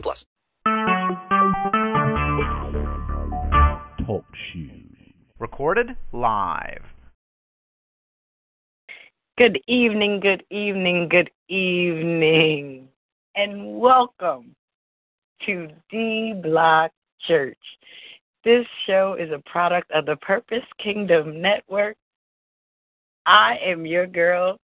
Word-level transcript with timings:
plus. 0.00 0.26
Talk 4.06 4.24
shoes. 4.52 4.80
Recorded 5.38 5.96
live. 6.12 6.84
Good 9.36 9.60
evening, 9.66 10.20
good 10.20 10.44
evening, 10.50 11.08
good 11.08 11.28
evening, 11.48 12.88
and 13.34 13.80
welcome 13.80 14.54
to 15.44 15.68
D 15.90 16.34
Block 16.40 16.92
Church. 17.26 17.58
This 18.44 18.64
show 18.86 19.16
is 19.18 19.32
a 19.32 19.42
product 19.50 19.90
of 19.90 20.06
the 20.06 20.16
Purpose 20.16 20.62
Kingdom 20.78 21.40
Network. 21.40 21.96
I 23.26 23.58
am 23.64 23.86
your 23.86 24.06
girl, 24.06 24.58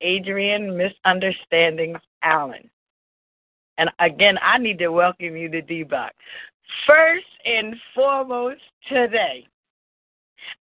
Adrian 0.00 0.76
Misunderstandings 0.76 2.00
Allen. 2.22 2.68
And 3.78 3.90
again, 3.98 4.38
I 4.42 4.58
need 4.58 4.78
to 4.78 4.88
welcome 4.88 5.36
you 5.36 5.48
to 5.48 5.62
D-Block. 5.62 6.12
First 6.86 7.26
and 7.44 7.74
foremost, 7.94 8.60
today, 8.88 9.46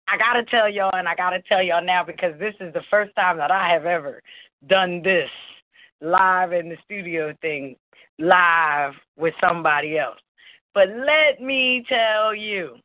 I 0.09 0.17
got 0.17 0.35
to 0.35 0.45
tell 0.45 0.69
y'all, 0.69 0.95
and 0.95 1.09
I 1.09 1.15
got 1.15 1.31
to 1.31 1.43
tell 1.43 1.63
y'all 1.63 1.85
now 1.85 2.05
because 2.05 2.39
this 2.39 2.55
is 2.61 2.73
the 2.73 2.83
first 2.91 3.15
time 3.17 3.39
that 3.39 3.51
I 3.51 3.69
have 3.69 3.87
ever 3.87 4.23
done 4.69 5.03
this 5.03 5.31
live 6.01 6.53
in 6.53 6.69
the 6.69 6.77
studio 6.85 7.35
thing, 7.41 7.77
live 8.19 8.95
with 9.17 9.35
somebody 9.41 9.99
else. 9.99 10.19
But 10.75 10.89
let 10.91 11.41
me 11.41 11.85
tell 11.89 12.35
you, 12.35 12.77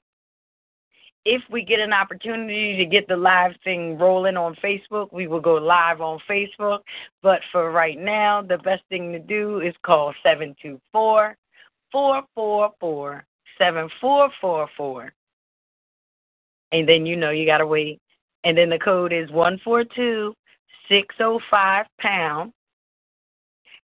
if 1.26 1.42
we 1.50 1.64
get 1.64 1.80
an 1.80 1.94
opportunity 1.94 2.76
to 2.78 2.86
get 2.86 3.08
the 3.08 3.16
live 3.16 3.54
thing 3.64 3.98
rolling 3.98 4.38
on 4.38 4.56
Facebook, 4.56 5.12
we 5.12 5.28
will 5.28 5.40
go 5.40 5.56
live 5.56 6.02
on 6.02 6.20
Facebook. 6.30 6.80
But 7.22 7.42
for 7.52 7.72
right 7.72 8.00
now, 8.00 8.42
the 8.42 8.58
best 8.58 8.84
thing 8.90 9.12
to 9.12 9.20
do 9.20 9.60
is 9.62 9.74
call 9.84 10.14
724 10.24 11.36
444 11.92 13.26
7444. 13.58 15.14
And 16.72 16.88
then 16.88 17.06
you 17.06 17.16
know 17.16 17.32
you 17.32 17.46
got 17.46 17.60
to 17.60 17.68
wait. 17.68 18.00
And 18.44 18.58
then 18.58 18.70
the 18.70 18.80
code 18.80 19.14
is 19.14 19.30
142 19.30 20.34
605 20.90 21.86
pound. 22.00 22.54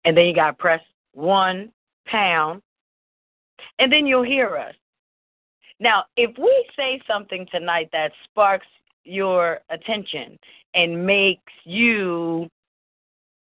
And 0.05 0.17
then 0.17 0.25
you 0.25 0.33
got 0.33 0.51
to 0.51 0.57
press 0.57 0.81
1 1.13 1.71
pound 2.07 2.61
and 3.79 3.91
then 3.91 4.07
you'll 4.07 4.23
hear 4.23 4.57
us. 4.57 4.75
Now, 5.79 6.05
if 6.15 6.35
we 6.37 6.69
say 6.75 7.01
something 7.07 7.47
tonight 7.51 7.89
that 7.91 8.11
sparks 8.23 8.67
your 9.03 9.59
attention 9.69 10.37
and 10.73 11.05
makes 11.05 11.53
you 11.63 12.49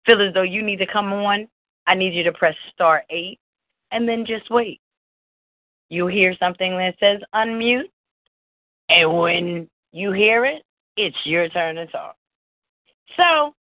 feel 0.06 0.22
as 0.22 0.34
though 0.34 0.42
you 0.42 0.62
need 0.62 0.78
to 0.78 0.88
come 0.88 1.14
on, 1.14 1.48
I 1.88 1.96
need 1.96 2.14
you 2.14 2.24
to 2.24 2.32
press 2.32 2.56
star 2.74 3.04
eight 3.10 3.40
and 3.92 4.08
then 4.08 4.26
just 4.26 4.50
wait. 4.50 4.82
You'll 5.90 6.08
hear 6.08 6.36
something 6.40 6.72
that 6.78 6.96
says 7.00 7.22
unmute, 7.36 7.92
and 8.90 9.18
when 9.18 9.70
you 9.92 10.12
hear 10.12 10.46
it, 10.46 10.64
it's 10.98 11.16
your 11.26 11.48
turn 11.50 11.76
to 11.76 11.86
talk. 11.88 12.16
So, 13.16 13.54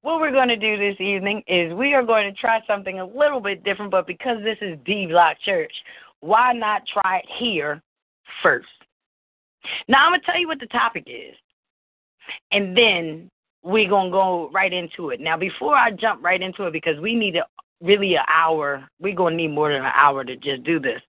what 0.00 0.20
we're 0.20 0.32
going 0.32 0.48
to 0.48 0.56
do 0.56 0.78
this 0.78 0.98
evening 0.98 1.42
is 1.46 1.74
we 1.74 1.92
are 1.92 2.02
going 2.02 2.32
to 2.32 2.40
try 2.40 2.60
something 2.66 3.00
a 3.00 3.04
little 3.04 3.40
bit 3.40 3.64
different, 3.64 3.90
but 3.90 4.06
because 4.06 4.38
this 4.42 4.56
is 4.62 4.78
D 4.86 5.06
Block 5.06 5.36
Church, 5.44 5.72
why 6.20 6.52
not 6.54 6.82
try 6.86 7.18
it 7.18 7.26
here 7.38 7.82
first? 8.42 8.66
Now, 9.88 10.06
I'm 10.06 10.10
to 10.20 10.26
tell 10.26 10.38
you 10.38 10.48
what 10.48 10.60
the 10.60 10.66
topic 10.66 11.04
is, 11.06 11.34
and 12.52 12.76
then 12.76 13.30
we're 13.62 13.88
to 14.06 14.12
go 14.12 14.50
right 14.52 14.72
into 14.72 15.10
it. 15.10 15.20
Now, 15.20 15.36
before 15.36 15.74
I 15.74 15.90
jump 15.90 16.22
right 16.22 16.40
into 16.40 16.64
it, 16.64 16.72
because 16.72 16.98
we 17.00 17.14
need 17.14 17.36
a, 17.36 17.44
really 17.80 18.14
an 18.14 18.24
hour, 18.28 18.88
we're 19.00 19.14
to 19.32 19.36
need 19.36 19.48
more 19.48 19.72
than 19.72 19.84
an 19.84 19.92
hour 19.94 20.24
to 20.24 20.36
just 20.36 20.64
do 20.64 20.78
this, 20.78 21.02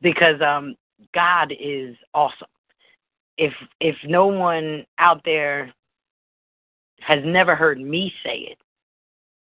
because 0.00 0.40
um, 0.40 0.76
God 1.12 1.52
is 1.58 1.96
awesome. 2.12 2.48
If 3.36 3.52
if 3.80 3.96
no 4.04 4.26
one 4.26 4.84
out 4.98 5.22
there 5.24 5.72
has 7.00 7.20
never 7.24 7.56
heard 7.56 7.80
me 7.80 8.12
say 8.24 8.38
it, 8.50 8.58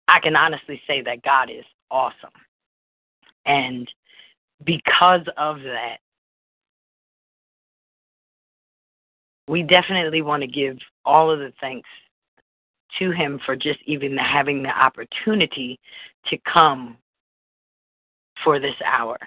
I 0.08 0.18
can 0.20 0.34
honestly 0.36 0.80
say 0.86 1.02
that 1.02 1.22
God 1.22 1.50
is 1.50 1.64
awesome. 1.90 2.30
And 3.44 3.88
because 4.64 5.22
of 5.36 5.60
that, 5.62 5.98
we 9.48 9.62
definitely 9.62 10.22
want 10.22 10.42
to 10.42 10.46
give 10.46 10.76
all 11.04 11.30
of 11.30 11.38
the 11.38 11.52
thanks 11.60 11.88
to 12.98 13.10
Him 13.10 13.40
for 13.44 13.56
just 13.56 13.78
even 13.86 14.16
having 14.16 14.62
the 14.62 14.70
opportunity 14.70 15.78
to 16.26 16.38
come 16.52 16.96
for 18.42 18.58
this 18.58 18.74
hour. 18.84 19.18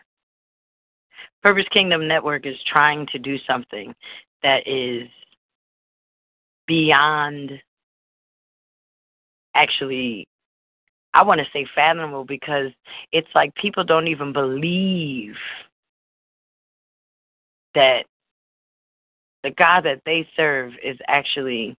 Purpose 1.42 1.66
Kingdom 1.72 2.08
Network 2.08 2.46
is 2.46 2.56
trying 2.66 3.08
to 3.08 3.20
do 3.20 3.38
something 3.48 3.94
that 4.44 4.68
is 4.68 5.08
beyond 6.68 7.52
actually 9.56 10.28
I 11.14 11.24
want 11.24 11.40
to 11.40 11.48
say 11.52 11.66
fathomable 11.74 12.24
because 12.24 12.72
it's 13.12 13.28
like 13.34 13.54
people 13.56 13.84
don't 13.84 14.08
even 14.08 14.32
believe 14.32 15.36
that 17.74 18.06
the 19.44 19.52
God 19.52 19.82
that 19.86 20.02
they 20.06 20.28
serve 20.36 20.74
is 20.84 20.98
actually 21.08 21.76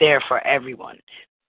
there 0.00 0.22
for 0.28 0.44
everyone. 0.46 0.98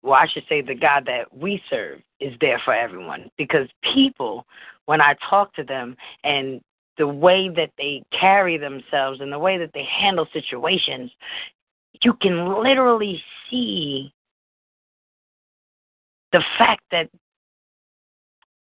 Well, 0.04 0.14
I 0.14 0.28
should 0.28 0.44
say 0.48 0.62
the 0.62 0.76
God 0.76 1.06
that 1.08 1.36
we 1.36 1.62
serve 1.70 2.00
is 2.20 2.34
there 2.40 2.62
for 2.64 2.74
everyone 2.74 3.30
because 3.38 3.68
people, 3.94 4.46
when 4.86 5.02
I 5.02 5.16
talk 5.30 5.54
to 5.56 5.64
them 5.64 5.98
and 6.24 6.62
the 6.98 7.08
way 7.08 7.50
that 7.50 7.72
they 7.78 8.04
carry 8.18 8.58
themselves 8.58 9.20
and 9.20 9.32
the 9.32 9.40
way 9.40 9.58
that 9.58 9.72
they 9.74 9.84
handle 9.84 10.28
situations, 10.32 11.12
you 12.02 12.14
can 12.14 12.62
literally 12.64 13.22
see 13.50 14.14
the 16.32 16.44
fact 16.58 16.84
that 16.92 17.10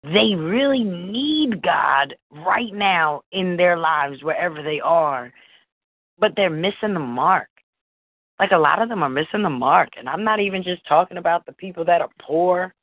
they 0.03 0.35
really 0.35 0.83
need 0.83 1.61
God 1.61 2.15
right 2.31 2.73
now 2.73 3.21
in 3.31 3.57
their 3.57 3.77
lives, 3.77 4.23
wherever 4.23 4.63
they 4.63 4.79
are, 4.79 5.33
but 6.19 6.33
they're 6.35 6.49
missing 6.49 6.93
the 6.93 6.99
mark. 6.99 7.49
Like 8.39 8.51
a 8.51 8.57
lot 8.57 8.81
of 8.81 8.89
them 8.89 9.03
are 9.03 9.09
missing 9.09 9.43
the 9.43 9.49
mark. 9.49 9.89
And 9.97 10.07
I'm 10.07 10.23
not 10.23 10.39
even 10.39 10.63
just 10.63 10.85
talking 10.87 11.17
about 11.17 11.45
the 11.45 11.53
people 11.53 11.85
that 11.85 12.01
are 12.01 12.09
poor. 12.21 12.73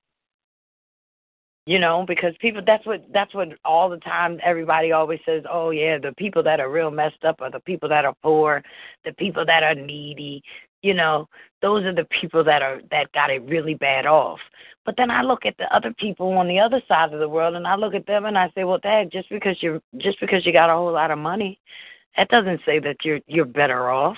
You 1.67 1.79
know, 1.79 2.05
because 2.07 2.35
people 2.41 2.61
that's 2.67 2.85
what 2.85 3.07
that's 3.11 3.35
what 3.35 3.49
all 3.65 3.89
the 3.89 3.97
time 3.99 4.39
everybody 4.45 4.93
always 4.93 5.21
says, 5.25 5.45
Oh 5.51 5.71
yeah, 5.71 5.97
the 5.97 6.13
people 6.19 6.43
that 6.43 6.61
are 6.61 6.71
real 6.71 6.91
messed 6.91 7.25
up 7.25 7.41
are 7.41 7.51
the 7.51 7.61
people 7.61 7.89
that 7.89 8.05
are 8.05 8.15
poor, 8.23 8.63
the 9.07 9.15
people 9.15 9.47
that 9.47 9.63
are 9.63 9.75
needy, 9.75 10.43
you 10.85 10.93
know, 10.93 11.27
those 11.63 11.83
are 11.85 11.95
the 11.95 12.07
people 12.21 12.45
that 12.45 12.61
are 12.61 12.83
that 12.91 13.11
got 13.13 13.31
it 13.31 13.43
really 13.45 13.73
bad 13.73 14.05
off. 14.05 14.39
But 14.85 14.97
then 14.99 15.11
I 15.11 15.23
look 15.23 15.47
at 15.47 15.57
the 15.57 15.75
other 15.75 15.95
people 15.99 16.31
on 16.35 16.47
the 16.47 16.61
other 16.61 16.83
side 16.87 17.15
of 17.15 17.21
the 17.21 17.29
world, 17.29 17.55
and 17.55 17.67
I 17.67 17.75
look 17.75 17.95
at 17.95 18.07
them 18.07 18.27
and 18.27 18.37
I 18.37 18.51
say, 18.55 18.65
well, 18.65 18.79
Dad, 18.79 19.11
just 19.11 19.31
because 19.31 19.57
you're 19.63 19.81
just 19.97 20.21
because 20.21 20.45
you 20.45 20.53
got 20.53 20.69
a 20.69 20.75
whole 20.75 20.93
lot 20.93 21.11
of 21.11 21.19
money, 21.19 21.59
that 22.17 22.29
doesn't 22.29 22.61
say 22.65 22.79
that 22.81 22.97
you're 23.05 23.21
you're 23.27 23.45
better 23.45 23.91
off. 23.91 24.17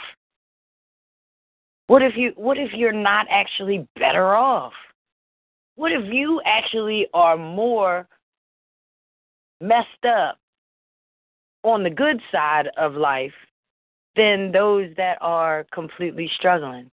What 1.87 2.03
if 2.03 2.17
you 2.17 2.33
what 2.37 2.59
if 2.59 2.73
you're 2.73 2.93
not 2.93 3.27
actually 3.31 3.87
better 3.97 4.35
off? 4.35 4.73
What 5.77 5.93
if 5.93 6.13
you 6.13 6.41
actually 6.45 7.07
are 7.15 7.37
more 7.37 8.09
messed 9.61 10.05
up 10.07 10.39
on 11.63 11.83
the 11.83 11.91
good 11.91 12.21
side 12.33 12.69
of 12.77 12.95
life 12.95 13.35
than 14.17 14.53
those 14.53 14.91
that 14.97 15.19
are 15.21 15.67
completely 15.73 16.31
struggling? 16.35 16.91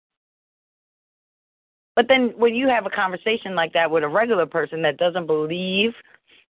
But 1.94 2.08
then 2.08 2.32
when 2.36 2.54
you 2.54 2.68
have 2.68 2.86
a 2.86 2.90
conversation 2.90 3.54
like 3.54 3.72
that 3.74 3.90
with 3.90 4.02
a 4.02 4.08
regular 4.08 4.46
person 4.46 4.82
that 4.82 4.96
doesn't 4.96 5.26
believe 5.26 5.92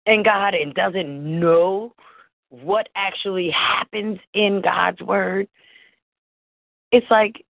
in 0.07 0.23
God 0.23 0.55
and 0.55 0.75
doesn't 0.75 1.41
know 1.41 1.93
what 2.51 2.89
actually 2.95 3.51
happens 3.51 4.19
in 4.35 4.61
God's 4.61 5.01
word, 5.01 5.49
it's 6.93 7.07
like 7.11 7.45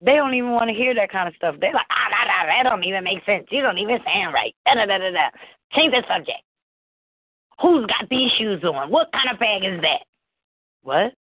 they 0.00 0.14
don't 0.14 0.34
even 0.34 0.52
want 0.52 0.68
to 0.68 0.74
hear 0.74 0.94
that 0.94 1.10
kind 1.12 1.28
of 1.28 1.34
stuff. 1.34 1.56
They're 1.60 1.72
like, 1.72 1.86
ah, 1.90 2.08
nah, 2.10 2.24
nah, 2.26 2.46
that 2.46 2.68
don't 2.68 2.84
even 2.84 3.04
make 3.04 3.24
sense. 3.24 3.46
You 3.50 3.62
don't 3.62 3.78
even 3.78 3.98
sound 4.04 4.34
right. 4.34 4.54
Da, 4.64 4.74
da, 4.74 4.86
da, 4.86 4.98
da, 4.98 5.10
da. 5.10 5.28
Change 5.72 5.92
the 5.92 6.02
subject. 6.08 6.42
Who's 7.60 7.86
got 7.86 8.08
these 8.08 8.30
shoes 8.38 8.62
on? 8.64 8.90
What 8.90 9.10
kind 9.12 9.30
of 9.32 9.38
bag 9.38 9.64
is 9.64 9.80
that? 9.82 10.04
What? 10.82 11.12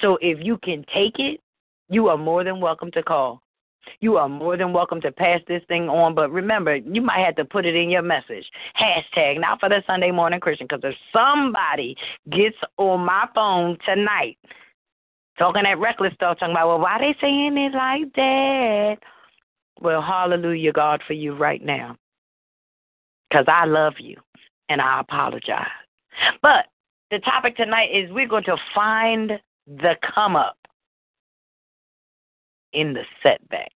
So 0.00 0.16
if 0.22 0.38
you 0.42 0.56
can 0.58 0.84
take 0.92 1.18
it, 1.18 1.40
you 1.88 2.08
are 2.08 2.18
more 2.18 2.44
than 2.44 2.60
welcome 2.60 2.90
to 2.92 3.02
call. 3.02 3.42
You 4.00 4.16
are 4.16 4.28
more 4.28 4.56
than 4.56 4.72
welcome 4.72 5.00
to 5.02 5.12
pass 5.12 5.40
this 5.46 5.62
thing 5.68 5.88
on, 5.88 6.14
but 6.14 6.30
remember, 6.32 6.76
you 6.76 7.00
might 7.00 7.24
have 7.24 7.36
to 7.36 7.44
put 7.44 7.64
it 7.64 7.76
in 7.76 7.88
your 7.88 8.02
message. 8.02 8.44
Hashtag 8.80 9.40
not 9.40 9.60
for 9.60 9.68
the 9.68 9.82
Sunday 9.86 10.10
morning 10.10 10.40
Christian, 10.40 10.66
because 10.68 10.82
if 10.82 10.96
somebody 11.12 11.96
gets 12.30 12.56
on 12.78 13.00
my 13.00 13.28
phone 13.34 13.78
tonight 13.84 14.38
talking 15.38 15.62
that 15.62 15.78
reckless 15.78 16.14
stuff, 16.14 16.38
talking 16.38 16.52
about, 16.52 16.68
well, 16.68 16.80
why 16.80 16.98
they 16.98 17.14
saying 17.20 17.56
it 17.56 17.74
like 17.74 18.12
that? 18.14 18.96
Well, 19.80 20.02
hallelujah, 20.02 20.72
God, 20.72 21.02
for 21.06 21.12
you 21.12 21.34
right 21.36 21.62
now. 21.62 21.96
Because 23.28 23.44
I 23.48 23.66
love 23.66 23.94
you 23.98 24.16
and 24.68 24.80
I 24.80 25.00
apologize. 25.00 25.66
But 26.42 26.66
the 27.10 27.18
topic 27.18 27.56
tonight 27.56 27.90
is 27.92 28.10
we're 28.10 28.28
going 28.28 28.44
to 28.44 28.56
find 28.74 29.32
the 29.66 29.96
come 30.14 30.36
up 30.36 30.56
in 32.76 32.92
the 32.92 33.04
setback. 33.22 33.72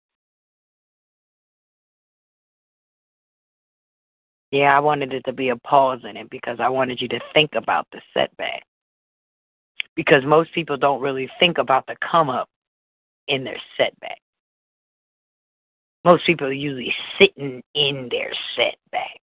Yeah, 4.52 4.76
I 4.76 4.80
wanted 4.80 5.14
it 5.14 5.24
to 5.26 5.32
be 5.32 5.50
a 5.50 5.56
pause 5.56 6.02
in 6.04 6.18
it 6.18 6.30
because 6.30 6.60
I 6.60 6.68
wanted 6.70 7.02
you 7.02 7.08
to 7.10 7.20
think 7.34 7.52
about 7.56 7.88
the 7.92 8.02
setback. 8.14 8.64
Because 9.96 10.26
most 10.26 10.54
people 10.54 10.76
don't 10.76 11.02
really 11.02 11.30
think 11.40 11.58
about 11.60 11.88
the 11.88 11.96
come 12.12 12.30
up 12.30 12.50
in 13.28 13.44
their 13.44 13.62
setback. 13.78 14.20
Most 16.04 16.26
people 16.26 16.48
are 16.48 16.52
usually 16.52 16.94
sitting 17.22 17.62
in 17.76 18.10
their 18.12 18.34
setback. 18.56 19.20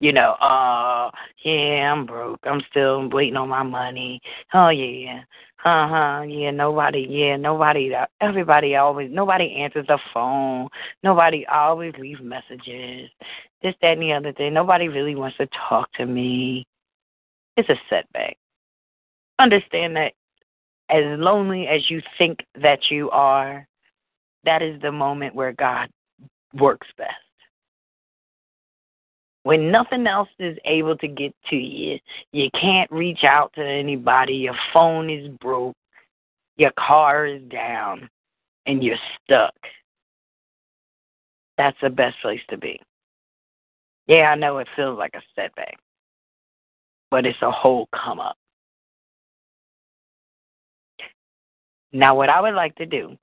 You 0.00 0.12
know, 0.12 0.32
uh, 0.40 1.10
yeah, 1.44 1.92
I'm 1.92 2.06
broke. 2.06 2.40
I'm 2.44 2.62
still 2.70 3.08
waiting 3.10 3.36
on 3.36 3.50
my 3.50 3.62
money. 3.62 4.20
Oh 4.54 4.70
yeah, 4.70 5.20
uh 5.64 5.88
huh. 5.88 6.22
Yeah, 6.26 6.50
nobody. 6.52 7.06
Yeah, 7.08 7.36
nobody. 7.36 7.92
Everybody 8.22 8.76
always. 8.76 9.10
Nobody 9.12 9.54
answers 9.56 9.86
the 9.88 9.98
phone. 10.14 10.68
Nobody 11.02 11.46
always 11.46 11.92
leaves 11.98 12.20
messages. 12.22 13.10
This, 13.62 13.74
that, 13.82 13.92
and 13.92 14.02
the 14.02 14.12
other 14.14 14.32
thing. 14.32 14.54
Nobody 14.54 14.88
really 14.88 15.14
wants 15.14 15.36
to 15.36 15.46
talk 15.68 15.92
to 15.94 16.06
me. 16.06 16.66
It's 17.58 17.68
a 17.68 17.76
setback. 17.90 18.38
Understand 19.38 19.96
that 19.96 20.14
as 20.88 21.04
lonely 21.18 21.66
as 21.66 21.90
you 21.90 22.00
think 22.16 22.38
that 22.60 22.90
you 22.90 23.10
are, 23.10 23.66
that 24.44 24.62
is 24.62 24.80
the 24.80 24.92
moment 24.92 25.34
where 25.34 25.52
God 25.52 25.90
works 26.54 26.88
best. 26.96 27.10
When 29.42 29.70
nothing 29.70 30.06
else 30.06 30.28
is 30.38 30.58
able 30.64 30.96
to 30.98 31.08
get 31.08 31.34
to 31.48 31.56
you, 31.56 31.98
you 32.32 32.50
can't 32.60 32.90
reach 32.90 33.24
out 33.24 33.52
to 33.54 33.64
anybody, 33.64 34.34
your 34.34 34.56
phone 34.72 35.08
is 35.08 35.28
broke, 35.40 35.76
your 36.56 36.72
car 36.78 37.26
is 37.26 37.42
down, 37.48 38.08
and 38.66 38.84
you're 38.84 38.98
stuck. 39.24 39.54
That's 41.56 41.76
the 41.80 41.90
best 41.90 42.16
place 42.20 42.40
to 42.50 42.58
be. 42.58 42.80
Yeah, 44.06 44.30
I 44.30 44.34
know 44.34 44.58
it 44.58 44.68
feels 44.76 44.98
like 44.98 45.14
a 45.14 45.22
setback, 45.34 45.78
but 47.10 47.24
it's 47.24 47.40
a 47.42 47.50
whole 47.50 47.88
come 47.94 48.20
up. 48.20 48.36
Now, 51.92 52.14
what 52.14 52.28
I 52.28 52.40
would 52.40 52.54
like 52.54 52.74
to 52.76 52.86
do, 52.86 53.16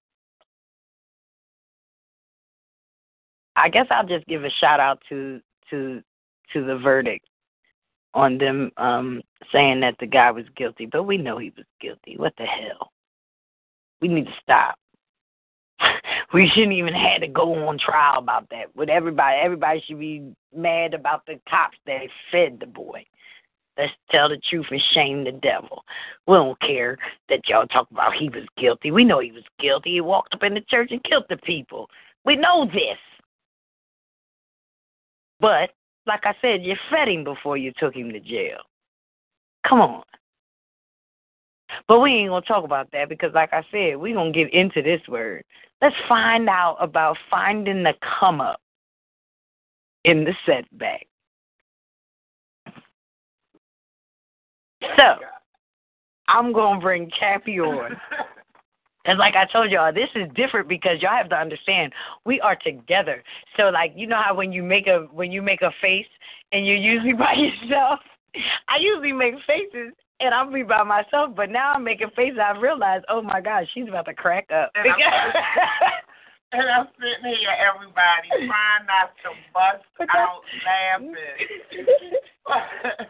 I 3.56 3.70
guess 3.70 3.88
I'll 3.90 4.06
just 4.06 4.26
give 4.28 4.44
a 4.44 4.50
shout 4.50 4.80
out 4.80 5.02
to 5.10 5.42
to 5.70 6.02
to 6.54 6.66
the 6.66 6.78
verdict 6.78 7.26
on 8.14 8.38
them 8.38 8.72
um 8.78 9.22
saying 9.52 9.80
that 9.82 9.96
the 10.00 10.08
guy 10.08 10.32
was 10.32 10.46
guilty, 10.56 10.86
but 10.86 11.04
we 11.04 11.18
know 11.18 11.38
he 11.38 11.54
was 11.56 11.66
guilty. 11.80 12.16
What 12.18 12.34
the 12.38 12.46
hell? 12.46 12.92
We 14.02 14.08
need 14.08 14.26
to 14.26 14.34
stop. 14.42 14.78
we 16.34 16.50
shouldn't 16.54 16.74
even 16.74 16.94
have 16.94 17.22
to 17.22 17.28
go 17.28 17.54
on 17.68 17.78
trial 17.78 18.20
about 18.20 18.50
that. 18.50 18.76
With 18.76 18.90
everybody 18.90 19.38
everybody 19.38 19.84
should 19.86 20.00
be 20.00 20.34
mad 20.56 20.94
about 20.94 21.26
the 21.26 21.40
cops 21.50 21.78
that 21.86 22.02
fed 22.32 22.58
the 22.60 22.68
boy. 22.68 23.06
Let's 23.78 23.94
tell 24.10 24.28
the 24.28 24.42
truth 24.50 24.66
and 24.72 24.82
shame 24.94 25.24
the 25.24 25.32
devil. 25.32 25.84
We 26.26 26.34
don't 26.34 26.60
care 26.62 26.98
that 27.30 27.48
y'all 27.48 27.68
talk 27.68 27.90
about 27.92 28.16
he 28.16 28.30
was 28.30 28.46
guilty. 28.58 28.92
We 28.92 29.04
know 29.04 29.20
he 29.20 29.32
was 29.32 29.44
guilty. 29.60 29.92
He 29.92 30.02
walked 30.02 30.34
up 30.34 30.44
in 30.44 30.56
the 30.56 30.62
church 30.62 30.90
and 30.92 31.04
killed 31.04 31.26
the 31.30 31.38
people. 31.38 31.88
We 32.26 32.36
know 32.36 32.66
this. 32.66 32.98
But, 35.40 35.70
like 36.08 36.26
I 36.26 36.34
said, 36.42 36.64
you 36.64 36.76
fed 36.90 37.08
him 37.08 37.24
before 37.24 37.58
you 37.58 37.72
took 37.78 37.96
him 37.96 38.12
to 38.12 38.20
jail. 38.20 38.60
Come 39.68 39.82
on. 39.82 40.04
But 41.88 42.00
we 42.00 42.12
ain't 42.12 42.30
going 42.30 42.42
to 42.42 42.48
talk 42.48 42.64
about 42.64 42.90
that 42.94 43.10
because, 43.10 43.34
like 43.34 43.52
I 43.52 43.64
said, 43.72 43.98
we're 43.98 44.16
going 44.16 44.32
to 44.32 44.40
get 44.40 44.54
into 44.54 44.82
this 44.82 45.02
word. 45.08 45.44
Let's 45.82 45.96
find 46.08 46.50
out 46.50 46.78
about 46.80 47.18
finding 47.30 47.84
the 47.84 47.94
come 48.20 48.42
up 48.42 48.62
in 50.06 50.24
the 50.24 50.34
setback. 50.46 51.06
So, 54.98 55.16
I'm 56.28 56.54
going 56.54 56.80
to 56.80 56.84
bring 56.84 57.12
Cappy 57.20 57.60
on. 57.60 57.98
And 59.08 59.18
like 59.18 59.36
I 59.36 59.46
told 59.52 59.72
y'all, 59.72 59.94
this 59.94 60.10
is 60.16 60.30
different 60.36 60.68
because 60.68 61.02
y'all 61.02 61.18
have 61.18 61.30
to 61.30 61.36
understand 61.36 61.94
we 62.26 62.40
are 62.42 62.58
together. 62.58 63.24
So 63.56 63.70
like 63.70 63.94
you 63.96 64.06
know 64.06 64.22
how 64.24 64.36
when 64.36 64.52
you 64.52 64.62
make 64.62 64.88
a 64.88 65.08
when 65.12 65.32
you 65.32 65.42
make 65.42 65.62
a 65.62 65.72
face 65.82 66.06
and 66.52 66.68
you're 66.68 66.76
usually 66.76 67.14
by 67.18 67.34
yourself, 67.34 68.00
I 68.68 68.78
usually 68.80 69.14
make 69.14 69.34
faces 69.48 69.94
and 70.20 70.34
I'll 70.34 70.52
be 70.52 70.64
by 70.64 70.84
myself, 70.84 71.36
but 71.36 71.50
now 71.50 71.74
I'm 71.74 71.84
making 71.84 72.10
faces. 72.16 72.40
I 72.44 72.58
realize, 72.60 73.02
oh 73.10 73.22
my 73.22 73.40
gosh, 73.40 73.66
she's 73.74 73.88
about 73.88 74.06
to 74.06 74.14
crack 74.14 74.50
up. 74.52 74.72
And 74.76 74.90
I'm, 74.90 75.00
and 76.54 76.70
I'm 76.70 76.88
sitting 76.98 77.38
here, 77.38 77.54
everybody, 77.54 78.28
trying 78.30 78.86
not 78.88 79.14
to 79.24 79.30
bust 79.54 79.86
out 80.16 80.42
laughing. 80.66 81.16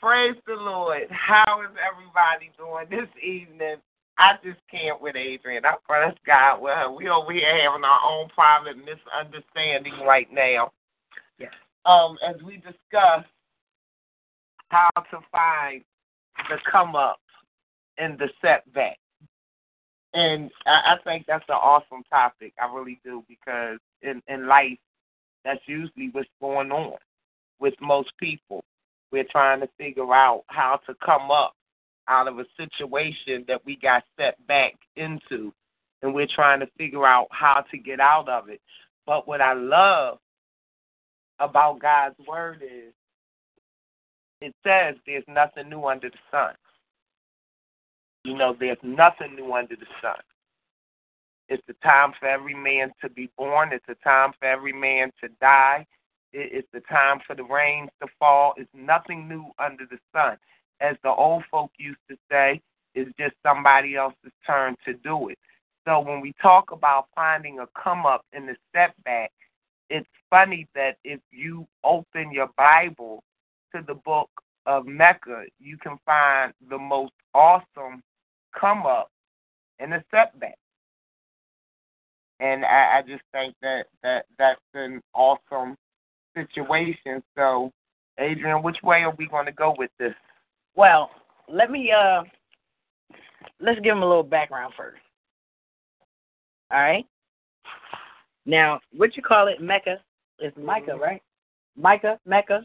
Praise 0.00 0.36
the 0.46 0.54
Lord. 0.54 1.08
How 1.10 1.62
is 1.62 1.74
everybody 1.78 2.50
doing 2.56 2.86
this 2.90 3.10
evening? 3.22 3.76
I 4.18 4.34
just 4.44 4.60
can't 4.70 5.00
with 5.00 5.16
Adrian. 5.16 5.64
I 5.64 5.74
press 5.86 6.14
God 6.26 6.60
with 6.60 6.74
her. 6.74 6.90
We 6.90 7.08
over 7.08 7.32
here 7.32 7.62
having 7.62 7.84
our 7.84 8.00
own 8.04 8.28
private 8.28 8.76
misunderstanding 8.76 10.06
right 10.06 10.28
now. 10.32 10.72
Yes. 11.38 11.52
Um, 11.86 12.18
as 12.26 12.40
we 12.42 12.56
discuss 12.56 13.24
how 14.68 14.90
to 14.96 15.18
find 15.30 15.82
the 16.48 16.58
come 16.70 16.96
up 16.96 17.20
in 17.98 18.16
the 18.18 18.28
setback. 18.40 18.98
And 20.14 20.50
I, 20.66 20.94
I 20.94 20.96
think 21.04 21.24
that's 21.26 21.44
an 21.48 21.54
awesome 21.54 22.02
topic. 22.10 22.52
I 22.60 22.72
really 22.72 23.00
do 23.04 23.24
because 23.28 23.78
in 24.02 24.22
in 24.28 24.46
life, 24.46 24.78
that's 25.44 25.60
usually 25.66 26.10
what's 26.12 26.28
going 26.40 26.70
on 26.70 26.98
with 27.60 27.74
most 27.80 28.10
people. 28.18 28.62
We're 29.10 29.24
trying 29.30 29.60
to 29.60 29.68
figure 29.78 30.14
out 30.14 30.44
how 30.48 30.80
to 30.86 30.94
come 31.04 31.30
up 31.30 31.54
out 32.08 32.28
of 32.28 32.38
a 32.38 32.44
situation 32.56 33.44
that 33.48 33.64
we 33.64 33.76
got 33.76 34.02
set 34.18 34.44
back 34.46 34.74
into, 34.96 35.52
and 36.02 36.14
we're 36.14 36.26
trying 36.26 36.60
to 36.60 36.66
figure 36.78 37.06
out 37.06 37.28
how 37.30 37.64
to 37.70 37.78
get 37.78 38.00
out 38.00 38.28
of 38.28 38.48
it. 38.48 38.60
But 39.06 39.26
what 39.26 39.40
I 39.40 39.52
love 39.52 40.18
about 41.38 41.80
God's 41.80 42.16
word 42.26 42.62
is 42.62 42.92
it 44.40 44.54
says 44.64 44.96
there's 45.06 45.24
nothing 45.28 45.68
new 45.68 45.84
under 45.84 46.10
the 46.10 46.16
sun. 46.30 46.54
You 48.24 48.36
know, 48.36 48.56
there's 48.58 48.78
nothing 48.82 49.34
new 49.36 49.52
under 49.52 49.76
the 49.76 49.86
sun. 50.00 50.20
It's 51.48 51.62
the 51.66 51.74
time 51.82 52.12
for 52.18 52.28
every 52.28 52.54
man 52.54 52.92
to 53.02 53.10
be 53.10 53.28
born. 53.36 53.70
It's 53.72 53.84
the 53.86 53.96
time 54.02 54.32
for 54.38 54.46
every 54.46 54.72
man 54.72 55.10
to 55.22 55.28
die. 55.40 55.86
It's 56.32 56.68
the 56.72 56.80
time 56.80 57.20
for 57.26 57.36
the 57.36 57.44
rains 57.44 57.90
to 58.00 58.08
fall. 58.18 58.54
It's 58.56 58.70
nothing 58.72 59.28
new 59.28 59.50
under 59.58 59.84
the 59.84 59.98
sun. 60.12 60.38
As 60.82 60.96
the 61.04 61.10
old 61.10 61.44
folk 61.50 61.70
used 61.78 62.00
to 62.10 62.16
say, 62.30 62.60
it's 62.94 63.10
just 63.18 63.34
somebody 63.46 63.96
else's 63.96 64.32
turn 64.46 64.76
to 64.84 64.94
do 64.94 65.28
it. 65.28 65.38
So 65.86 66.00
when 66.00 66.20
we 66.20 66.34
talk 66.42 66.72
about 66.72 67.06
finding 67.14 67.60
a 67.60 67.66
come 67.82 68.04
up 68.04 68.24
in 68.32 68.46
the 68.46 68.56
setback, 68.74 69.30
it's 69.90 70.08
funny 70.30 70.66
that 70.74 70.96
if 71.04 71.20
you 71.30 71.66
open 71.84 72.32
your 72.32 72.50
Bible 72.56 73.22
to 73.74 73.82
the 73.86 73.94
book 73.94 74.30
of 74.66 74.86
Mecca, 74.86 75.44
you 75.60 75.76
can 75.78 75.98
find 76.04 76.52
the 76.68 76.78
most 76.78 77.12
awesome 77.34 78.02
come 78.58 78.86
up 78.86 79.08
in 79.78 79.92
a 79.92 80.04
setback. 80.10 80.56
And 82.40 82.64
I, 82.64 82.98
I 82.98 83.02
just 83.02 83.22
think 83.32 83.54
that, 83.62 83.84
that 84.02 84.26
that's 84.38 84.60
an 84.74 85.00
awesome 85.14 85.76
situation. 86.36 87.22
So, 87.36 87.70
Adrian, 88.18 88.62
which 88.62 88.78
way 88.82 89.02
are 89.04 89.14
we 89.16 89.28
going 89.28 89.46
to 89.46 89.52
go 89.52 89.74
with 89.78 89.90
this? 89.98 90.14
Well, 90.74 91.10
let 91.48 91.70
me 91.70 91.92
uh 91.92 92.22
let's 93.60 93.80
give 93.80 93.96
him 93.96 94.02
a 94.02 94.06
little 94.06 94.22
background 94.22 94.74
first. 94.76 95.00
All 96.70 96.80
right. 96.80 97.06
Now, 98.46 98.80
what 98.92 99.16
you 99.16 99.22
call 99.22 99.46
it, 99.48 99.60
Mecca? 99.60 99.98
It's 100.38 100.56
Micah, 100.56 100.92
Mm-hmm. 100.92 101.02
right? 101.02 101.22
Micah, 101.76 102.18
Mecca. 102.26 102.64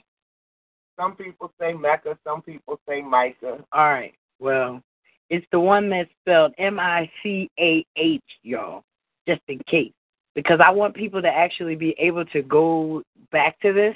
Some 1.00 1.16
people 1.16 1.54
say 1.60 1.74
Mecca, 1.74 2.18
some 2.26 2.42
people 2.42 2.80
say 2.88 3.02
Micah. 3.02 3.64
All 3.72 3.92
right. 3.92 4.14
Well, 4.40 4.82
it's 5.30 5.46
the 5.52 5.60
one 5.60 5.90
that's 5.90 6.10
spelled 6.22 6.54
M 6.58 6.80
I 6.80 7.10
C 7.22 7.50
A 7.60 7.86
H, 7.96 8.24
y'all, 8.44 8.84
just 9.28 9.42
in 9.48 9.60
case. 9.70 9.92
Because 10.36 10.60
I 10.64 10.70
want 10.70 10.96
people 10.96 11.22
to 11.22 11.28
actually 11.28 11.76
be 11.76 11.96
able 12.00 12.26
to 12.26 12.42
go 12.44 13.04
back 13.32 13.60
to 13.62 13.74
this 13.74 13.96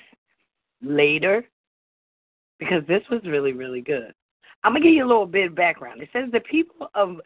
later 0.82 1.46
because 2.62 2.84
this 2.88 3.01
was 3.10 3.22
really, 3.25 3.53
really 3.53 3.82
good. 3.82 4.13
I'm 4.63 4.74
going 4.74 4.84
to 4.84 4.88
give 4.88 4.96
you 4.96 5.03
a 5.03 5.08
little 5.08 5.25
bit 5.25 5.48
of 5.48 5.56
background. 5.56 6.00
It 6.00 6.10
says 6.13 6.30
the 6.32 6.41
people 6.41 6.89
of 6.94 7.20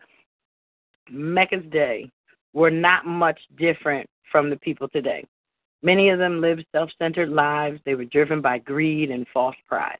Mecca's 1.11 1.65
day 1.71 2.09
were 2.53 2.71
not 2.71 3.05
much 3.05 3.37
different 3.59 4.09
from 4.31 4.49
the 4.49 4.55
people 4.55 4.87
today. 4.87 5.25
Many 5.83 6.09
of 6.09 6.19
them 6.19 6.39
lived 6.39 6.65
self 6.71 6.89
centered 6.97 7.29
lives. 7.29 7.81
They 7.85 7.95
were 7.95 8.05
driven 8.05 8.41
by 8.41 8.59
greed 8.59 9.11
and 9.11 9.27
false 9.33 9.57
pride. 9.67 9.97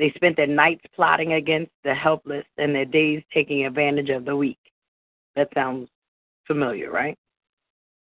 They 0.00 0.10
spent 0.16 0.36
their 0.36 0.48
nights 0.48 0.82
plotting 0.96 1.34
against 1.34 1.70
the 1.84 1.94
helpless 1.94 2.44
and 2.58 2.74
their 2.74 2.84
days 2.84 3.22
taking 3.32 3.66
advantage 3.66 4.10
of 4.10 4.24
the 4.24 4.34
weak. 4.34 4.58
That 5.36 5.48
sounds 5.54 5.88
familiar, 6.44 6.90
right? 6.90 7.16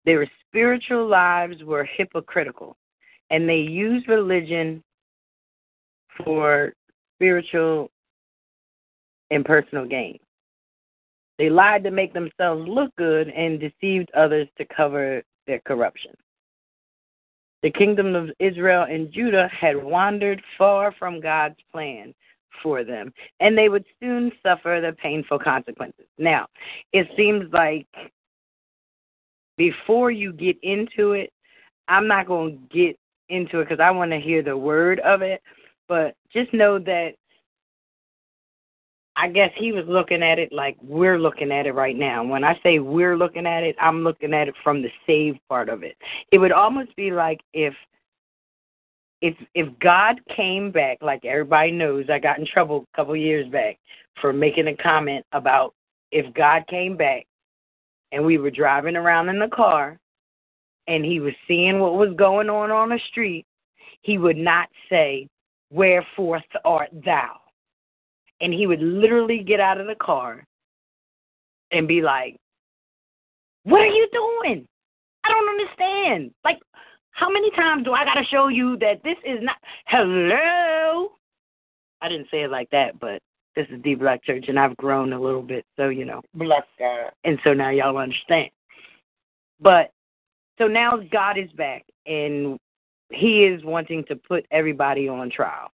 Their 0.05 0.29
spiritual 0.49 1.07
lives 1.07 1.63
were 1.63 1.85
hypocritical, 1.85 2.77
and 3.31 3.49
they 3.49 3.59
used 3.59 4.09
religion 4.09 4.83
for 6.23 6.73
spiritual 7.17 7.91
and 9.31 9.45
personal 9.45 9.87
gain. 9.87 10.19
They 11.39 11.51
lied 11.51 11.83
to 11.85 11.91
make 11.91 12.13
themselves 12.13 12.69
look 12.69 12.95
good 12.97 13.29
and 13.29 13.59
deceived 13.59 14.11
others 14.15 14.49
to 14.59 14.65
cover 14.67 15.23
their 15.47 15.61
corruption. 15.67 16.13
The 17.63 17.71
kingdom 17.71 18.15
of 18.15 18.31
Israel 18.39 18.87
and 18.89 19.11
Judah 19.11 19.49
had 19.49 19.83
wandered 19.83 20.43
far 20.59 20.93
from 20.99 21.21
God's 21.21 21.57
plan 21.73 22.15
for 22.63 22.85
them, 22.85 23.13
and 23.41 23.57
they 23.57 23.69
would 23.69 23.85
soon 24.01 24.31
suffer 24.43 24.81
the 24.81 24.93
painful 25.03 25.39
consequences. 25.39 26.07
Now, 26.19 26.47
it 26.93 27.09
seems 27.17 27.53
like 27.53 27.87
before 29.57 30.11
you 30.11 30.33
get 30.33 30.57
into 30.63 31.13
it, 31.13 31.33
I'm 31.89 32.07
not 32.07 32.27
going 32.27 32.59
to 32.59 32.77
get 32.77 32.99
into 33.29 33.61
it 33.61 33.69
because 33.69 33.81
I 33.81 33.91
want 33.91 34.11
to 34.11 34.21
hear 34.21 34.43
the 34.43 34.57
word 34.57 35.01
of 35.01 35.23
it, 35.23 35.43
but 35.89 36.15
just 36.33 36.53
know 36.53 36.79
that 36.79 37.15
I 39.17 39.29
guess 39.29 39.51
he 39.57 39.73
was 39.73 39.85
looking 39.87 40.23
at 40.23 40.39
it 40.39 40.53
like 40.53 40.77
we're 40.83 41.19
looking 41.19 41.53
at 41.53 41.67
it 41.67 41.75
right 41.75 41.97
now. 41.97 42.25
When 42.25 42.43
I 42.43 42.59
say 42.63 42.81
we're 42.81 43.17
looking 43.17 43.47
at 43.47 43.63
it, 43.63 43.77
I'm 43.81 44.03
looking 44.03 44.35
at 44.35 44.49
it 44.49 44.55
from 44.65 44.83
the 44.83 44.91
saved 45.07 45.39
part 45.49 45.69
of 45.69 45.85
it. 45.85 45.97
It 46.33 46.39
would 46.39 46.53
almost 46.53 46.95
be 46.97 47.13
like 47.13 47.41
if 47.53 47.75
if 49.21 49.35
if 49.55 49.69
God 49.79 50.21
came 50.35 50.73
back, 50.73 50.99
like 51.01 51.25
everybody 51.25 51.71
knows, 51.71 52.07
I 52.11 52.19
got 52.19 52.39
in 52.39 52.47
trouble 52.47 52.87
a 52.93 52.97
couple 52.97 53.17
years 53.17 53.49
back 53.51 53.79
for 54.21 54.33
making 54.33 54.69
a 54.69 54.77
comment 54.77 55.25
about 55.33 55.75
if 56.11 56.33
God 56.35 56.67
came 56.69 56.97
back 56.97 57.27
and 58.13 58.25
we 58.25 58.39
were 58.39 58.51
driving 58.51 58.97
around 58.97 59.29
in 59.29 59.39
the 59.39 59.49
car 59.49 59.99
and 60.89 61.05
he 61.05 61.21
was 61.21 61.35
seeing 61.49 61.79
what 61.79 61.95
was 61.95 62.15
going 62.17 62.51
on 62.51 62.71
on 62.71 62.91
the 62.91 63.01
street, 63.11 63.47
he 64.03 64.19
would 64.19 64.37
not 64.37 64.69
say, 64.91 65.29
Wherefore 65.71 66.43
art 66.65 66.91
thou? 67.05 67.41
and 68.41 68.53
he 68.53 68.67
would 68.67 68.81
literally 68.81 69.43
get 69.43 69.61
out 69.61 69.81
of 69.81 69.87
the 69.87 69.95
car 69.95 70.45
and 71.73 71.89
be 71.89 72.03
like, 72.03 72.37
What 73.65 73.81
are 73.81 73.87
you 73.87 74.09
doing? 74.13 74.67
I 75.25 75.29
don't 75.31 75.49
understand. 75.49 76.31
Like, 76.45 76.61
how 77.13 77.31
many 77.31 77.51
times 77.53 77.85
do 77.85 77.93
I 77.93 78.05
got 78.05 78.15
to 78.15 78.25
show 78.25 78.49
you 78.49 78.77
that 78.79 79.03
this 79.03 79.17
is 79.25 79.39
not. 79.41 79.57
Hello? 79.87 81.13
I 82.03 82.09
didn't 82.09 82.27
say 82.31 82.43
it 82.43 82.51
like 82.51 82.69
that, 82.71 83.01
but 83.01 83.23
this 83.57 83.67
is 83.71 83.81
D 83.83 83.95
Block 83.95 84.23
Church, 84.25 84.45
and 84.49 84.59
I've 84.59 84.77
grown 84.77 85.13
a 85.13 85.21
little 85.21 85.41
bit, 85.41 85.65
so, 85.77 85.89
you 85.89 86.05
know. 86.05 86.21
Bless 86.35 86.65
God. 86.79 87.13
And 87.25 87.39
so 87.45 87.55
now 87.55 87.71
y'all 87.71 87.97
understand. 87.97 88.51
But 89.61 89.91
so 90.59 90.67
now 90.67 90.99
God 91.11 91.39
is 91.39 91.51
back, 91.53 91.85
and 92.05 92.59
he 93.11 93.45
is 93.45 93.63
wanting 93.65 94.05
to 94.05 94.17
put 94.17 94.47
everybody 94.51 95.09
on 95.09 95.31
trial. 95.31 95.71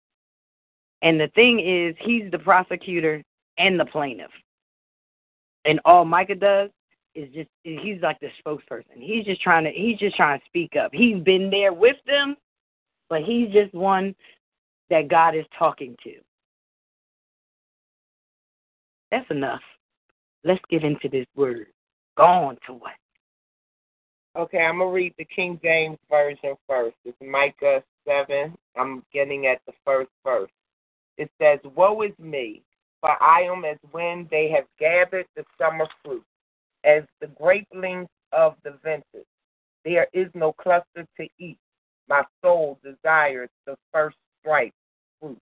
And 1.02 1.20
the 1.20 1.28
thing 1.34 1.60
is, 1.60 1.94
he's 2.00 2.30
the 2.30 2.38
prosecutor 2.38 3.22
and 3.58 3.78
the 3.78 3.84
plaintiff. 3.84 4.30
And 5.64 5.80
all 5.84 6.04
Micah 6.04 6.34
does 6.34 6.70
is 7.14 7.32
just 7.34 7.48
he's 7.64 8.00
like 8.02 8.20
the 8.20 8.28
spokesperson. 8.44 8.98
He's 8.98 9.24
just 9.24 9.42
trying 9.42 9.64
to 9.64 9.70
he's 9.70 9.98
just 9.98 10.16
trying 10.16 10.38
to 10.38 10.46
speak 10.46 10.76
up. 10.76 10.90
He's 10.92 11.22
been 11.22 11.50
there 11.50 11.72
with 11.72 11.96
them, 12.06 12.36
but 13.08 13.22
he's 13.22 13.52
just 13.52 13.74
one 13.74 14.14
that 14.90 15.08
God 15.08 15.34
is 15.34 15.44
talking 15.58 15.96
to. 16.04 16.12
That's 19.10 19.30
enough. 19.30 19.62
Let's 20.44 20.60
get 20.70 20.84
into 20.84 21.08
this 21.08 21.26
word. 21.34 21.66
Go 22.16 22.24
on 22.24 22.58
to 22.66 22.74
what? 22.74 22.92
Okay, 24.36 24.58
I'm 24.58 24.78
gonna 24.78 24.90
read 24.90 25.14
the 25.16 25.24
King 25.24 25.58
James 25.62 25.96
version 26.10 26.56
first. 26.68 26.96
It's 27.06 27.16
Micah 27.22 27.82
seven. 28.06 28.54
I'm 28.76 29.02
getting 29.10 29.46
at 29.46 29.62
the 29.66 29.72
first 29.82 30.10
verse. 30.22 30.50
It 31.16 31.30
says, 31.40 31.58
"Woe 31.64 32.02
is 32.02 32.18
me, 32.18 32.62
for 33.00 33.16
I 33.22 33.42
am 33.44 33.64
as 33.64 33.78
when 33.92 34.28
they 34.30 34.50
have 34.50 34.66
gathered 34.78 35.26
the 35.36 35.46
summer 35.56 35.88
fruit, 36.02 36.24
as 36.84 37.04
the 37.20 37.28
graplings 37.28 38.08
of 38.32 38.60
the 38.62 38.72
vintage. 38.72 39.26
There 39.84 40.08
is 40.12 40.28
no 40.34 40.52
cluster 40.52 41.06
to 41.16 41.28
eat. 41.38 41.58
My 42.06 42.26
soul 42.42 42.78
desires 42.82 43.48
the 43.64 43.78
first 43.90 44.18
ripe 44.44 44.74
fruit. 45.18 45.40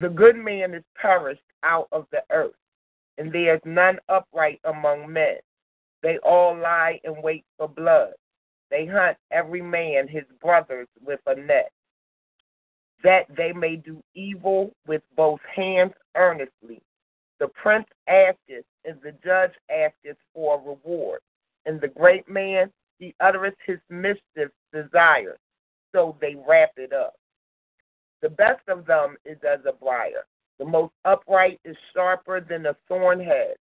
The 0.00 0.10
good 0.10 0.36
man 0.36 0.74
is 0.74 0.84
perished 0.94 1.40
out 1.62 1.88
of 1.90 2.06
the 2.10 2.22
earth, 2.28 2.58
and 3.16 3.32
there 3.32 3.54
is 3.54 3.64
none 3.64 3.98
upright 4.10 4.60
among 4.64 5.10
men. 5.10 5.40
They 6.04 6.18
all 6.18 6.54
lie 6.54 7.00
in 7.04 7.22
wait 7.22 7.46
for 7.56 7.66
blood. 7.66 8.12
They 8.70 8.84
hunt 8.84 9.16
every 9.30 9.62
man 9.62 10.06
his 10.06 10.24
brothers 10.38 10.86
with 11.02 11.20
a 11.26 11.34
net, 11.34 11.72
that 13.02 13.24
they 13.34 13.52
may 13.52 13.76
do 13.76 14.02
evil 14.14 14.72
with 14.86 15.00
both 15.16 15.40
hands 15.56 15.94
earnestly. 16.14 16.82
The 17.40 17.48
prince 17.48 17.86
asketh, 18.06 18.66
and 18.84 19.00
the 19.02 19.12
judge 19.24 19.52
asketh 19.70 20.18
for 20.34 20.56
a 20.56 20.62
reward. 20.62 21.20
And 21.64 21.80
the 21.80 21.88
great 21.88 22.28
man, 22.28 22.70
he 22.98 23.14
uttereth 23.20 23.56
his 23.66 23.78
mischief 23.88 24.50
desire, 24.74 25.38
so 25.94 26.18
they 26.20 26.36
wrap 26.46 26.72
it 26.76 26.92
up. 26.92 27.14
The 28.20 28.28
best 28.28 28.68
of 28.68 28.84
them 28.84 29.16
is 29.24 29.38
as 29.42 29.60
a 29.66 29.72
briar, 29.72 30.26
The 30.58 30.66
most 30.66 30.92
upright 31.06 31.60
is 31.64 31.76
sharper 31.94 32.42
than 32.42 32.66
a 32.66 32.76
thorn 32.88 33.20
head. 33.20 33.56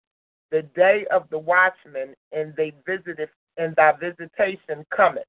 The 0.50 0.62
day 0.75 1.07
of 1.11 1.28
the 1.30 1.38
watchman 1.38 2.14
and 2.33 2.54
they 2.57 2.73
visited 2.87 3.28
and 3.57 3.75
thy 3.76 3.92
visitation 3.92 4.85
cometh. 4.95 5.25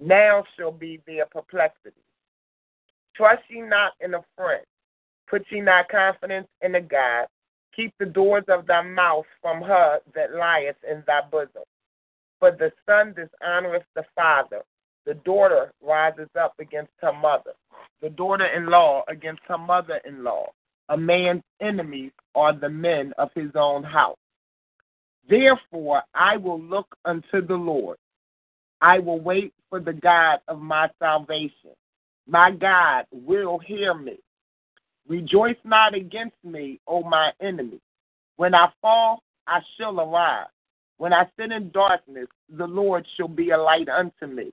Now 0.00 0.44
shall 0.56 0.72
be 0.72 1.00
their 1.06 1.26
perplexity. 1.26 2.02
Trust 3.14 3.42
ye 3.48 3.60
not 3.60 3.92
in 4.00 4.14
a 4.14 4.24
friend. 4.36 4.64
Put 5.28 5.44
ye 5.50 5.60
not 5.60 5.88
confidence 5.88 6.48
in 6.62 6.74
a 6.74 6.80
God. 6.80 7.26
Keep 7.74 7.94
the 7.98 8.06
doors 8.06 8.44
of 8.48 8.66
thy 8.66 8.82
mouth 8.82 9.26
from 9.42 9.60
her 9.62 10.00
that 10.14 10.34
lieth 10.34 10.76
in 10.88 11.02
thy 11.06 11.20
bosom. 11.30 11.62
For 12.38 12.50
the 12.52 12.72
son 12.86 13.14
dishonoreth 13.14 13.84
the 13.94 14.04
father. 14.14 14.62
The 15.04 15.14
daughter 15.14 15.72
rises 15.80 16.28
up 16.38 16.54
against 16.60 16.92
her 17.00 17.12
mother. 17.12 17.52
The 18.02 18.10
daughter 18.10 18.46
in 18.46 18.66
law 18.66 19.04
against 19.08 19.42
her 19.48 19.58
mother 19.58 20.00
in 20.04 20.22
law. 20.22 20.46
A 20.90 20.96
man's 20.96 21.42
enemies 21.60 22.12
are 22.34 22.52
the 22.52 22.68
men 22.68 23.12
of 23.18 23.30
his 23.34 23.50
own 23.54 23.82
house. 23.82 24.16
Therefore, 25.28 26.02
I 26.14 26.36
will 26.36 26.60
look 26.60 26.96
unto 27.04 27.46
the 27.46 27.56
Lord. 27.56 27.98
I 28.80 28.98
will 28.98 29.20
wait 29.20 29.52
for 29.68 29.80
the 29.80 29.92
God 29.92 30.40
of 30.48 30.60
my 30.60 30.88
salvation. 30.98 31.72
My 32.26 32.50
God 32.50 33.04
will 33.12 33.58
hear 33.58 33.92
me. 33.92 34.18
Rejoice 35.06 35.56
not 35.64 35.94
against 35.94 36.36
me, 36.44 36.80
O 36.86 37.02
my 37.02 37.32
enemy. 37.40 37.80
When 38.36 38.54
I 38.54 38.70
fall, 38.80 39.22
I 39.46 39.60
shall 39.76 40.00
arise. 40.00 40.46
When 40.98 41.12
I 41.12 41.26
sit 41.38 41.52
in 41.52 41.70
darkness, 41.70 42.28
the 42.48 42.66
Lord 42.66 43.06
shall 43.16 43.28
be 43.28 43.50
a 43.50 43.58
light 43.58 43.88
unto 43.88 44.26
me. 44.26 44.52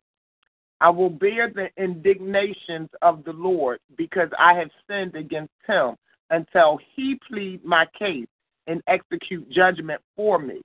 I 0.81 0.89
will 0.89 1.09
bear 1.09 1.49
the 1.49 1.69
indignations 1.81 2.89
of 3.01 3.23
the 3.23 3.33
Lord 3.33 3.79
because 3.97 4.29
I 4.37 4.53
have 4.53 4.69
sinned 4.87 5.15
against 5.15 5.53
him 5.67 5.95
until 6.29 6.79
he 6.95 7.19
plead 7.27 7.63
my 7.63 7.85
case 7.97 8.27
and 8.67 8.81
execute 8.87 9.49
judgment 9.51 10.01
for 10.15 10.39
me. 10.39 10.61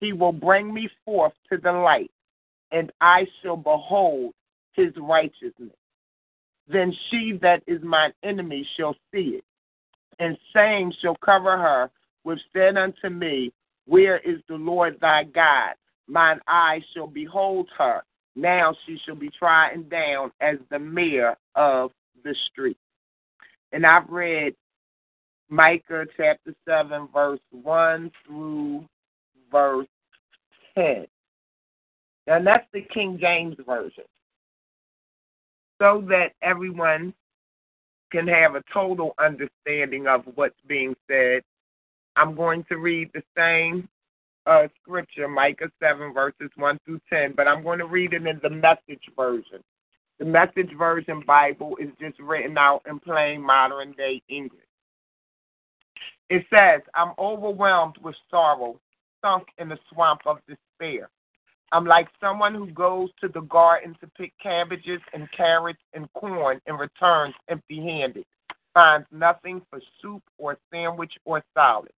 He 0.00 0.12
will 0.12 0.32
bring 0.32 0.72
me 0.72 0.88
forth 1.04 1.32
to 1.50 1.58
the 1.58 1.72
light, 1.72 2.10
and 2.72 2.90
I 3.00 3.26
shall 3.42 3.56
behold 3.56 4.32
his 4.72 4.92
righteousness. 4.96 5.76
Then 6.68 6.94
she 7.10 7.38
that 7.42 7.62
is 7.66 7.82
mine 7.82 8.12
enemy 8.22 8.66
shall 8.76 8.94
see 9.12 9.38
it, 9.38 9.44
and 10.18 10.38
shame 10.54 10.92
shall 11.02 11.16
cover 11.16 11.58
her, 11.58 11.90
which 12.22 12.40
said 12.52 12.76
unto 12.76 13.08
me, 13.08 13.52
Where 13.86 14.18
is 14.18 14.40
the 14.48 14.56
Lord 14.56 14.98
thy 15.00 15.24
God? 15.24 15.74
Mine 16.06 16.40
eyes 16.48 16.82
shall 16.94 17.06
behold 17.06 17.68
her. 17.78 18.02
Now 18.36 18.74
she 18.86 18.98
shall 19.04 19.16
be 19.16 19.30
trodden 19.30 19.88
down 19.88 20.32
as 20.40 20.56
the 20.70 20.78
mare 20.78 21.36
of 21.54 21.90
the 22.24 22.34
street. 22.50 22.76
And 23.72 23.86
I've 23.86 24.08
read 24.08 24.54
Micah 25.50 26.06
chapter 26.16 26.54
7, 26.66 27.08
verse 27.12 27.40
1 27.50 28.10
through 28.24 28.84
verse 29.50 29.88
10. 30.76 31.06
And 32.28 32.46
that's 32.46 32.66
the 32.72 32.82
King 32.82 33.18
James 33.20 33.56
Version. 33.66 34.04
So 35.80 36.04
that 36.08 36.32
everyone 36.42 37.12
can 38.12 38.28
have 38.28 38.54
a 38.54 38.62
total 38.72 39.14
understanding 39.18 40.06
of 40.06 40.22
what's 40.36 40.60
being 40.68 40.94
said, 41.08 41.42
I'm 42.16 42.34
going 42.34 42.64
to 42.68 42.76
read 42.76 43.10
the 43.12 43.22
same 43.36 43.88
uh, 44.46 44.68
scripture, 44.80 45.28
Micah 45.28 45.70
7, 45.82 46.12
verses 46.12 46.50
1 46.56 46.78
through 46.84 47.00
10, 47.10 47.34
but 47.36 47.48
I'm 47.48 47.62
going 47.62 47.78
to 47.78 47.86
read 47.86 48.12
it 48.12 48.26
in 48.26 48.40
the 48.42 48.50
message 48.50 49.02
version. 49.16 49.62
The 50.18 50.24
message 50.26 50.70
version 50.76 51.22
Bible 51.26 51.76
is 51.80 51.88
just 52.00 52.18
written 52.18 52.58
out 52.58 52.82
in 52.88 53.00
plain 53.00 53.42
modern 53.42 53.92
day 53.92 54.22
English. 54.28 54.60
It 56.30 56.46
says, 56.56 56.80
I'm 56.94 57.12
overwhelmed 57.18 57.96
with 58.00 58.14
sorrow, 58.30 58.80
sunk 59.20 59.48
in 59.58 59.68
the 59.68 59.78
swamp 59.92 60.20
of 60.26 60.38
despair. 60.46 61.10
I'm 61.72 61.84
like 61.84 62.08
someone 62.20 62.54
who 62.54 62.66
goes 62.66 63.10
to 63.20 63.28
the 63.28 63.40
garden 63.42 63.96
to 64.00 64.06
pick 64.06 64.32
cabbages 64.40 65.00
and 65.12 65.28
carrots 65.36 65.80
and 65.92 66.12
corn 66.12 66.60
and 66.66 66.78
returns 66.78 67.34
empty 67.48 67.80
handed, 67.80 68.24
finds 68.74 69.06
nothing 69.10 69.60
for 69.70 69.80
soup 70.00 70.22
or 70.38 70.56
sandwich 70.72 71.12
or 71.24 71.42
salad. 71.52 71.92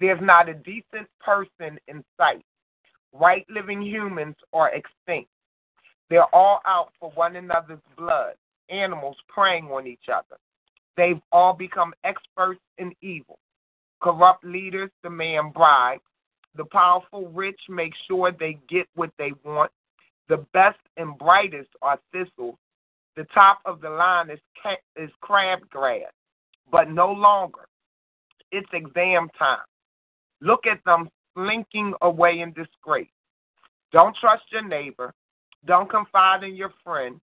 There's 0.00 0.20
not 0.22 0.48
a 0.48 0.54
decent 0.54 1.06
person 1.20 1.78
in 1.88 2.02
sight. 2.16 2.44
Right 3.12 3.46
living 3.50 3.82
humans 3.82 4.36
are 4.54 4.70
extinct. 4.70 5.28
They're 6.08 6.34
all 6.34 6.60
out 6.66 6.92
for 6.98 7.10
one 7.10 7.36
another's 7.36 7.78
blood, 7.96 8.34
animals 8.70 9.16
preying 9.28 9.66
on 9.66 9.86
each 9.86 10.08
other. 10.12 10.38
They've 10.96 11.20
all 11.30 11.54
become 11.54 11.94
experts 12.04 12.60
in 12.78 12.92
evil. 13.00 13.38
Corrupt 14.02 14.44
leaders 14.44 14.90
demand 15.02 15.54
bribes. 15.54 16.02
The 16.56 16.64
powerful 16.66 17.28
rich 17.28 17.60
make 17.68 17.92
sure 18.06 18.30
they 18.30 18.58
get 18.68 18.86
what 18.94 19.10
they 19.18 19.32
want. 19.44 19.70
The 20.28 20.44
best 20.52 20.78
and 20.96 21.16
brightest 21.18 21.70
are 21.80 21.98
thistles. 22.12 22.56
The 23.16 23.24
top 23.34 23.60
of 23.64 23.80
the 23.80 23.90
line 23.90 24.30
is, 24.30 24.38
is 24.96 25.10
crabgrass, 25.22 26.10
but 26.70 26.90
no 26.90 27.12
longer. 27.12 27.66
It's 28.50 28.68
exam 28.72 29.28
time. 29.38 29.64
Look 30.40 30.66
at 30.66 30.80
them 30.84 31.08
slinking 31.34 31.94
away 32.02 32.40
in 32.40 32.52
disgrace. 32.52 33.08
Don't 33.92 34.16
trust 34.16 34.44
your 34.50 34.66
neighbor. 34.66 35.12
Don't 35.66 35.90
confide 35.90 36.42
in 36.42 36.56
your 36.56 36.72
friend. 36.82 37.20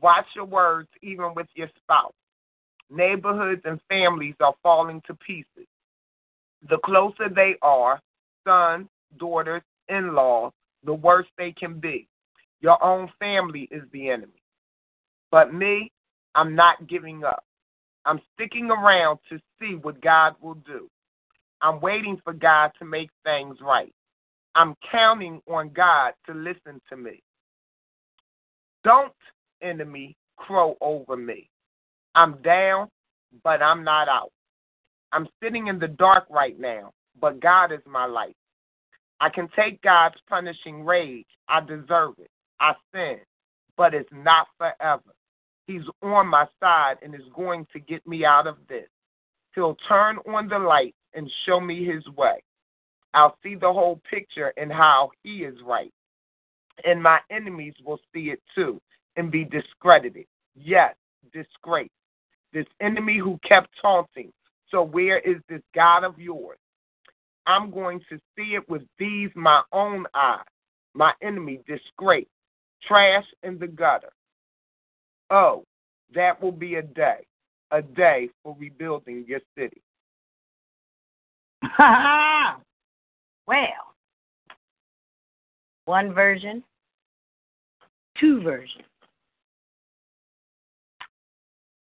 Watch 0.00 0.26
your 0.34 0.44
words 0.44 0.88
even 1.02 1.34
with 1.34 1.48
your 1.54 1.68
spouse. 1.82 2.12
Neighborhoods 2.90 3.62
and 3.64 3.80
families 3.88 4.34
are 4.40 4.54
falling 4.62 5.02
to 5.06 5.14
pieces. 5.14 5.66
The 6.68 6.78
closer 6.78 7.28
they 7.28 7.56
are, 7.62 8.00
sons, 8.46 8.88
daughters, 9.18 9.62
in 9.88 10.14
laws, 10.14 10.52
the 10.84 10.94
worse 10.94 11.26
they 11.36 11.52
can 11.52 11.78
be. 11.78 12.08
Your 12.60 12.82
own 12.82 13.10
family 13.18 13.68
is 13.70 13.82
the 13.92 14.10
enemy. 14.10 14.42
But 15.30 15.54
me, 15.54 15.92
I'm 16.34 16.54
not 16.54 16.86
giving 16.88 17.24
up. 17.24 17.44
I'm 18.04 18.20
sticking 18.34 18.70
around 18.70 19.18
to 19.28 19.38
see 19.60 19.74
what 19.74 20.00
God 20.00 20.34
will 20.40 20.54
do. 20.54 20.88
I'm 21.60 21.80
waiting 21.80 22.20
for 22.24 22.32
God 22.32 22.72
to 22.78 22.84
make 22.84 23.10
things 23.24 23.58
right. 23.60 23.92
I'm 24.54 24.74
counting 24.90 25.40
on 25.48 25.70
God 25.70 26.14
to 26.26 26.34
listen 26.34 26.80
to 26.88 26.96
me. 26.96 27.22
Don't, 28.84 29.12
enemy, 29.62 30.16
crow 30.36 30.76
over 30.80 31.16
me. 31.16 31.48
I'm 32.14 32.40
down, 32.42 32.88
but 33.44 33.62
I'm 33.62 33.84
not 33.84 34.08
out. 34.08 34.32
I'm 35.12 35.28
sitting 35.42 35.68
in 35.68 35.78
the 35.78 35.88
dark 35.88 36.26
right 36.30 36.58
now, 36.58 36.92
but 37.20 37.40
God 37.40 37.72
is 37.72 37.80
my 37.86 38.04
light. 38.04 38.36
I 39.20 39.30
can 39.30 39.48
take 39.56 39.82
God's 39.82 40.16
punishing 40.28 40.84
rage. 40.84 41.26
I 41.48 41.60
deserve 41.60 42.14
it. 42.18 42.30
I 42.60 42.74
sin, 42.94 43.18
but 43.76 43.94
it's 43.94 44.10
not 44.12 44.48
forever. 44.58 45.14
He's 45.66 45.82
on 46.02 46.26
my 46.26 46.46
side 46.60 46.96
and 47.02 47.14
is 47.14 47.20
going 47.34 47.66
to 47.72 47.80
get 47.80 48.06
me 48.06 48.24
out 48.24 48.46
of 48.46 48.56
this. 48.68 48.88
He'll 49.54 49.76
turn 49.88 50.18
on 50.18 50.48
the 50.48 50.58
light 50.58 50.94
and 51.14 51.30
show 51.46 51.60
me 51.60 51.84
his 51.84 52.06
way. 52.16 52.42
I'll 53.14 53.36
see 53.42 53.54
the 53.54 53.72
whole 53.72 54.00
picture 54.08 54.52
and 54.56 54.72
how 54.72 55.10
he 55.22 55.44
is 55.44 55.56
right. 55.64 55.92
And 56.84 57.02
my 57.02 57.18
enemies 57.30 57.74
will 57.84 58.00
see 58.14 58.30
it 58.30 58.40
too 58.54 58.80
and 59.16 59.30
be 59.30 59.44
discredited. 59.44 60.26
Yes, 60.54 60.94
disgraced 61.32 61.90
this 62.52 62.66
enemy 62.80 63.18
who 63.18 63.38
kept 63.46 63.68
taunting. 63.80 64.32
So, 64.70 64.82
where 64.82 65.18
is 65.18 65.36
this 65.48 65.62
God 65.74 66.04
of 66.04 66.18
yours? 66.18 66.58
I'm 67.46 67.70
going 67.70 68.00
to 68.10 68.18
see 68.36 68.54
it 68.54 68.68
with 68.68 68.82
these 68.98 69.30
my 69.34 69.62
own 69.72 70.06
eyes. 70.14 70.44
My 70.94 71.12
enemy, 71.22 71.60
disgrace, 71.66 72.26
trash 72.86 73.24
in 73.42 73.58
the 73.58 73.66
gutter. 73.66 74.12
Oh, 75.30 75.64
that 76.14 76.40
will 76.42 76.52
be 76.52 76.76
a 76.76 76.82
day, 76.82 77.26
a 77.70 77.82
day 77.82 78.30
for 78.42 78.56
rebuilding 78.58 79.24
your 79.28 79.40
city. 79.56 79.80
well, 83.46 83.94
one 85.84 86.12
version, 86.12 86.62
two 88.18 88.42
versions. 88.42 88.87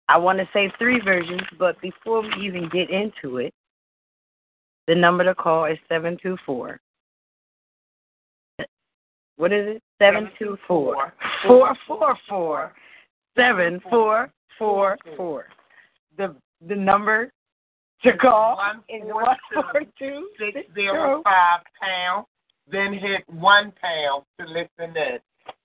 I 0.08 0.18
want 0.18 0.38
to 0.38 0.48
say 0.52 0.70
three 0.78 1.00
versions, 1.00 1.42
but 1.58 1.80
before 1.80 2.22
we 2.22 2.46
even 2.46 2.68
get 2.68 2.90
into 2.90 3.38
it, 3.38 3.54
the 4.86 4.94
number 4.94 5.24
to 5.24 5.34
call 5.34 5.64
is 5.64 5.78
724. 5.88 6.78
What 9.36 9.52
is 9.52 9.76
it? 9.76 9.82
724 9.98 11.12
444 11.46 12.72
7444. 13.36 15.46
The 16.16 16.36
the 16.68 16.76
number 16.76 17.32
to 18.02 18.16
call 18.16 18.58
is 18.88 19.02
142 19.02 20.28
605 20.38 21.60
pound. 21.80 22.26
Then 22.70 22.92
hit 22.92 23.24
one 23.28 23.72
pound 23.82 24.24
to 24.40 24.46
listen 24.46 24.96
in. 24.96 25.18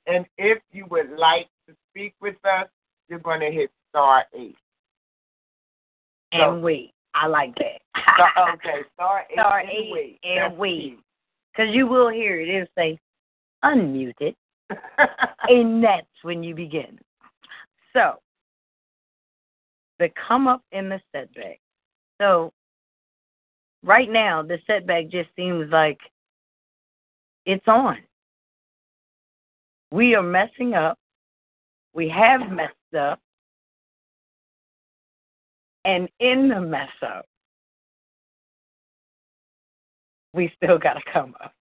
And 0.08 0.26
if 0.38 0.60
you 0.72 0.86
would 0.90 1.12
like 1.12 1.48
to 1.68 1.76
speak 1.90 2.16
with 2.20 2.36
us, 2.44 2.68
you're 3.08 3.20
going 3.20 3.42
to 3.42 3.52
hit 3.52 3.70
star 3.90 4.26
eight. 4.36 4.56
and 6.32 6.42
So- 6.42 6.60
wait. 6.60 6.94
I 7.16 7.26
like 7.26 7.56
that. 7.56 7.82
Star- 8.14 8.54
okay, 8.54 8.82
star 8.94 9.26
eight 9.30 9.34
Star 9.34 9.60
and 9.60 9.70
eight 9.70 9.92
wait. 9.92 10.20
and 10.24 10.38
That's 10.52 10.56
wait. 10.56 11.00
Because 11.52 11.74
you 11.74 11.88
will 11.88 12.08
hear 12.10 12.40
it. 12.40 12.48
It'll 12.48 12.68
say 12.78 13.00
unmuted, 13.64 14.16
key. 14.20 14.36
and 15.50 15.84
that's 15.84 16.06
when 16.22 16.44
you 16.44 16.54
begin. 16.54 17.00
So, 17.94 18.20
the 19.98 20.10
come 20.28 20.48
up 20.48 20.62
in 20.72 20.88
the 20.88 21.02
setback. 21.12 21.60
So, 22.22 22.54
right 23.84 24.10
now, 24.10 24.44
the 24.44 24.60
setback 24.68 25.08
just 25.10 25.30
seems 25.36 25.72
like 25.72 26.00
it's 27.46 27.68
on. 27.68 27.98
We 29.92 30.14
are 30.14 30.22
messing 30.24 30.76
up. 30.76 30.98
We 31.94 32.08
have 32.10 32.52
messed 32.52 32.94
up. 32.98 33.20
And 35.90 36.08
in 36.20 36.50
the 36.50 36.62
mess 36.62 36.92
up, 37.02 37.26
we 40.36 40.52
still 40.56 40.78
got 40.78 40.94
to 40.94 41.02
come 41.12 41.36
up. 41.44 41.52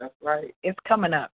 That's 0.00 0.14
right. 0.22 0.54
It's 0.62 0.78
coming 0.88 1.12
up. 1.12 1.30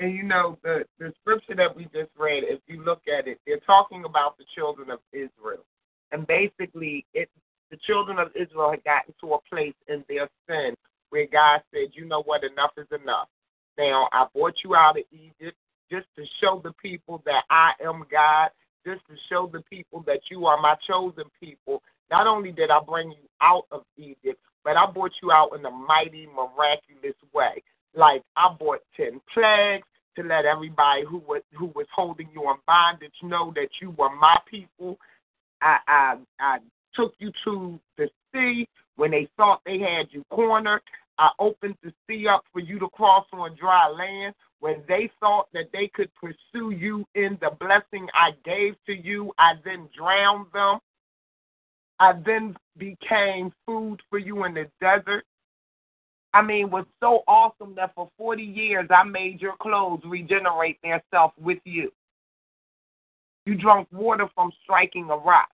And 0.00 0.12
you 0.12 0.24
know, 0.24 0.58
the, 0.64 0.84
the 0.98 1.12
scripture 1.20 1.54
that 1.54 1.76
we 1.76 1.84
just 1.84 2.10
read, 2.18 2.42
if 2.48 2.58
you 2.66 2.82
look 2.82 3.02
at 3.06 3.28
it, 3.28 3.38
they're 3.46 3.60
talking 3.60 4.04
about 4.04 4.36
the 4.38 4.44
children 4.56 4.90
of 4.90 4.98
Israel. 5.12 5.64
And 6.10 6.26
basically, 6.26 7.06
it 7.14 7.30
the 7.70 7.78
children 7.86 8.18
of 8.18 8.32
Israel 8.34 8.72
had 8.72 8.82
gotten 8.82 9.14
to 9.20 9.34
a 9.34 9.38
place 9.48 9.74
in 9.86 10.04
their 10.08 10.28
sin 10.48 10.74
where 11.10 11.28
God 11.30 11.60
said, 11.72 11.90
you 11.92 12.06
know 12.06 12.24
what, 12.24 12.42
enough 12.42 12.72
is 12.76 12.88
enough. 12.90 13.28
Now, 13.78 14.08
I 14.12 14.26
brought 14.34 14.56
you 14.64 14.74
out 14.74 14.98
of 14.98 15.04
Egypt 15.12 15.56
just 15.92 16.06
to 16.16 16.24
show 16.42 16.60
the 16.62 16.72
people 16.82 17.22
that 17.24 17.44
I 17.50 17.70
am 17.80 18.04
God, 18.10 18.50
just 18.86 19.00
to 19.08 19.14
show 19.28 19.48
the 19.52 19.62
people 19.70 20.02
that 20.06 20.20
you 20.30 20.46
are 20.46 20.60
my 20.60 20.74
chosen 20.88 21.24
people. 21.40 21.82
Not 22.10 22.26
only 22.26 22.52
did 22.52 22.70
I 22.70 22.80
bring 22.86 23.10
you 23.10 23.28
out 23.40 23.66
of 23.70 23.82
Egypt, 23.96 24.40
but 24.64 24.76
I 24.76 24.90
brought 24.90 25.12
you 25.22 25.32
out 25.32 25.50
in 25.58 25.64
a 25.64 25.70
mighty, 25.70 26.26
miraculous 26.26 27.16
way. 27.32 27.62
Like 27.94 28.22
I 28.36 28.54
brought 28.58 28.80
ten 28.96 29.20
plagues 29.32 29.86
to 30.16 30.22
let 30.22 30.44
everybody 30.44 31.04
who 31.08 31.18
was 31.18 31.42
who 31.58 31.66
was 31.74 31.86
holding 31.94 32.28
you 32.34 32.42
in 32.50 32.56
bondage 32.66 33.14
know 33.22 33.52
that 33.54 33.68
you 33.80 33.90
were 33.90 34.14
my 34.14 34.38
people. 34.50 34.98
I 35.60 35.78
I 35.86 36.16
I 36.40 36.58
took 36.94 37.14
you 37.18 37.32
to 37.44 37.78
the 37.96 38.08
sea 38.32 38.68
when 38.96 39.10
they 39.10 39.28
thought 39.36 39.62
they 39.64 39.78
had 39.78 40.06
you 40.10 40.24
cornered. 40.30 40.82
I 41.18 41.30
opened 41.38 41.76
the 41.82 41.92
sea 42.06 42.26
up 42.26 42.44
for 42.52 42.60
you 42.60 42.78
to 42.78 42.88
cross 42.88 43.26
on 43.32 43.56
dry 43.56 43.88
land. 43.88 44.34
When 44.62 44.84
they 44.86 45.10
thought 45.18 45.48
that 45.54 45.72
they 45.72 45.90
could 45.92 46.08
pursue 46.14 46.70
you 46.70 47.04
in 47.16 47.36
the 47.40 47.50
blessing 47.58 48.06
I 48.14 48.30
gave 48.44 48.76
to 48.86 48.92
you, 48.92 49.32
I 49.36 49.54
then 49.64 49.88
drowned 49.92 50.46
them. 50.54 50.78
I 51.98 52.12
then 52.24 52.54
became 52.78 53.52
food 53.66 54.00
for 54.08 54.20
you 54.20 54.44
in 54.44 54.54
the 54.54 54.70
desert. 54.80 55.24
I 56.32 56.42
mean, 56.42 56.70
was 56.70 56.86
so 57.00 57.24
awesome 57.26 57.74
that 57.74 57.92
for 57.96 58.08
40 58.16 58.40
years 58.40 58.86
I 58.88 59.02
made 59.02 59.40
your 59.40 59.56
clothes 59.60 60.02
regenerate 60.04 60.78
themselves 60.80 61.34
with 61.40 61.58
you. 61.64 61.90
You 63.46 63.56
drank 63.56 63.88
water 63.90 64.28
from 64.32 64.52
striking 64.62 65.10
a 65.10 65.16
rock. 65.16 65.48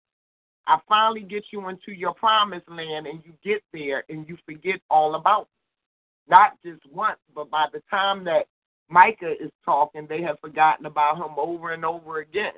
I 0.66 0.78
finally 0.88 1.20
get 1.20 1.44
you 1.52 1.68
into 1.68 1.92
your 1.92 2.14
promised 2.14 2.70
land 2.70 3.06
and 3.06 3.20
you 3.22 3.34
get 3.44 3.62
there 3.74 4.02
and 4.08 4.26
you 4.26 4.38
forget 4.46 4.80
all 4.88 5.14
about 5.14 5.42
it. 5.42 6.30
Not 6.30 6.52
just 6.64 6.80
once, 6.90 7.18
but 7.34 7.50
by 7.50 7.66
the 7.70 7.82
time 7.90 8.24
that 8.24 8.46
Micah 8.88 9.32
is 9.32 9.50
talking, 9.64 10.06
they 10.08 10.22
have 10.22 10.38
forgotten 10.40 10.86
about 10.86 11.16
him 11.16 11.34
over 11.38 11.72
and 11.72 11.84
over 11.84 12.20
again. 12.20 12.52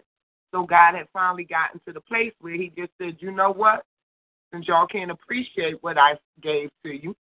So 0.53 0.65
God 0.65 0.95
had 0.95 1.07
finally 1.13 1.45
gotten 1.45 1.81
to 1.87 1.93
the 1.93 2.01
place 2.01 2.33
where 2.41 2.55
he 2.55 2.73
just 2.77 2.93
said, 3.01 3.17
you 3.21 3.31
know 3.31 3.53
what? 3.53 3.85
Since 4.53 4.69
y'all 4.69 4.87
can't 4.87 5.11
appreciate 5.11 5.83
what 5.83 5.99
I 5.99 6.15
gave 6.43 6.71
to 6.85 6.93
you, 6.93 7.15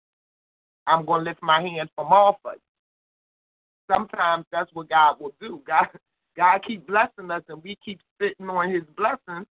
I'm 0.86 1.04
going 1.04 1.24
to 1.24 1.30
lift 1.30 1.42
my 1.42 1.60
hand 1.60 1.90
from 1.94 2.06
off 2.06 2.36
of 2.44 2.52
you. 2.54 2.60
Sometimes 3.94 4.44
that's 4.52 4.70
what 4.72 4.88
God 4.88 5.20
will 5.20 5.34
do. 5.40 5.60
God, 5.66 5.86
God 6.36 6.60
keep 6.66 6.86
blessing 6.86 7.30
us, 7.30 7.42
and 7.48 7.62
we 7.62 7.76
keep 7.84 8.00
sitting 8.20 8.48
on 8.48 8.72
His 8.72 8.82
blessings. 8.96 9.46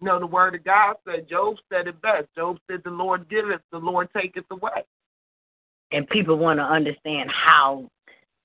You 0.00 0.06
know, 0.06 0.20
the 0.20 0.26
Word 0.26 0.54
of 0.54 0.64
God 0.64 0.96
said, 1.06 1.28
Job 1.28 1.56
said 1.72 1.88
it 1.88 2.00
best. 2.00 2.26
Job 2.36 2.58
said, 2.70 2.82
"The 2.84 2.90
Lord 2.90 3.28
giveth, 3.28 3.62
the 3.72 3.78
Lord 3.78 4.08
taketh 4.16 4.44
away." 4.50 4.84
And 5.90 6.08
people 6.08 6.36
want 6.36 6.58
to 6.58 6.64
understand 6.64 7.30
how 7.30 7.88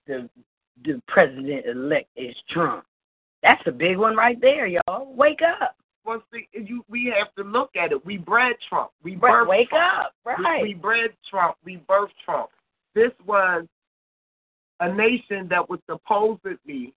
the 0.08 0.30
the 0.86 1.02
president 1.08 1.66
elect 1.66 2.10
is 2.16 2.36
Trump. 2.50 2.86
That's 3.44 3.62
a 3.68 3.72
big 3.72 3.98
one 3.98 4.16
right 4.16 4.40
there, 4.42 4.66
y'all. 4.68 5.14
Wake 5.14 5.42
up. 5.42 5.76
Well, 6.06 6.24
see, 6.34 6.48
you, 6.54 6.84
we 6.90 7.14
have 7.18 7.34
to 7.36 7.44
look 7.44 7.76
at 7.76 7.92
it. 7.92 8.06
We 8.06 8.18
bred 8.18 8.56
Trump. 8.68 8.92
We 9.04 9.16
Right, 9.16 9.34
birthed 9.34 9.48
wake 9.48 9.70
Trump. 9.70 10.06
up. 10.06 10.14
We- 10.26 10.44
Right. 10.44 10.62
We, 10.64 10.74
bred 10.74 11.16
Trump. 11.30 11.56
We 11.64 11.78
birthed 11.88 12.16
Trump. 12.26 12.50
This 12.96 13.12
was 13.26 13.66
a 14.80 14.92
nation 14.92 15.48
that 15.50 15.70
was 15.70 15.80
supposedly, 15.90 16.94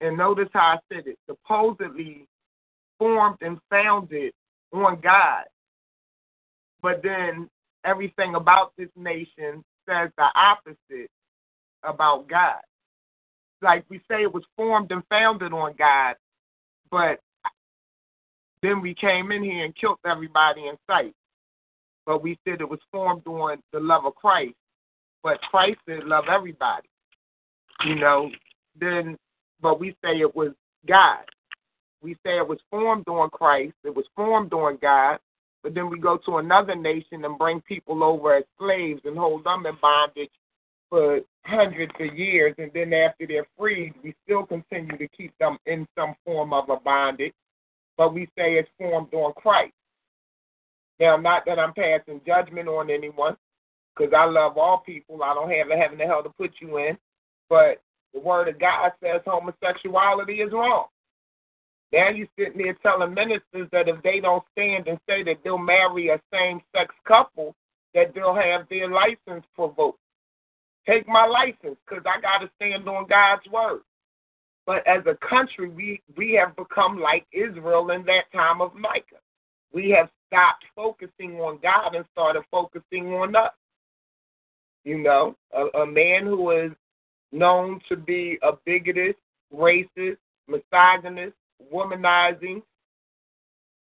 and 0.00 0.16
notice 0.16 0.48
how 0.52 0.76
I 0.76 0.78
said 0.94 1.06
it, 1.06 1.18
supposedly 1.28 2.26
formed 2.98 3.38
and 3.42 3.58
founded 3.68 4.32
on 4.72 5.00
God. 5.00 5.44
But 6.80 7.02
then 7.02 7.50
everything 7.84 8.34
about 8.36 8.72
this 8.78 8.88
nation 8.96 9.64
says 9.88 10.10
the 10.16 10.28
opposite 10.34 11.10
about 11.86 12.28
God. 12.28 12.60
Like 13.62 13.84
we 13.88 13.98
say, 14.10 14.22
it 14.22 14.32
was 14.32 14.44
formed 14.56 14.92
and 14.92 15.02
founded 15.08 15.52
on 15.52 15.74
God, 15.78 16.16
but 16.90 17.20
then 18.62 18.80
we 18.80 18.94
came 18.94 19.32
in 19.32 19.42
here 19.42 19.64
and 19.64 19.74
killed 19.76 19.98
everybody 20.04 20.66
in 20.66 20.76
sight. 20.86 21.14
But 22.04 22.22
we 22.22 22.38
said 22.44 22.60
it 22.60 22.68
was 22.68 22.80
formed 22.92 23.26
on 23.26 23.58
the 23.72 23.80
love 23.80 24.04
of 24.04 24.14
Christ. 24.14 24.54
But 25.22 25.40
Christ 25.42 25.78
said 25.88 26.04
love 26.04 26.24
everybody. 26.30 26.88
You 27.84 27.96
know, 27.96 28.30
then 28.78 29.16
but 29.60 29.80
we 29.80 29.96
say 30.04 30.20
it 30.20 30.34
was 30.34 30.52
God. 30.86 31.24
We 32.02 32.14
say 32.24 32.36
it 32.36 32.46
was 32.46 32.58
formed 32.70 33.08
on 33.08 33.30
Christ, 33.30 33.74
it 33.84 33.94
was 33.94 34.04
formed 34.14 34.52
on 34.52 34.78
God, 34.80 35.18
but 35.62 35.74
then 35.74 35.90
we 35.90 35.98
go 35.98 36.16
to 36.18 36.38
another 36.38 36.76
nation 36.76 37.24
and 37.24 37.38
bring 37.38 37.60
people 37.62 38.04
over 38.04 38.34
as 38.36 38.44
slaves 38.58 39.00
and 39.04 39.16
hold 39.16 39.44
them 39.44 39.66
in 39.66 39.76
bondage 39.80 40.30
for 40.88 41.20
hundreds 41.44 41.92
of 42.00 42.16
years 42.16 42.54
and 42.58 42.70
then 42.74 42.92
after 42.92 43.26
they're 43.26 43.46
freed 43.58 43.94
we 44.02 44.14
still 44.24 44.44
continue 44.44 44.96
to 44.96 45.08
keep 45.08 45.36
them 45.38 45.58
in 45.66 45.86
some 45.96 46.14
form 46.24 46.52
of 46.52 46.68
a 46.70 46.76
bondage 46.76 47.34
but 47.96 48.12
we 48.12 48.26
say 48.36 48.54
it's 48.54 48.68
formed 48.78 49.12
on 49.14 49.32
Christ. 49.34 49.72
Now, 51.00 51.16
not 51.16 51.44
that 51.46 51.58
I'm 51.58 51.74
passing 51.74 52.20
judgment 52.26 52.68
on 52.68 52.90
anyone, 52.90 53.36
because 53.94 54.12
I 54.16 54.24
love 54.24 54.56
all 54.56 54.78
people. 54.78 55.22
I 55.22 55.34
don't 55.34 55.50
have 55.50 55.70
a 55.70 55.76
heaven 55.76 56.00
and 56.00 56.10
hell 56.10 56.22
to 56.22 56.30
put 56.30 56.52
you 56.60 56.78
in. 56.78 56.96
But 57.48 57.80
the 58.12 58.20
Word 58.20 58.48
of 58.48 58.58
God 58.58 58.92
says 59.02 59.20
homosexuality 59.26 60.40
is 60.40 60.52
wrong. 60.52 60.86
Now 61.92 62.10
you're 62.10 62.26
sitting 62.38 62.58
there 62.58 62.76
telling 62.82 63.14
ministers 63.14 63.68
that 63.72 63.88
if 63.88 64.02
they 64.02 64.20
don't 64.20 64.42
stand 64.52 64.88
and 64.88 64.98
say 65.08 65.22
that 65.22 65.38
they'll 65.44 65.56
marry 65.56 66.08
a 66.08 66.20
same 66.32 66.60
sex 66.74 66.94
couple, 67.06 67.54
that 67.94 68.12
they'll 68.14 68.34
have 68.34 68.68
their 68.68 68.90
license 68.90 69.46
revoked. 69.56 70.00
Take 70.86 71.08
my 71.08 71.26
license, 71.26 71.76
because 71.88 72.04
I 72.06 72.20
got 72.20 72.38
to 72.38 72.50
stand 72.56 72.88
on 72.88 73.06
God's 73.08 73.46
Word. 73.50 73.80
But 74.66 74.86
as 74.86 75.02
a 75.06 75.16
country, 75.26 75.68
we, 75.68 76.00
we 76.16 76.32
have 76.34 76.56
become 76.56 77.00
like 77.00 77.26
Israel 77.32 77.90
in 77.90 78.04
that 78.06 78.30
time 78.32 78.60
of 78.60 78.74
Micah. 78.74 79.20
We 79.72 79.90
have 79.90 80.08
stopped 80.26 80.64
focusing 80.74 81.36
on 81.40 81.58
God 81.62 81.94
and 81.94 82.04
started 82.12 82.42
focusing 82.50 83.14
on 83.14 83.34
us. 83.36 83.52
You 84.84 84.98
know, 84.98 85.36
a, 85.52 85.66
a 85.80 85.86
man 85.86 86.26
who 86.26 86.50
is 86.50 86.72
known 87.32 87.80
to 87.88 87.96
be 87.96 88.38
a 88.42 88.52
bigoted, 88.64 89.16
racist, 89.54 90.18
misogynist, 90.48 91.34
womanizing, 91.72 92.62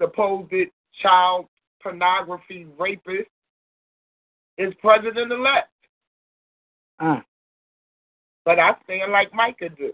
supposed 0.02 0.54
child 1.02 1.48
pornography 1.82 2.68
rapist 2.78 3.30
is 4.58 4.74
president 4.82 5.32
elect. 5.32 5.70
Mm. 7.04 7.24
But 8.46 8.60
I 8.60 8.76
stand 8.86 9.12
like 9.12 9.34
Micah 9.34 9.70
do. 9.70 9.92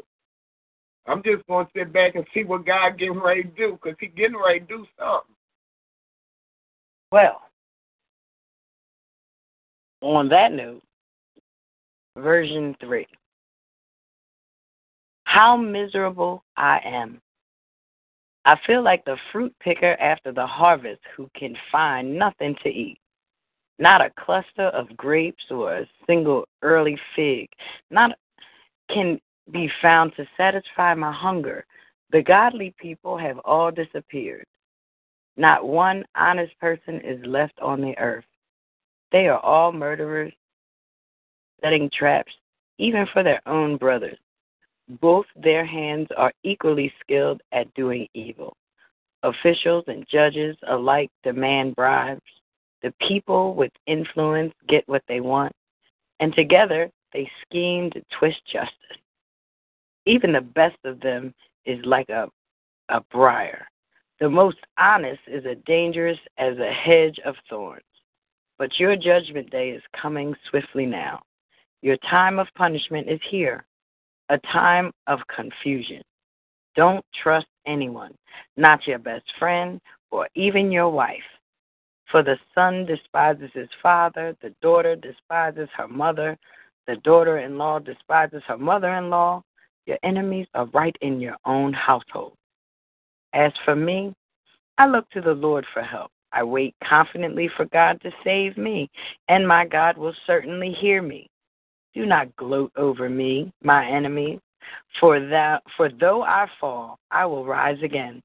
I'm 1.07 1.23
just 1.23 1.45
going 1.47 1.65
to 1.65 1.71
sit 1.75 1.91
back 1.91 2.15
and 2.15 2.25
see 2.33 2.43
what 2.43 2.65
God 2.65 2.99
getting 2.99 3.19
ready 3.19 3.43
to 3.43 3.49
do 3.49 3.79
because 3.81 3.97
He 3.99 4.07
getting 4.07 4.37
ready 4.37 4.59
to 4.59 4.65
do 4.65 4.85
something. 4.97 5.35
Well, 7.11 7.41
on 10.01 10.29
that 10.29 10.51
note, 10.51 10.83
version 12.15 12.75
3. 12.79 13.07
How 15.23 15.57
miserable 15.57 16.43
I 16.57 16.79
am. 16.85 17.21
I 18.45 18.57
feel 18.65 18.83
like 18.83 19.03
the 19.05 19.17
fruit 19.31 19.53
picker 19.59 19.93
after 19.99 20.31
the 20.31 20.45
harvest 20.45 21.01
who 21.15 21.29
can 21.35 21.55
find 21.71 22.17
nothing 22.17 22.55
to 22.63 22.69
eat. 22.69 22.99
Not 23.79 24.01
a 24.01 24.11
cluster 24.19 24.67
of 24.67 24.95
grapes 24.97 25.43
or 25.49 25.77
a 25.77 25.89
single 26.05 26.45
early 26.61 26.97
fig. 27.15 27.47
Not 27.89 28.11
can 28.93 29.19
be 29.51 29.71
found 29.81 30.13
to 30.17 30.27
satisfy 30.35 30.93
my 30.93 31.11
hunger. 31.11 31.65
The 32.11 32.21
godly 32.21 32.73
people 32.77 33.17
have 33.17 33.39
all 33.39 33.71
disappeared. 33.71 34.45
Not 35.37 35.65
one 35.65 36.03
honest 36.15 36.57
person 36.59 36.99
is 37.01 37.25
left 37.25 37.57
on 37.61 37.81
the 37.81 37.97
earth. 37.97 38.25
They 39.11 39.27
are 39.27 39.39
all 39.39 39.71
murderers, 39.71 40.33
setting 41.61 41.89
traps, 41.97 42.33
even 42.77 43.07
for 43.13 43.23
their 43.23 43.41
own 43.47 43.77
brothers. 43.77 44.17
Both 45.01 45.25
their 45.35 45.65
hands 45.65 46.07
are 46.17 46.33
equally 46.43 46.91
skilled 46.99 47.41
at 47.51 47.73
doing 47.75 48.07
evil. 48.13 48.57
Officials 49.23 49.85
and 49.87 50.05
judges 50.11 50.57
alike 50.67 51.11
demand 51.23 51.75
bribes. 51.75 52.21
The 52.81 52.93
people 53.07 53.55
with 53.55 53.71
influence 53.87 54.53
get 54.67 54.87
what 54.87 55.03
they 55.07 55.19
want, 55.19 55.53
and 56.19 56.33
together 56.33 56.89
they 57.13 57.29
scheme 57.45 57.91
to 57.91 58.01
twist 58.17 58.39
justice. 58.51 58.73
Even 60.05 60.31
the 60.31 60.41
best 60.41 60.77
of 60.85 60.99
them 61.01 61.33
is 61.65 61.79
like 61.85 62.09
a, 62.09 62.29
a 62.89 63.01
briar. 63.11 63.67
The 64.19 64.29
most 64.29 64.57
honest 64.77 65.21
is 65.27 65.45
as 65.45 65.57
dangerous 65.65 66.17
as 66.37 66.57
a 66.57 66.71
hedge 66.71 67.19
of 67.25 67.35
thorns. 67.49 67.83
But 68.57 68.79
your 68.79 68.95
judgment 68.95 69.49
day 69.49 69.69
is 69.69 69.81
coming 69.99 70.35
swiftly 70.49 70.85
now. 70.85 71.21
Your 71.81 71.97
time 72.09 72.39
of 72.39 72.47
punishment 72.55 73.09
is 73.09 73.21
here, 73.29 73.65
a 74.27 74.37
time 74.51 74.91
of 75.07 75.19
confusion. 75.33 76.01
Don't 76.75 77.05
trust 77.23 77.47
anyone, 77.65 78.13
not 78.57 78.85
your 78.85 78.99
best 78.99 79.25
friend 79.37 79.79
or 80.11 80.27
even 80.35 80.71
your 80.71 80.89
wife. 80.89 81.23
For 82.11 82.23
the 82.23 82.37
son 82.55 82.85
despises 82.85 83.51
his 83.53 83.69
father, 83.83 84.35
the 84.41 84.53
daughter 84.61 84.95
despises 84.95 85.69
her 85.77 85.87
mother, 85.87 86.37
the 86.87 86.95
daughter 86.97 87.37
in 87.39 87.57
law 87.57 87.77
despises 87.79 88.41
her 88.47 88.57
mother 88.57 88.95
in 88.95 89.09
law. 89.09 89.43
Your 89.85 89.99
enemies 90.01 90.47
are 90.55 90.65
right 90.67 90.95
in 91.01 91.21
your 91.21 91.37
own 91.45 91.71
household. 91.73 92.33
As 93.33 93.51
for 93.63 93.75
me, 93.75 94.13
I 94.79 94.87
look 94.87 95.09
to 95.11 95.21
the 95.21 95.33
Lord 95.33 95.65
for 95.73 95.83
help. 95.83 96.11
I 96.31 96.43
wait 96.43 96.75
confidently 96.83 97.49
for 97.55 97.65
God 97.65 97.99
to 98.01 98.11
save 98.23 98.57
me, 98.57 98.89
and 99.27 99.47
my 99.47 99.65
God 99.65 99.97
will 99.97 100.13
certainly 100.25 100.71
hear 100.71 101.01
me. 101.01 101.27
Do 101.93 102.05
not 102.05 102.35
gloat 102.35 102.71
over 102.75 103.09
me, 103.09 103.51
my 103.63 103.87
enemies, 103.87 104.39
for 104.99 105.19
that 105.19 105.63
for 105.75 105.89
though 105.89 106.21
I 106.21 106.47
fall, 106.59 106.99
I 107.11 107.25
will 107.25 107.45
rise 107.45 107.81
again. 107.83 108.21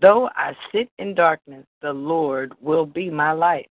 Though 0.00 0.28
I 0.36 0.56
sit 0.72 0.88
in 0.98 1.14
darkness, 1.14 1.64
the 1.80 1.92
Lord 1.92 2.52
will 2.60 2.86
be 2.86 3.10
my 3.10 3.32
light. 3.32 3.68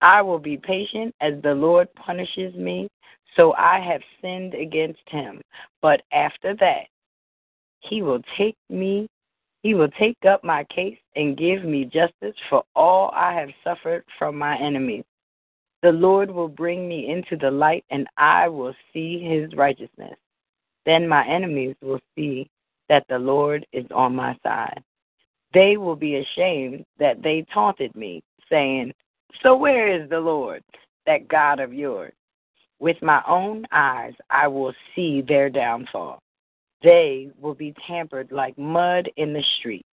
I 0.00 0.20
will 0.22 0.38
be 0.38 0.56
patient 0.56 1.14
as 1.20 1.34
the 1.42 1.54
Lord 1.54 1.88
punishes 1.94 2.54
me, 2.54 2.88
so 3.36 3.54
I 3.54 3.80
have 3.80 4.02
sinned 4.20 4.54
against 4.54 5.00
him. 5.06 5.40
But 5.80 6.02
after 6.12 6.54
that, 6.56 6.86
he 7.80 8.02
will 8.02 8.22
take 8.36 8.56
me 8.68 9.08
he 9.64 9.72
will 9.72 9.88
take 9.98 10.18
up 10.28 10.44
my 10.44 10.62
case 10.64 10.98
and 11.16 11.38
give 11.38 11.64
me 11.64 11.86
justice 11.86 12.36
for 12.50 12.64
all 12.76 13.10
I 13.14 13.32
have 13.32 13.48
suffered 13.64 14.04
from 14.18 14.36
my 14.36 14.58
enemies. 14.58 15.04
The 15.82 15.90
Lord 15.90 16.30
will 16.30 16.48
bring 16.48 16.86
me 16.86 17.10
into 17.10 17.36
the 17.36 17.50
light, 17.50 17.82
and 17.88 18.06
I 18.18 18.46
will 18.46 18.74
see 18.92 19.18
his 19.18 19.54
righteousness. 19.54 20.16
Then 20.84 21.08
my 21.08 21.26
enemies 21.26 21.76
will 21.80 22.00
see 22.14 22.50
that 22.90 23.06
the 23.08 23.18
Lord 23.18 23.66
is 23.72 23.86
on 23.90 24.14
my 24.14 24.36
side. 24.42 24.84
They 25.54 25.76
will 25.76 25.96
be 25.96 26.16
ashamed 26.16 26.84
that 26.98 27.22
they 27.22 27.46
taunted 27.54 27.94
me, 27.94 28.22
saying, 28.50 28.92
So 29.42 29.56
where 29.56 29.88
is 29.88 30.10
the 30.10 30.20
Lord, 30.20 30.62
that 31.06 31.28
God 31.28 31.60
of 31.60 31.72
yours? 31.72 32.12
With 32.80 33.00
my 33.00 33.22
own 33.26 33.64
eyes 33.72 34.12
I 34.30 34.48
will 34.48 34.74
see 34.94 35.22
their 35.22 35.48
downfall. 35.48 36.18
They 36.82 37.30
will 37.40 37.54
be 37.54 37.74
tampered 37.86 38.30
like 38.30 38.58
mud 38.58 39.08
in 39.16 39.32
the 39.32 39.42
street. 39.58 39.86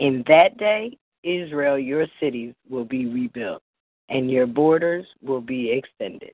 In 0.00 0.24
that 0.26 0.56
day, 0.56 0.96
Israel, 1.22 1.78
your 1.78 2.06
cities 2.18 2.54
will 2.68 2.86
be 2.86 3.06
rebuilt, 3.06 3.62
and 4.08 4.30
your 4.30 4.46
borders 4.46 5.06
will 5.22 5.42
be 5.42 5.70
extended. 5.70 6.32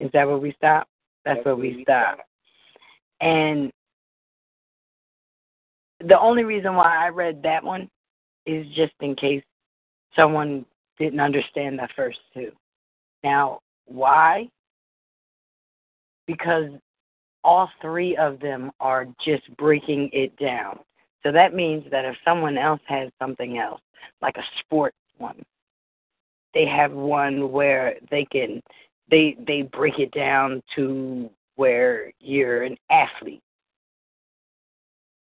Is 0.00 0.10
that 0.12 0.26
where 0.26 0.38
we 0.38 0.52
stop? 0.52 0.88
That's, 1.24 1.44
where 1.44 1.56
we 1.56 1.82
stop. 1.82 2.18
And 3.20 3.72
the 6.00 6.18
only 6.18 6.44
reason 6.44 6.74
why 6.74 7.04
I 7.04 7.08
read 7.08 7.42
that 7.42 7.62
one 7.62 7.88
is 8.46 8.66
just 8.74 8.92
in 9.00 9.14
case 9.14 9.42
someone 10.14 10.64
didn't 10.98 11.20
understand 11.20 11.78
the 11.78 11.88
first 11.94 12.18
two. 12.34 12.50
Now, 13.24 13.60
why? 13.86 14.48
Because 16.26 16.70
all 17.44 17.70
three 17.80 18.16
of 18.16 18.40
them 18.40 18.70
are 18.80 19.06
just 19.24 19.44
breaking 19.56 20.10
it 20.12 20.36
down. 20.36 20.78
So 21.22 21.32
that 21.32 21.54
means 21.54 21.84
that 21.90 22.04
if 22.04 22.16
someone 22.24 22.56
else 22.58 22.80
has 22.86 23.10
something 23.18 23.58
else, 23.58 23.80
like 24.22 24.36
a 24.36 24.44
sports 24.60 24.96
one, 25.18 25.42
they 26.54 26.66
have 26.66 26.92
one 26.92 27.50
where 27.50 27.96
they 28.10 28.24
can 28.24 28.62
they 29.10 29.36
they 29.46 29.62
break 29.62 29.98
it 29.98 30.10
down 30.12 30.62
to 30.76 31.30
where 31.56 32.12
you're 32.20 32.62
an 32.62 32.76
athlete. 32.90 33.42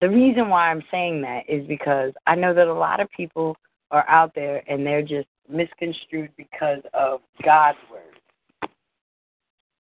The 0.05 0.11
reason 0.11 0.51
why 0.51 0.71
I'm 0.71 0.83
saying 0.90 1.23
that 1.23 1.49
is 1.49 1.67
because 1.67 2.12
I 2.27 2.35
know 2.35 2.53
that 2.53 2.69
a 2.69 2.75
lot 2.75 3.01
of 3.01 3.09
people 3.11 3.57
are 3.90 4.07
out 4.07 4.35
there 4.35 4.62
and 4.69 4.87
they're 4.87 5.01
just 5.01 5.29
misconstrued 5.49 6.31
because 6.37 6.81
of 6.93 7.21
God's 7.43 7.79
word 7.90 8.69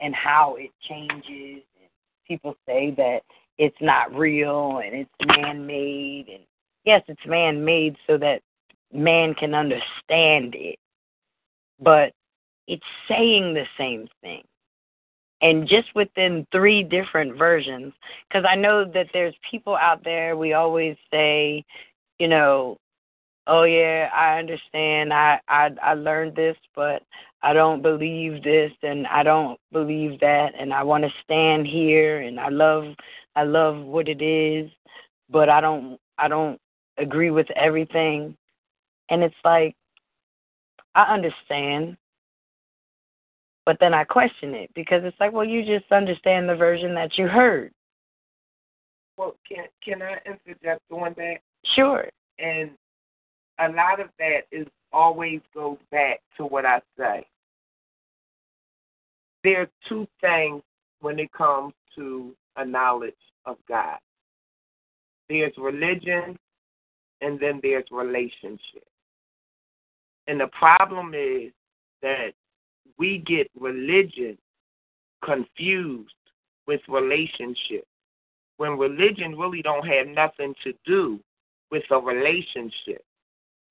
and 0.00 0.14
how 0.14 0.56
it 0.58 0.70
changes. 0.88 1.62
People 2.26 2.56
say 2.64 2.94
that 2.96 3.20
it's 3.58 3.76
not 3.82 4.14
real 4.14 4.80
and 4.82 4.94
it's 4.94 5.38
man 5.38 5.66
made 5.66 6.30
and 6.32 6.44
yes 6.86 7.02
it's 7.06 7.26
man 7.26 7.62
made 7.62 7.94
so 8.06 8.16
that 8.16 8.40
man 8.94 9.34
can 9.34 9.54
understand 9.54 10.54
it 10.54 10.78
but 11.80 12.12
it's 12.66 12.82
saying 13.08 13.52
the 13.52 13.66
same 13.76 14.08
thing 14.22 14.42
and 15.44 15.68
just 15.68 15.94
within 15.94 16.46
three 16.50 16.82
different 16.82 17.36
versions 17.38 17.92
because 18.28 18.44
i 18.48 18.56
know 18.56 18.84
that 18.84 19.06
there's 19.12 19.34
people 19.48 19.76
out 19.76 20.02
there 20.02 20.36
we 20.36 20.54
always 20.54 20.96
say 21.12 21.64
you 22.18 22.26
know 22.26 22.76
oh 23.46 23.64
yeah 23.64 24.08
i 24.14 24.38
understand. 24.38 25.12
I 25.12 25.40
i 25.48 25.70
i 25.82 25.94
learned 25.94 26.34
this 26.34 26.56
but 26.74 27.02
i 27.42 27.52
don't 27.52 27.82
believe 27.82 28.42
this 28.42 28.72
and 28.82 29.06
i 29.08 29.22
don't 29.22 29.60
believe 29.70 30.18
that 30.20 30.52
and 30.58 30.72
i 30.72 30.82
want 30.82 31.04
to 31.04 31.10
stand 31.22 31.66
here 31.66 32.22
and 32.22 32.40
i 32.40 32.48
love 32.48 32.84
i 33.36 33.44
love 33.44 33.84
what 33.84 34.08
it 34.08 34.22
is 34.22 34.70
but 35.30 35.48
i 35.48 35.60
don't 35.60 36.00
i 36.18 36.26
don't 36.26 36.58
agree 36.98 37.30
with 37.30 37.50
everything. 37.56 38.36
And 39.10 39.22
it's 39.22 39.34
like 39.44 39.76
i 40.94 41.02
understand 41.02 41.96
but 43.66 43.76
then 43.80 43.94
i 43.94 44.04
question 44.04 44.54
it 44.54 44.70
because 44.74 45.02
it's 45.04 45.18
like 45.20 45.32
well 45.32 45.44
you 45.44 45.64
just 45.64 45.90
understand 45.92 46.48
the 46.48 46.54
version 46.54 46.94
that 46.94 47.16
you 47.18 47.26
heard 47.26 47.72
Well, 49.16 49.36
can 49.48 49.66
can 49.82 50.02
I 50.02 50.18
interject 50.26 50.82
on 50.90 51.14
that? 51.16 51.36
sure 51.74 52.08
And 52.38 52.70
a 53.58 53.68
lot 53.68 54.00
of 54.00 54.08
that 54.18 54.42
is 54.50 54.66
always 54.92 55.40
goes 55.54 55.78
back 55.90 56.20
to 56.36 56.44
what 56.44 56.64
I 56.64 56.80
say. 56.98 57.26
There 59.42 59.62
are 59.62 59.68
two 59.88 60.06
things 60.20 60.62
when 61.00 61.18
it 61.18 61.32
comes 61.32 61.74
to 61.96 62.34
a 62.56 62.64
knowledge 62.64 63.14
of 63.44 63.56
God. 63.68 63.98
There's 65.28 65.52
religion 65.58 66.36
and 67.20 67.38
then 67.38 67.60
there's 67.62 67.84
relationship. 67.90 68.86
And 70.26 70.40
the 70.40 70.48
problem 70.58 71.14
is 71.14 71.52
that 72.02 72.32
we 72.98 73.18
get 73.26 73.50
religion 73.58 74.38
confused 75.24 76.14
with 76.66 76.80
relationship. 76.88 77.86
When 78.56 78.78
religion 78.78 79.36
really 79.36 79.62
don't 79.62 79.86
have 79.86 80.06
nothing 80.06 80.54
to 80.64 80.72
do 80.86 81.20
with 81.70 81.82
a 81.90 81.98
relationship. 81.98 83.04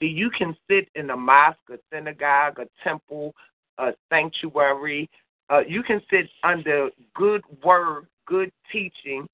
See, 0.01 0.07
you 0.07 0.29
can 0.29 0.55
sit 0.69 0.89
in 0.95 1.09
a 1.09 1.15
mosque, 1.15 1.57
a 1.71 1.77
synagogue, 1.91 2.59
a 2.59 2.67
temple, 2.83 3.33
a 3.77 3.93
sanctuary. 4.09 5.09
Uh, 5.49 5.61
you 5.67 5.83
can 5.83 6.01
sit 6.09 6.27
under 6.43 6.89
good 7.15 7.43
word, 7.63 8.07
good 8.27 8.51
teaching, 8.71 9.27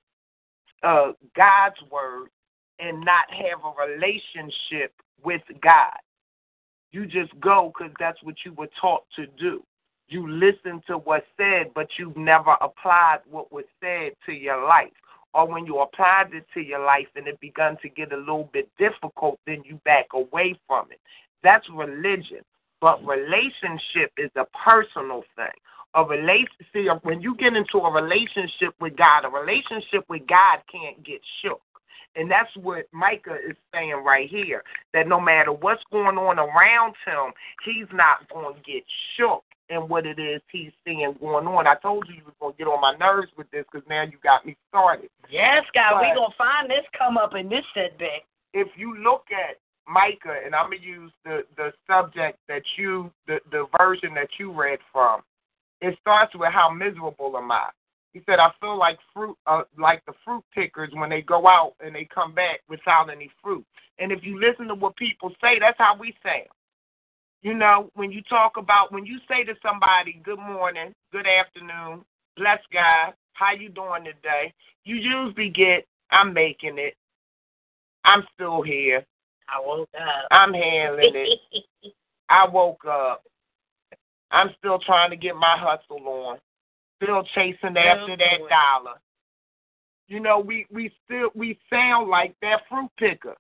uh, 0.84 1.14
God's 1.36 1.78
word, 1.92 2.28
and 2.80 3.04
not 3.04 3.26
have 3.30 3.60
a 3.64 3.92
relationship 3.92 4.94
with 5.24 5.42
God. 5.62 5.98
You 6.92 7.06
just 7.06 7.38
go 7.40 7.72
because 7.76 7.94
that's 8.00 8.22
what 8.24 8.36
you 8.46 8.54
were 8.54 8.70
taught 8.80 9.04
to 9.16 9.28
do. 9.40 9.64
You 10.10 10.30
listen 10.30 10.82
to 10.88 10.98
what's 10.98 11.26
said, 11.38 11.72
but 11.74 11.88
you've 11.98 12.18
never 12.18 12.56
applied 12.62 13.20
what 13.30 13.52
was 13.52 13.66
said 13.80 14.14
to 14.26 14.34
your 14.34 14.68
life 14.68 14.92
or 15.34 15.48
when 15.48 15.66
you 15.66 15.80
applied 15.80 16.34
it 16.34 16.46
to 16.54 16.62
your 16.62 16.84
life 16.84 17.08
and 17.16 17.28
it 17.28 17.40
begun 17.40 17.78
to 17.82 17.90
get 17.90 18.12
a 18.12 18.18
little 18.18 18.50
bit 18.52 18.70
difficult, 18.78 19.40
then 19.46 19.62
you 19.66 19.80
back 19.86 20.08
away 20.14 20.60
from 20.68 20.88
it. 20.92 21.00
That's 21.44 21.66
religion. 21.74 22.42
But 22.82 23.06
relationship 23.06 24.12
is 24.18 24.32
a 24.36 24.46
personal 24.66 25.24
thing. 25.36 25.48
A 25.96 26.04
relationship, 26.04 27.04
when 27.04 27.22
you 27.22 27.36
get 27.36 27.56
into 27.56 27.80
a 27.80 27.92
relationship 27.92 28.74
with 28.80 28.96
God, 28.96 29.26
a 29.26 29.30
relationship 29.30 30.06
with 30.08 30.26
God 30.28 30.60
can't 30.72 31.04
get 31.04 31.22
shook. 31.42 31.62
And 32.16 32.30
that's 32.30 32.56
what 32.56 32.88
Micah 32.92 33.38
is 33.48 33.56
saying 33.74 34.04
right 34.04 34.30
here. 34.30 34.64
That 34.94 35.08
no 35.08 35.20
matter 35.20 35.52
what's 35.52 35.84
going 35.92 36.18
on 36.18 36.40
around 36.40 36.96
him, 37.06 37.34
he's 37.66 37.88
not 37.94 38.28
going 38.30 38.56
to 38.56 38.62
get 38.62 38.84
shook 39.16 39.44
in 39.70 39.88
what 39.88 40.06
it 40.06 40.20
is 40.20 40.42
he's 40.52 40.72
seeing 40.86 41.16
going 41.20 41.48
on. 41.48 41.68
I 41.68 41.76
told 41.76 42.08
you 42.08 42.16
you 42.16 42.24
was 42.26 42.34
going 42.40 42.54
to 42.54 42.58
get 42.58 42.68
on 42.68 42.82
my 42.82 42.96
nerves 42.98 43.32
with 43.38 43.50
this 43.52 43.66
because 43.72 43.88
now 43.88 44.04
you 44.04 44.18
got 44.24 44.46
me 44.46 44.58
started. 44.70 45.10
Yes, 45.30 45.64
God, 45.74 46.02
we're 46.02 46.16
going 46.16 46.32
to 46.32 46.38
find 46.38 46.70
this 46.70 46.86
come 46.98 47.18
up 47.18 47.36
in 47.36 47.50
this 47.50 47.66
setback. 47.74 48.24
if 48.54 48.68
you 48.76 48.98
look 48.98 49.26
at 49.32 49.58
Micah, 49.88 50.40
and 50.46 50.54
I'm 50.54 50.70
gonna 50.70 50.82
use 50.82 51.12
the 51.26 51.42
the 51.58 51.74
subject 51.88 52.38
that 52.48 52.62
you 52.78 53.12
the 53.28 53.40
the 53.52 53.66
version 53.78 54.14
that 54.14 54.30
you 54.38 54.52
read 54.52 54.80
from, 54.94 55.22
it 55.82 55.98
starts 56.00 56.34
with 56.36 56.52
how 56.54 56.70
miserable 56.70 57.36
am 57.36 57.52
I. 57.52 57.70
He 58.14 58.22
said, 58.26 58.40
I 58.40 58.50
feel 58.60 58.78
like 58.78 58.98
fruit, 59.14 59.38
uh, 59.46 59.64
like 59.78 60.04
the 60.06 60.14
fruit 60.26 60.44
pickers 60.54 60.90
when 60.94 61.10
they 61.10 61.22
go 61.22 61.48
out 61.48 61.74
and 61.80 61.94
they 61.94 62.08
come 62.14 62.34
back 62.34 62.62
without 62.68 63.10
any 63.10 63.30
fruit. 63.42 63.64
And 64.00 64.12
if 64.12 64.20
you 64.24 64.40
listen 64.40 64.68
to 64.68 64.76
what 64.76 64.96
people 64.96 65.32
say, 65.42 65.60
that's 65.60 65.78
how 65.78 65.96
we 65.98 66.16
sound. 66.24 66.50
You 67.42 67.54
know, 67.54 67.90
when 67.96 68.12
you 68.12 68.22
talk 68.24 68.58
about 68.58 68.92
when 68.92 69.06
you 69.06 69.20
say 69.28 69.44
to 69.46 69.54
somebody, 69.62 70.14
"Good 70.24 70.40
morning," 70.40 70.94
"Good 71.12 71.28
afternoon," 71.28 72.04
"Bless 72.36 72.60
God," 72.72 73.14
"How 73.34 73.54
you 73.54 73.70
doing 73.70 74.04
today?" 74.04 74.54
You 74.84 74.96
usually 74.96 75.50
get, 75.50 75.88
"I'm 76.12 76.34
making 76.34 76.78
it," 76.78 76.98
"I'm 78.04 78.28
still 78.34 78.62
here," 78.62 79.06
I 79.48 79.60
woke 79.66 79.90
up. 79.96 80.28
I'm 80.32 80.54
handling 80.54 81.12
it. 81.16 81.40
I 82.30 82.48
woke 82.48 82.86
up. 82.86 83.24
I'm 84.32 84.54
still 84.58 84.80
trying 84.80 85.10
to 85.10 85.16
get 85.16 85.36
my 85.36 85.58
hustle 85.58 86.08
on. 86.08 86.40
Still 87.02 87.24
chasing 87.34 87.78
after 87.78 88.18
that 88.18 88.40
dollar. 88.50 89.00
You 90.08 90.20
know, 90.20 90.40
we 90.40 90.66
we 90.70 90.92
still 91.06 91.30
we 91.36 91.58
sound 91.70 92.10
like 92.10 92.36
that 92.42 92.68
fruit 92.68 92.92
picker. 92.98 93.36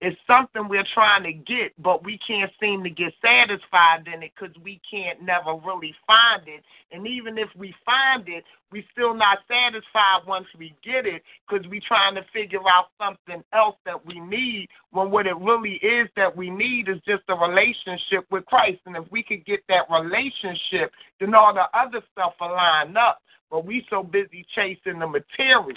It's 0.00 0.18
something 0.30 0.68
we're 0.68 0.86
trying 0.94 1.24
to 1.24 1.32
get, 1.32 1.72
but 1.82 2.04
we 2.04 2.20
can't 2.24 2.52
seem 2.60 2.84
to 2.84 2.90
get 2.90 3.12
satisfied 3.20 4.06
in 4.06 4.22
it 4.22 4.30
because 4.38 4.54
we 4.62 4.80
can't 4.88 5.20
never 5.22 5.54
really 5.54 5.92
find 6.06 6.46
it. 6.46 6.62
And 6.92 7.04
even 7.04 7.36
if 7.36 7.48
we 7.56 7.74
find 7.84 8.28
it, 8.28 8.44
we 8.70 8.86
still 8.92 9.12
not 9.12 9.38
satisfied 9.48 10.20
once 10.24 10.46
we 10.56 10.76
get 10.84 11.04
it 11.04 11.22
because 11.48 11.66
we 11.66 11.80
trying 11.80 12.14
to 12.14 12.24
figure 12.32 12.60
out 12.70 12.90
something 12.96 13.42
else 13.52 13.74
that 13.86 14.06
we 14.06 14.20
need 14.20 14.68
when 14.92 15.10
what 15.10 15.26
it 15.26 15.36
really 15.36 15.80
is 15.82 16.08
that 16.14 16.36
we 16.36 16.48
need 16.48 16.88
is 16.88 16.98
just 17.04 17.24
a 17.28 17.34
relationship 17.34 18.24
with 18.30 18.46
Christ. 18.46 18.78
And 18.86 18.96
if 18.96 19.10
we 19.10 19.24
could 19.24 19.44
get 19.46 19.60
that 19.68 19.90
relationship, 19.90 20.92
then 21.18 21.34
all 21.34 21.52
the 21.52 21.66
other 21.76 22.02
stuff 22.12 22.34
will 22.40 22.52
line 22.52 22.96
up. 22.96 23.20
But 23.50 23.64
we 23.64 23.84
so 23.90 24.04
busy 24.04 24.46
chasing 24.54 25.00
the 25.00 25.08
material. 25.08 25.72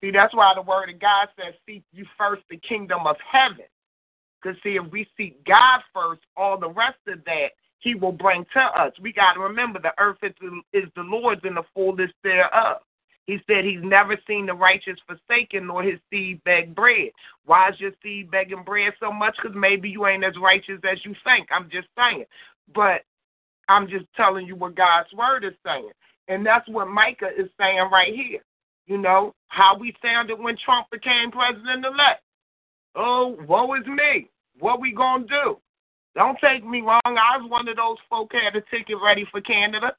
See, 0.00 0.10
that's 0.10 0.34
why 0.34 0.52
the 0.54 0.62
word 0.62 0.90
of 0.90 0.98
God 0.98 1.28
says, 1.36 1.54
seek 1.66 1.84
you 1.92 2.04
first 2.16 2.42
the 2.50 2.56
kingdom 2.56 3.06
of 3.06 3.16
heaven. 3.20 3.66
Because, 4.40 4.58
see, 4.62 4.76
if 4.76 4.90
we 4.90 5.06
seek 5.16 5.44
God 5.44 5.80
first, 5.94 6.20
all 6.36 6.58
the 6.58 6.70
rest 6.70 6.98
of 7.06 7.24
that 7.24 7.48
he 7.80 7.94
will 7.94 8.12
bring 8.12 8.44
to 8.52 8.60
us. 8.60 8.92
We 9.00 9.12
got 9.12 9.34
to 9.34 9.40
remember 9.40 9.80
the 9.80 9.92
earth 9.98 10.18
is 10.22 10.32
the, 10.40 10.60
is 10.72 10.88
the 10.96 11.02
Lord's 11.02 11.42
and 11.44 11.56
the 11.56 11.62
fullness 11.74 12.10
thereof. 12.24 12.78
He 13.26 13.38
said 13.46 13.64
he's 13.64 13.82
never 13.82 14.16
seen 14.26 14.46
the 14.46 14.54
righteous 14.54 14.98
forsaken 15.06 15.66
nor 15.66 15.82
his 15.82 16.00
seed 16.10 16.42
beg 16.44 16.74
bread. 16.74 17.10
Why 17.44 17.68
is 17.68 17.78
your 17.78 17.92
seed 18.02 18.30
begging 18.30 18.64
bread 18.64 18.94
so 18.98 19.12
much? 19.12 19.36
Because 19.36 19.56
maybe 19.56 19.90
you 19.90 20.06
ain't 20.06 20.24
as 20.24 20.32
righteous 20.40 20.80
as 20.90 20.98
you 21.04 21.14
think. 21.24 21.46
I'm 21.52 21.68
just 21.70 21.88
saying. 21.96 22.24
But 22.74 23.02
I'm 23.68 23.86
just 23.86 24.06
telling 24.16 24.46
you 24.46 24.56
what 24.56 24.74
God's 24.74 25.12
word 25.12 25.44
is 25.44 25.52
saying. 25.64 25.90
And 26.28 26.44
that's 26.44 26.66
what 26.68 26.88
Micah 26.88 27.30
is 27.38 27.48
saying 27.60 27.88
right 27.92 28.14
here. 28.14 28.40
You 28.88 28.96
know, 28.96 29.34
how 29.48 29.76
we 29.78 29.94
sounded 30.02 30.40
when 30.40 30.56
Trump 30.64 30.88
became 30.90 31.30
president 31.30 31.84
elect. 31.84 32.22
Oh, 32.96 33.36
woe 33.46 33.74
is 33.74 33.86
me. 33.86 34.30
What 34.58 34.80
we 34.80 34.92
gonna 34.92 35.26
do? 35.26 35.58
Don't 36.16 36.38
take 36.42 36.64
me 36.64 36.80
wrong. 36.80 37.00
I 37.04 37.36
was 37.36 37.48
one 37.50 37.68
of 37.68 37.76
those 37.76 37.98
folk 38.08 38.32
had 38.32 38.56
a 38.56 38.62
ticket 38.74 38.96
ready 39.04 39.26
for 39.30 39.42
Canada. 39.42 39.92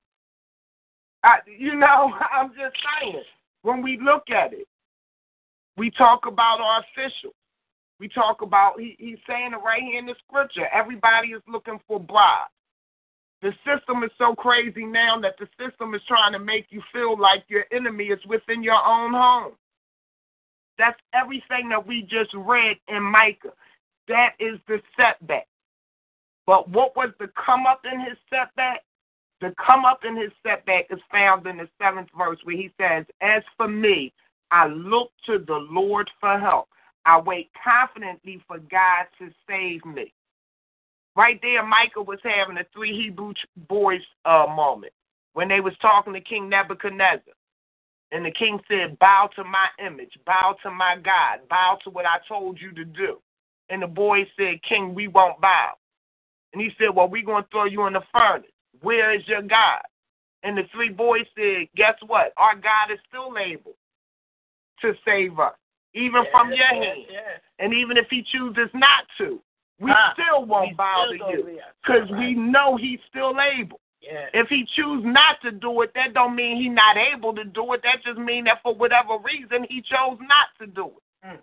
I, 1.23 1.37
you 1.57 1.75
know, 1.75 2.11
I'm 2.33 2.49
just 2.49 2.75
saying. 2.99 3.23
When 3.61 3.83
we 3.83 3.99
look 4.01 4.23
at 4.29 4.53
it, 4.53 4.67
we 5.77 5.91
talk 5.91 6.25
about 6.25 6.59
our 6.59 6.81
officials. 6.81 7.35
We 7.99 8.07
talk 8.07 8.41
about 8.41 8.79
he, 8.79 8.95
he's 8.97 9.19
saying 9.27 9.51
it 9.53 9.63
right 9.63 9.83
here 9.83 9.99
in 9.99 10.05
the 10.07 10.15
scripture. 10.27 10.67
Everybody 10.73 11.29
is 11.29 11.41
looking 11.47 11.79
for 11.87 11.99
bribes. 11.99 12.49
The 13.41 13.53
system 13.65 14.03
is 14.03 14.11
so 14.17 14.35
crazy 14.35 14.85
now 14.85 15.19
that 15.21 15.35
the 15.39 15.47
system 15.57 15.95
is 15.95 16.01
trying 16.07 16.33
to 16.33 16.39
make 16.39 16.67
you 16.69 16.81
feel 16.91 17.17
like 17.17 17.45
your 17.47 17.65
enemy 17.71 18.05
is 18.05 18.19
within 18.25 18.61
your 18.61 18.83
own 18.85 19.13
home. 19.13 19.53
That's 20.77 20.99
everything 21.13 21.69
that 21.69 21.85
we 21.85 22.01
just 22.01 22.33
read 22.33 22.77
in 22.87 23.03
Micah. 23.03 23.53
That 24.07 24.33
is 24.39 24.59
the 24.67 24.81
setback. 24.97 25.47
But 26.45 26.69
what 26.69 26.95
was 26.95 27.11
the 27.19 27.29
come 27.45 27.65
up 27.65 27.81
in 27.91 27.99
his 27.99 28.17
setback? 28.29 28.83
The 29.39 29.53
come 29.65 29.85
up 29.85 30.03
in 30.03 30.17
his 30.17 30.31
setback 30.45 30.87
is 30.89 30.99
found 31.11 31.45
in 31.47 31.57
the 31.57 31.69
seventh 31.81 32.09
verse 32.17 32.39
where 32.43 32.57
he 32.57 32.71
says, 32.79 33.05
As 33.21 33.43
for 33.55 33.67
me, 33.67 34.11
I 34.51 34.67
look 34.67 35.11
to 35.27 35.39
the 35.39 35.65
Lord 35.69 36.09
for 36.19 36.37
help. 36.39 36.67
I 37.05 37.19
wait 37.19 37.49
confidently 37.63 38.43
for 38.47 38.57
God 38.57 39.05
to 39.19 39.29
save 39.47 39.85
me. 39.85 40.13
Right 41.15 41.39
there, 41.41 41.65
Micah 41.65 42.01
was 42.01 42.19
having 42.23 42.57
a 42.57 42.65
three 42.73 42.95
Hebrew 42.95 43.33
boys 43.67 44.01
uh, 44.25 44.45
moment 44.47 44.93
when 45.33 45.47
they 45.47 45.59
was 45.59 45.73
talking 45.81 46.13
to 46.13 46.21
King 46.21 46.49
Nebuchadnezzar. 46.49 47.33
And 48.11 48.25
the 48.25 48.31
king 48.31 48.59
said, 48.67 48.97
Bow 48.99 49.29
to 49.35 49.43
my 49.43 49.67
image, 49.85 50.17
bow 50.25 50.55
to 50.63 50.71
my 50.71 50.95
God, 51.03 51.47
bow 51.49 51.77
to 51.83 51.89
what 51.89 52.05
I 52.05 52.17
told 52.27 52.59
you 52.59 52.71
to 52.73 52.85
do. 52.85 53.19
And 53.69 53.83
the 53.83 53.87
boys 53.87 54.25
said, 54.37 54.63
King, 54.67 54.95
we 54.95 55.07
won't 55.07 55.39
bow. 55.39 55.73
And 56.53 56.61
he 56.61 56.69
said, 56.79 56.95
Well, 56.95 57.07
we're 57.07 57.25
going 57.25 57.43
to 57.43 57.49
throw 57.51 57.65
you 57.65 57.85
in 57.85 57.93
the 57.93 58.01
furnace. 58.11 58.49
Where 58.81 59.13
is 59.13 59.27
your 59.27 59.43
God? 59.43 59.81
And 60.43 60.57
the 60.57 60.63
three 60.73 60.89
boys 60.89 61.25
said, 61.35 61.67
Guess 61.75 61.95
what? 62.07 62.33
Our 62.37 62.55
God 62.55 62.91
is 62.91 62.99
still 63.07 63.33
able 63.37 63.75
to 64.81 64.93
save 65.05 65.37
us, 65.39 65.53
even 65.93 66.23
from 66.31 66.51
your 66.51 66.65
hand. 66.65 67.01
And 67.59 67.73
even 67.73 67.97
if 67.97 68.07
he 68.09 68.23
chooses 68.31 68.69
not 68.73 69.05
to, 69.19 69.39
we 69.79 69.91
Ah, 69.91 70.13
still 70.13 70.45
won't 70.45 70.75
bow 70.75 71.05
still 71.13 71.27
to 71.27 71.33
you 71.33 71.61
because 71.81 72.09
Right. 72.11 72.19
we 72.19 72.33
know 72.35 72.75
he's 72.75 72.99
still 73.09 73.39
able. 73.39 73.79
Yeah. 74.01 74.29
If 74.33 74.47
he 74.49 74.65
choose 74.65 75.03
not 75.03 75.41
to 75.41 75.51
do 75.51 75.81
it, 75.81 75.93
that 75.93 76.13
don't 76.13 76.35
mean 76.35 76.57
he's 76.61 76.71
not 76.71 76.97
able 76.97 77.33
to 77.35 77.43
do 77.43 77.73
it. 77.73 77.83
That 77.83 78.03
just 78.03 78.17
mean 78.17 78.45
that 78.45 78.61
for 78.63 78.73
whatever 78.73 79.17
reason 79.17 79.65
he 79.69 79.81
chose 79.81 80.17
not 80.21 80.47
to 80.59 80.67
do 80.67 80.87
it. 80.87 81.27
Mm. 81.27 81.39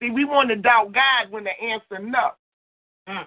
See, 0.00 0.10
we 0.10 0.24
want 0.24 0.48
to 0.50 0.56
doubt 0.56 0.92
God 0.92 1.30
when 1.30 1.44
the 1.44 1.60
answer 1.60 1.98
no. 1.98 2.30
Mm. 3.08 3.26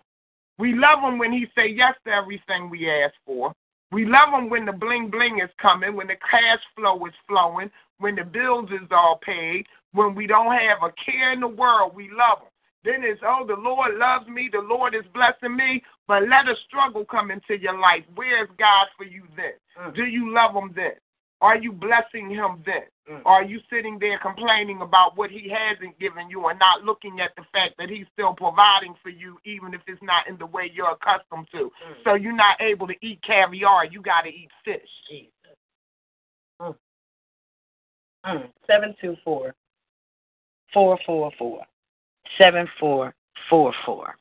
We 0.57 0.73
love 0.73 1.01
him 1.01 1.17
when 1.17 1.31
he 1.31 1.47
say 1.55 1.67
yes 1.67 1.93
to 2.05 2.11
everything 2.11 2.69
we 2.69 2.89
ask 2.89 3.13
for. 3.25 3.53
We 3.91 4.05
love 4.05 4.29
him 4.33 4.49
when 4.49 4.65
the 4.65 4.73
bling 4.73 5.09
bling 5.09 5.39
is 5.39 5.49
coming, 5.61 5.95
when 5.95 6.07
the 6.07 6.17
cash 6.29 6.59
flow 6.75 7.05
is 7.05 7.13
flowing, 7.27 7.69
when 7.99 8.15
the 8.15 8.23
bills 8.23 8.69
is 8.71 8.87
all 8.91 9.19
paid, 9.23 9.65
when 9.93 10.15
we 10.15 10.25
don't 10.27 10.51
have 10.51 10.83
a 10.83 10.91
care 11.05 11.31
in 11.31 11.39
the 11.41 11.47
world. 11.47 11.95
We 11.95 12.09
love 12.09 12.39
him. 12.39 12.49
Then 12.87 13.03
it's, 13.03 13.19
oh, 13.21 13.43
the 13.45 13.59
Lord 13.59 13.95
loves 13.95 14.29
me, 14.29 14.49
the 14.49 14.61
Lord 14.61 14.95
is 14.95 15.03
blessing 15.13 15.57
me, 15.57 15.83
but 16.07 16.23
let 16.23 16.47
a 16.47 16.55
struggle 16.65 17.03
come 17.03 17.31
into 17.31 17.59
your 17.61 17.77
life. 17.77 18.03
Where's 18.15 18.47
God 18.57 18.87
for 18.95 19.03
you 19.03 19.23
then? 19.35 19.59
Mm. 19.77 19.93
Do 19.93 20.05
you 20.05 20.33
love 20.33 20.55
him 20.55 20.71
then? 20.73 20.93
Are 21.41 21.57
you 21.57 21.73
blessing 21.73 22.29
him 22.29 22.63
then? 22.65 22.87
Mm. 23.11 23.21
Are 23.25 23.43
you 23.43 23.59
sitting 23.69 23.99
there 23.99 24.17
complaining 24.19 24.79
about 24.81 25.17
what 25.17 25.29
he 25.29 25.51
hasn't 25.51 25.99
given 25.99 26.29
you 26.29 26.47
and 26.47 26.57
not 26.59 26.85
looking 26.85 27.19
at 27.19 27.31
the 27.35 27.43
fact 27.51 27.73
that 27.77 27.89
he's 27.89 28.05
still 28.13 28.33
providing 28.33 28.95
for 29.03 29.09
you, 29.09 29.37
even 29.43 29.73
if 29.73 29.81
it's 29.85 30.01
not 30.01 30.25
in 30.29 30.37
the 30.37 30.45
way 30.45 30.71
you're 30.73 30.91
accustomed 30.91 31.49
to? 31.51 31.65
Mm. 31.65 32.03
So 32.05 32.13
you're 32.13 32.31
not 32.31 32.61
able 32.61 32.87
to 32.87 32.95
eat 33.01 33.19
caviar, 33.21 33.83
you 33.83 34.01
got 34.01 34.21
to 34.21 34.29
eat 34.29 34.49
fish. 34.63 34.79
Jesus. 35.09 35.33
Mm. 36.61 36.75
Mm. 38.25 38.47
Seven 38.65 38.95
two 42.37 42.43
four 42.43 42.43
four 42.43 42.43
four 42.43 42.43
four 42.43 42.43
seven 42.43 42.67
four 42.79 43.13
four 43.49 43.73
four. 43.85 44.15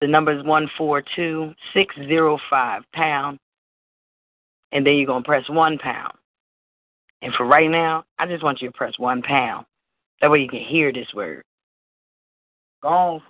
The 0.00 0.08
number 0.08 0.36
is 0.36 0.44
one 0.44 0.68
four 0.76 1.02
two 1.14 1.54
six 1.72 1.94
zero 1.96 2.38
five 2.50 2.82
pound, 2.92 3.38
and 4.72 4.84
then 4.84 4.94
you're 4.94 5.06
gonna 5.06 5.24
press 5.24 5.48
one 5.48 5.78
pound. 5.78 6.12
And 7.22 7.32
for 7.34 7.46
right 7.46 7.70
now, 7.70 8.04
I 8.18 8.26
just 8.26 8.42
want 8.42 8.60
you 8.60 8.68
to 8.68 8.76
press 8.76 8.98
one 8.98 9.22
pound. 9.22 9.64
That 10.20 10.30
way 10.30 10.40
you 10.40 10.48
can 10.48 10.64
hear 10.64 10.92
this 10.92 11.06
word. 11.14 11.44
Go 12.82 12.88
on. 12.88 13.22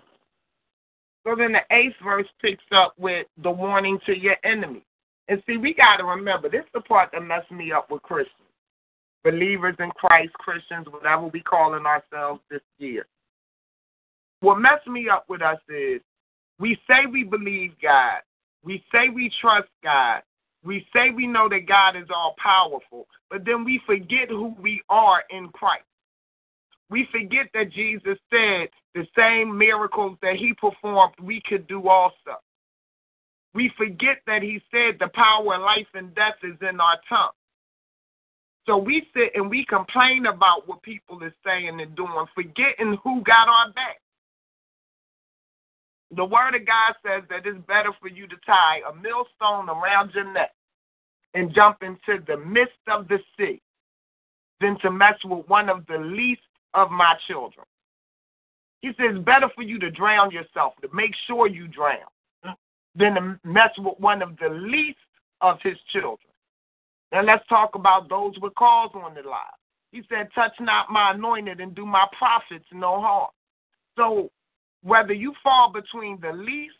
So 1.24 1.36
then 1.36 1.52
the 1.52 1.60
eighth 1.70 1.94
verse 2.02 2.26
picks 2.40 2.64
up 2.72 2.94
with 2.98 3.26
the 3.42 3.50
warning 3.50 3.98
to 4.06 4.18
your 4.18 4.36
enemy. 4.44 4.82
And 5.28 5.42
see, 5.46 5.56
we 5.56 5.74
got 5.74 5.98
to 5.98 6.04
remember 6.04 6.48
this 6.48 6.64
is 6.64 6.70
the 6.74 6.80
part 6.80 7.10
that 7.12 7.22
messed 7.22 7.50
me 7.50 7.70
up 7.70 7.90
with 7.90 8.02
Christians, 8.02 8.41
believers 9.24 9.76
in 9.78 9.90
Christ, 9.90 10.32
Christians, 10.34 10.86
whatever 10.90 11.26
we 11.26 11.40
calling 11.40 11.86
ourselves 11.86 12.40
this 12.50 12.60
year. 12.78 13.06
What 14.40 14.58
messed 14.58 14.88
me 14.88 15.08
up 15.08 15.26
with 15.28 15.42
us 15.42 15.58
is 15.68 16.00
we 16.58 16.76
say 16.88 17.06
we 17.10 17.22
believe 17.22 17.72
God, 17.80 18.20
we 18.64 18.84
say 18.92 19.08
we 19.08 19.30
trust 19.40 19.68
God, 19.82 20.22
we 20.64 20.86
say 20.92 21.10
we 21.10 21.26
know 21.26 21.48
that 21.48 21.66
God 21.66 21.96
is 21.96 22.08
all 22.14 22.34
powerful, 22.42 23.06
but 23.30 23.44
then 23.44 23.64
we 23.64 23.80
forget 23.86 24.28
who 24.28 24.54
we 24.60 24.82
are 24.88 25.22
in 25.30 25.48
Christ. 25.48 25.84
We 26.90 27.08
forget 27.10 27.46
that 27.54 27.72
Jesus 27.72 28.18
said 28.30 28.68
the 28.94 29.06
same 29.16 29.56
miracles 29.56 30.18
that 30.22 30.36
he 30.36 30.52
performed, 30.52 31.14
we 31.22 31.40
could 31.40 31.66
do 31.66 31.88
also. 31.88 32.38
We 33.54 33.70
forget 33.76 34.18
that 34.26 34.42
he 34.42 34.62
said 34.70 34.96
the 34.98 35.08
power 35.08 35.54
of 35.54 35.62
life 35.62 35.86
and 35.94 36.14
death 36.14 36.34
is 36.42 36.56
in 36.60 36.80
our 36.80 36.98
tongue. 37.08 37.30
So 38.66 38.76
we 38.76 39.08
sit 39.14 39.32
and 39.34 39.50
we 39.50 39.64
complain 39.64 40.26
about 40.26 40.68
what 40.68 40.82
people 40.82 41.22
are 41.22 41.34
saying 41.44 41.80
and 41.80 41.96
doing, 41.96 42.26
forgetting 42.34 42.98
who 43.02 43.22
got 43.22 43.48
our 43.48 43.72
back. 43.72 44.00
The 46.14 46.24
word 46.24 46.54
of 46.54 46.66
God 46.66 46.94
says 47.04 47.22
that 47.30 47.46
it's 47.46 47.58
better 47.66 47.90
for 48.00 48.08
you 48.08 48.26
to 48.28 48.36
tie 48.46 48.80
a 48.88 48.94
millstone 48.94 49.68
around 49.68 50.12
your 50.14 50.30
neck 50.32 50.52
and 51.34 51.54
jump 51.54 51.82
into 51.82 52.22
the 52.26 52.36
midst 52.36 52.74
of 52.86 53.08
the 53.08 53.18
sea 53.36 53.60
than 54.60 54.78
to 54.80 54.90
mess 54.90 55.14
with 55.24 55.48
one 55.48 55.68
of 55.68 55.86
the 55.86 55.98
least 55.98 56.42
of 56.74 56.90
my 56.90 57.14
children. 57.26 57.66
He 58.82 58.90
says, 58.98 59.18
better 59.24 59.48
for 59.54 59.62
you 59.62 59.78
to 59.78 59.90
drown 59.90 60.30
yourself, 60.30 60.74
to 60.82 60.88
make 60.92 61.12
sure 61.26 61.48
you 61.48 61.68
drown, 61.68 62.10
than 62.94 63.14
to 63.14 63.40
mess 63.44 63.70
with 63.78 63.98
one 63.98 64.22
of 64.22 64.36
the 64.38 64.48
least 64.48 64.98
of 65.40 65.58
his 65.62 65.76
children. 65.92 66.31
Now 67.12 67.22
let's 67.22 67.46
talk 67.48 67.74
about 67.74 68.08
those 68.08 68.34
with 68.40 68.54
calls 68.54 68.92
on 68.94 69.14
the 69.14 69.22
line. 69.22 69.40
He 69.92 70.02
said, 70.08 70.28
touch 70.34 70.54
not 70.60 70.90
my 70.90 71.12
anointed 71.12 71.60
and 71.60 71.74
do 71.74 71.84
my 71.84 72.06
prophets 72.18 72.64
no 72.72 73.00
harm. 73.00 73.30
So 73.96 74.30
whether 74.82 75.12
you 75.12 75.34
fall 75.42 75.70
between 75.70 76.18
the 76.20 76.32
least 76.32 76.74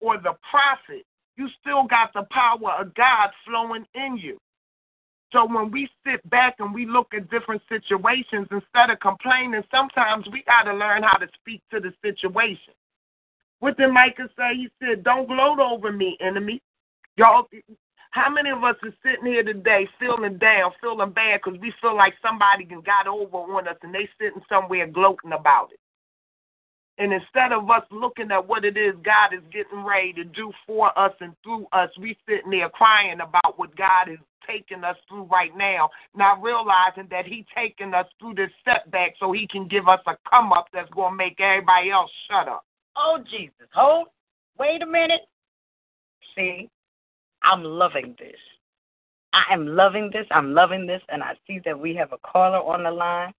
or 0.00 0.18
the 0.18 0.34
prophet, 0.48 1.04
you 1.36 1.48
still 1.60 1.84
got 1.84 2.12
the 2.14 2.26
power 2.30 2.80
of 2.80 2.94
God 2.94 3.30
flowing 3.44 3.84
in 3.94 4.16
you. 4.16 4.38
So 5.32 5.44
when 5.44 5.70
we 5.72 5.88
sit 6.06 6.28
back 6.30 6.56
and 6.60 6.72
we 6.72 6.86
look 6.86 7.12
at 7.14 7.28
different 7.30 7.62
situations, 7.68 8.46
instead 8.50 8.90
of 8.90 9.00
complaining, 9.00 9.62
sometimes 9.72 10.26
we 10.32 10.44
got 10.44 10.62
to 10.62 10.72
learn 10.74 11.02
how 11.02 11.18
to 11.18 11.26
speak 11.40 11.62
to 11.72 11.80
the 11.80 11.92
situation. 12.02 12.74
What 13.58 13.76
did 13.76 13.88
Micah 13.88 14.28
say? 14.38 14.54
He 14.54 14.68
said, 14.80 15.02
Don't 15.02 15.26
gloat 15.26 15.58
over 15.58 15.90
me, 15.90 16.16
enemy. 16.20 16.62
Y'all, 17.16 17.48
how 18.10 18.30
many 18.30 18.50
of 18.50 18.64
us 18.64 18.76
are 18.82 18.94
sitting 19.04 19.26
here 19.26 19.42
today 19.42 19.88
feeling 19.98 20.38
down, 20.38 20.72
feeling 20.80 21.10
bad 21.10 21.40
because 21.44 21.60
we 21.60 21.72
feel 21.80 21.96
like 21.96 22.14
somebody 22.22 22.64
got 22.64 23.06
over 23.06 23.36
on 23.36 23.68
us 23.68 23.76
and 23.82 23.94
they 23.94 24.08
sitting 24.20 24.42
somewhere 24.48 24.86
gloating 24.86 25.32
about 25.32 25.72
it? 25.72 25.80
And 26.98 27.12
instead 27.12 27.52
of 27.52 27.68
us 27.68 27.82
looking 27.90 28.30
at 28.30 28.46
what 28.46 28.64
it 28.64 28.76
is 28.76 28.94
God 29.04 29.34
is 29.34 29.42
getting 29.52 29.84
ready 29.84 30.14
to 30.14 30.24
do 30.24 30.50
for 30.66 30.98
us 30.98 31.12
and 31.20 31.34
through 31.42 31.66
us, 31.72 31.90
we 32.00 32.16
sitting 32.26 32.50
there 32.50 32.70
crying 32.70 33.20
about 33.20 33.58
what 33.58 33.76
God 33.76 34.08
is 34.08 34.18
taking 34.48 34.84
us 34.84 34.96
through 35.08 35.24
right 35.24 35.54
now, 35.56 35.90
not 36.14 36.40
realizing 36.42 37.06
that 37.10 37.26
He 37.26 37.44
taking 37.54 37.92
us 37.92 38.06
through 38.18 38.34
this 38.34 38.50
setback 38.64 39.14
so 39.20 39.32
He 39.32 39.46
can 39.46 39.68
give 39.68 39.88
us 39.88 40.00
a 40.06 40.16
come 40.28 40.52
up 40.52 40.68
that's 40.72 40.90
going 40.90 41.12
to 41.12 41.16
make 41.16 41.38
everybody 41.38 41.90
else 41.90 42.10
shut 42.30 42.48
up. 42.48 42.64
Oh, 42.96 43.18
Jesus. 43.30 43.68
Hold. 43.74 44.08
Wait 44.58 44.82
a 44.82 44.86
minute. 44.86 45.20
See, 46.34 46.70
I'm 47.46 47.62
loving 47.62 48.14
this. 48.18 48.36
I 49.32 49.52
am 49.52 49.66
loving 49.66 50.10
this. 50.12 50.26
I'm 50.30 50.52
loving 50.52 50.86
this. 50.86 51.02
And 51.08 51.22
I 51.22 51.34
see 51.46 51.60
that 51.64 51.78
we 51.78 51.94
have 51.94 52.12
a 52.12 52.18
caller 52.18 52.58
on 52.58 52.82
the 52.82 52.90
line. 52.90 53.32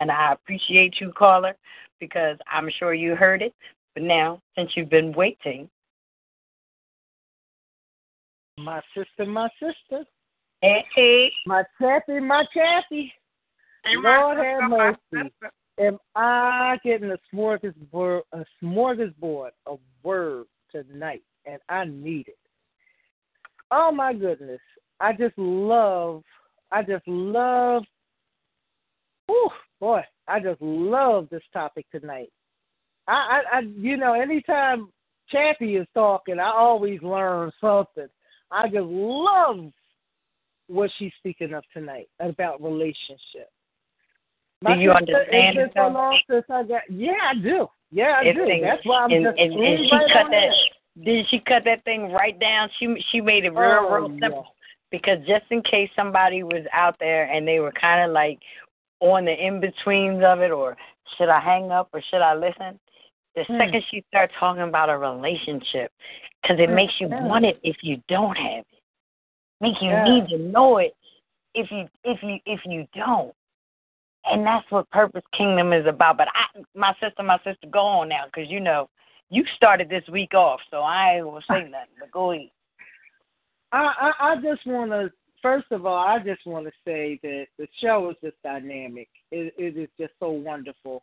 And 0.00 0.10
I 0.10 0.32
appreciate 0.32 0.96
you, 1.00 1.12
caller, 1.16 1.56
because 1.98 2.36
I'm 2.52 2.68
sure 2.78 2.92
you 2.92 3.16
heard 3.16 3.40
it. 3.40 3.54
But 3.94 4.02
now, 4.02 4.42
since 4.54 4.72
you've 4.76 4.90
been 4.90 5.12
waiting, 5.12 5.70
my 8.58 8.82
sister, 8.94 9.24
my 9.26 9.48
sister, 9.58 10.04
hey, 10.60 10.84
hey. 10.94 11.32
my 11.46 11.62
Kathy, 11.78 12.20
my 12.20 12.44
Kathy. 12.52 13.12
Hey, 13.84 13.96
Lord 13.96 14.38
my 14.38 14.44
have 14.44 14.70
mercy. 14.70 15.30
Am 15.78 15.98
I 16.14 16.78
getting 16.82 17.10
a 17.10 17.18
smorgasbord, 17.34 18.22
a 18.32 18.44
smorgasbord 18.62 19.50
of 19.66 19.78
words 20.02 20.48
tonight, 20.70 21.22
and 21.44 21.60
I 21.68 21.84
need 21.84 22.28
it. 22.28 22.38
Oh 23.70 23.90
my 23.92 24.12
goodness! 24.12 24.60
I 25.00 25.12
just 25.12 25.36
love, 25.36 26.22
I 26.70 26.82
just 26.82 27.06
love. 27.06 27.84
Whew, 29.26 29.50
boy, 29.80 30.02
I 30.28 30.40
just 30.40 30.60
love 30.60 31.28
this 31.30 31.42
topic 31.52 31.86
tonight. 31.90 32.30
I, 33.08 33.12
I, 33.52 33.58
I, 33.58 33.60
you 33.76 33.96
know, 33.96 34.12
anytime 34.14 34.88
Chappie 35.28 35.76
is 35.76 35.86
talking, 35.94 36.38
I 36.38 36.50
always 36.50 37.02
learn 37.02 37.50
something. 37.60 38.08
I 38.50 38.68
just 38.68 38.86
love 38.86 39.72
what 40.68 40.90
she's 40.98 41.12
speaking 41.18 41.54
of 41.54 41.64
tonight 41.72 42.08
about 42.20 42.62
relationship. 42.62 43.50
Do 44.66 44.74
you 44.74 44.90
understand 44.90 45.58
It's 45.58 45.70
it, 45.70 45.74
been 45.74 45.82
so 45.82 45.88
long 45.88 46.18
since 46.30 46.44
I 46.50 46.62
got. 46.62 46.82
Yeah, 46.88 47.12
I 47.30 47.34
do. 47.34 47.66
Yeah, 47.90 48.14
I 48.18 48.32
do. 48.32 48.46
That's 48.62 48.84
why 48.84 49.02
I'm 49.02 49.12
and, 49.12 49.24
just 49.24 49.38
and, 49.38 49.52
and 49.52 49.78
she 49.78 49.90
right 49.92 50.10
cut 50.12 50.30
that. 50.30 50.50
Did 51.04 51.26
she 51.28 51.40
cut 51.40 51.64
that 51.64 51.84
thing 51.84 52.10
right 52.12 52.38
down? 52.38 52.70
She 52.78 52.96
she 53.10 53.20
made 53.20 53.44
it 53.44 53.50
real 53.50 53.86
Oh, 53.90 53.94
real 53.94 54.10
simple 54.20 54.46
because 54.90 55.18
just 55.26 55.44
in 55.50 55.62
case 55.62 55.90
somebody 55.94 56.42
was 56.42 56.64
out 56.72 56.96
there 56.98 57.30
and 57.30 57.46
they 57.46 57.60
were 57.60 57.72
kind 57.72 58.02
of 58.08 58.14
like 58.14 58.38
on 59.00 59.26
the 59.26 59.32
in 59.32 59.60
betweens 59.60 60.22
of 60.24 60.40
it, 60.40 60.50
or 60.50 60.76
should 61.16 61.28
I 61.28 61.40
hang 61.40 61.70
up 61.70 61.88
or 61.92 62.00
should 62.10 62.22
I 62.22 62.34
listen? 62.34 62.78
The 63.34 63.44
Hmm. 63.44 63.58
second 63.58 63.84
she 63.90 64.02
starts 64.08 64.32
talking 64.40 64.62
about 64.62 64.88
a 64.88 64.96
relationship, 64.96 65.92
because 66.40 66.58
it 66.58 66.68
Hmm, 66.68 66.74
makes 66.74 66.94
you 66.98 67.08
yeah. 67.08 67.26
want 67.26 67.44
it 67.44 67.58
if 67.62 67.76
you 67.82 68.02
don't 68.08 68.36
have 68.36 68.64
it, 68.72 68.82
make 69.60 69.80
you 69.82 69.90
Yeah. 69.90 70.04
need 70.04 70.28
to 70.28 70.38
know 70.38 70.78
it 70.78 70.94
if 71.54 71.70
you 71.70 71.86
if 72.04 72.22
you 72.22 72.38
if 72.46 72.60
you 72.64 72.86
don't. 72.94 73.34
And 74.24 74.44
that's 74.44 74.68
what 74.70 74.90
Purpose 74.90 75.22
Kingdom 75.36 75.72
is 75.72 75.86
about. 75.86 76.16
But 76.16 76.28
I, 76.28 76.62
my 76.74 76.94
sister, 77.00 77.22
my 77.22 77.38
sister, 77.44 77.66
go 77.70 77.80
on 77.80 78.08
now, 78.08 78.24
because 78.26 78.50
you 78.50 78.60
know 78.60 78.88
you 79.30 79.44
started 79.56 79.88
this 79.88 80.04
week 80.10 80.34
off, 80.34 80.60
so 80.70 80.78
I 80.78 81.16
ain't 81.16 81.24
gonna 81.24 81.40
say 81.48 81.62
nothing. 81.70 81.96
But 81.98 82.10
go 82.10 82.32
ahead. 82.32 82.50
I, 83.72 83.92
I, 84.00 84.32
I 84.32 84.36
just 84.36 84.66
want 84.66 84.90
to, 84.92 85.10
first 85.42 85.66
of 85.70 85.86
all, 85.86 85.96
I 85.96 86.18
just 86.18 86.46
want 86.46 86.66
to 86.66 86.72
say 86.84 87.18
that 87.22 87.46
the 87.58 87.66
show 87.82 88.10
is 88.10 88.16
just 88.22 88.40
dynamic. 88.42 89.08
It, 89.30 89.54
it 89.58 89.76
is 89.76 89.88
just 89.98 90.12
so 90.20 90.30
wonderful. 90.30 91.02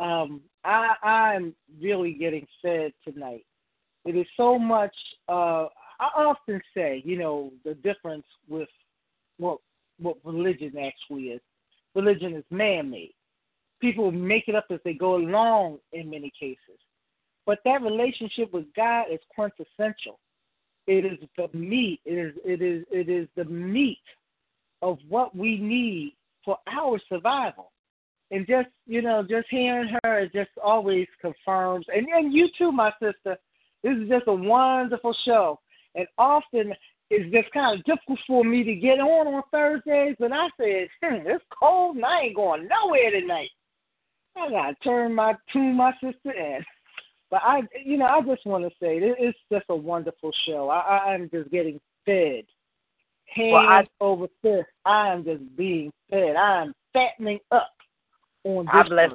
Um, 0.00 0.40
I, 0.64 0.94
I'm 1.02 1.54
really 1.80 2.14
getting 2.14 2.46
fed 2.62 2.92
tonight. 3.04 3.44
It 4.04 4.16
is 4.16 4.26
so 4.36 4.58
much. 4.58 4.94
Uh, 5.28 5.66
I 6.00 6.06
often 6.16 6.60
say, 6.74 7.02
you 7.04 7.18
know, 7.18 7.52
the 7.64 7.74
difference 7.74 8.26
with 8.48 8.68
what 9.38 9.58
what 9.98 10.16
religion 10.24 10.74
actually 10.78 11.24
is. 11.24 11.40
Religion 11.94 12.34
is 12.34 12.44
man-made. 12.50 13.14
People 13.80 14.12
make 14.12 14.46
it 14.46 14.54
up 14.54 14.66
as 14.70 14.78
they 14.84 14.94
go 14.94 15.16
along 15.16 15.78
in 15.92 16.08
many 16.08 16.32
cases, 16.38 16.78
but 17.48 17.60
that 17.64 17.80
relationship 17.80 18.52
with 18.52 18.66
God 18.76 19.06
is 19.10 19.20
quintessential. 19.34 20.18
It 20.86 21.06
is 21.06 21.18
the 21.38 21.48
meat. 21.56 21.98
It 22.04 22.12
is 22.12 22.34
it 22.44 22.60
is 22.60 22.84
it 22.90 23.08
is 23.08 23.26
the 23.36 23.46
meat 23.46 24.02
of 24.82 24.98
what 25.08 25.34
we 25.34 25.56
need 25.56 26.12
for 26.44 26.58
our 26.70 27.00
survival. 27.08 27.72
And 28.30 28.46
just 28.46 28.68
you 28.86 29.00
know, 29.00 29.22
just 29.22 29.46
hearing 29.48 29.96
her 30.04 30.20
it 30.20 30.32
just 30.34 30.50
always 30.62 31.06
confirms. 31.22 31.86
And 31.88 32.06
and 32.08 32.34
you 32.34 32.48
too, 32.58 32.70
my 32.70 32.92
sister. 33.02 33.38
This 33.82 33.96
is 33.96 34.10
just 34.10 34.24
a 34.26 34.34
wonderful 34.34 35.16
show. 35.24 35.58
And 35.94 36.06
often 36.18 36.74
it's 37.08 37.32
just 37.32 37.50
kind 37.54 37.78
of 37.78 37.84
difficult 37.86 38.18
for 38.26 38.44
me 38.44 38.62
to 38.62 38.74
get 38.74 39.00
on 39.00 39.26
on 39.26 39.42
Thursdays. 39.50 40.16
But 40.18 40.32
I 40.32 40.48
said, 40.58 40.88
hmm, 41.02 41.26
it's 41.26 41.44
cold 41.58 41.96
and 41.96 42.04
I 42.04 42.24
ain't 42.24 42.36
going 42.36 42.68
nowhere 42.68 43.10
tonight. 43.10 43.48
I 44.36 44.50
gotta 44.50 44.74
turn 44.84 45.14
my 45.14 45.34
tune 45.50 45.76
my 45.76 45.92
sister 46.02 46.32
in. 46.32 46.62
But 47.30 47.42
I, 47.44 47.62
you 47.84 47.98
know, 47.98 48.06
I 48.06 48.20
just 48.22 48.46
want 48.46 48.64
to 48.64 48.70
say 48.80 48.98
it- 48.98 49.16
it's 49.18 49.38
just 49.50 49.66
a 49.68 49.76
wonderful 49.76 50.32
show. 50.46 50.70
I, 50.70 50.78
I, 50.80 50.96
I'm 51.12 51.28
just 51.30 51.50
getting 51.50 51.80
fed, 52.06 52.44
hands 53.26 53.52
Well, 53.52 53.68
I- 53.68 53.86
over 54.00 54.28
fist. 54.42 54.68
I 54.84 55.08
am 55.12 55.24
just 55.24 55.56
being 55.56 55.92
fed. 56.10 56.36
I 56.36 56.62
am 56.62 56.74
fattening 56.92 57.40
up 57.50 57.70
on 58.44 58.64
this. 58.66 58.74
I 58.74 58.82
bless 58.88 59.10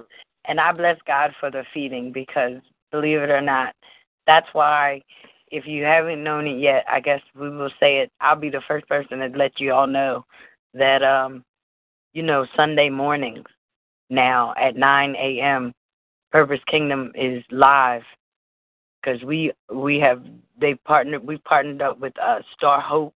and 0.45 0.59
I 0.59 0.72
bless 0.74 0.97
God 1.07 1.34
for 1.39 1.49
the 1.49 1.64
feeding 1.74 2.11
because 2.11 2.61
believe 2.91 3.20
it 3.20 3.30
or 3.30 3.41
not, 3.41 3.74
that's 4.28 4.47
why 4.53 5.01
if 5.51 5.66
you 5.66 5.84
haven't 5.84 6.24
known 6.24 6.47
it 6.47 6.59
yet, 6.59 6.84
I 6.89 6.99
guess 6.99 7.22
we 7.36 7.49
will 7.49 7.72
say 7.80 7.99
it. 7.99 8.11
I'll 8.20 8.36
be 8.36 8.49
the 8.49 8.61
first 8.68 8.88
person 8.88 9.20
to 9.20 9.28
let 9.28 9.59
you 9.59 9.72
all 9.72 9.88
know 9.88 10.26
that 10.74 11.01
um, 11.03 11.43
you 12.14 12.24
know, 12.24 12.45
Sunday 12.55 12.89
mornings 12.89 13.45
now 14.09 14.53
at 14.59 14.76
nine 14.76 15.16
AM 15.16 15.74
Purpose 16.34 16.60
Kingdom 16.68 17.12
is 17.16 17.44
live 17.52 18.02
because 19.02 19.24
we 19.24 19.54
we 19.72 20.00
have 20.00 20.24
they 20.60 20.74
partnered 20.74 21.26
we 21.26 21.38
partnered 21.38 21.82
up 21.82 22.00
with 22.00 22.14
uh 22.20 22.40
Star 22.58 22.82
Hope 22.82 23.14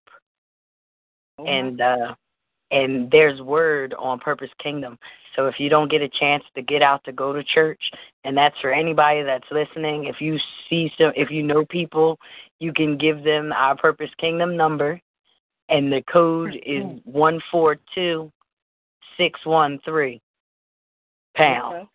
Oh, 1.38 1.44
and 1.44 1.80
uh 1.80 2.14
and 2.70 3.10
there's 3.10 3.40
word 3.40 3.92
on 3.98 4.20
Purpose 4.20 4.50
Kingdom. 4.62 4.98
So 5.34 5.46
if 5.46 5.58
you 5.58 5.68
don't 5.68 5.90
get 5.90 6.00
a 6.00 6.08
chance 6.08 6.44
to 6.54 6.62
get 6.62 6.80
out 6.82 7.02
to 7.04 7.12
go 7.12 7.32
to 7.32 7.42
church, 7.42 7.82
and 8.24 8.36
that's 8.36 8.58
for 8.60 8.72
anybody 8.72 9.22
that's 9.22 9.46
listening, 9.50 10.04
if 10.04 10.20
you 10.20 10.38
see 10.70 10.92
some 10.96 11.12
if 11.16 11.30
you 11.30 11.42
know 11.42 11.64
people, 11.64 12.18
you 12.60 12.72
can 12.72 12.96
give 12.96 13.24
them 13.24 13.52
our 13.52 13.76
Purpose 13.76 14.10
Kingdom 14.18 14.56
number 14.56 15.00
and 15.68 15.92
the 15.92 16.02
code 16.10 16.56
is 16.64 16.84
one 17.04 17.40
four 17.50 17.76
two 17.94 18.30
six 19.16 19.44
one 19.44 19.80
three. 19.84 20.20
pound. 21.34 21.74
Okay. 21.74 21.88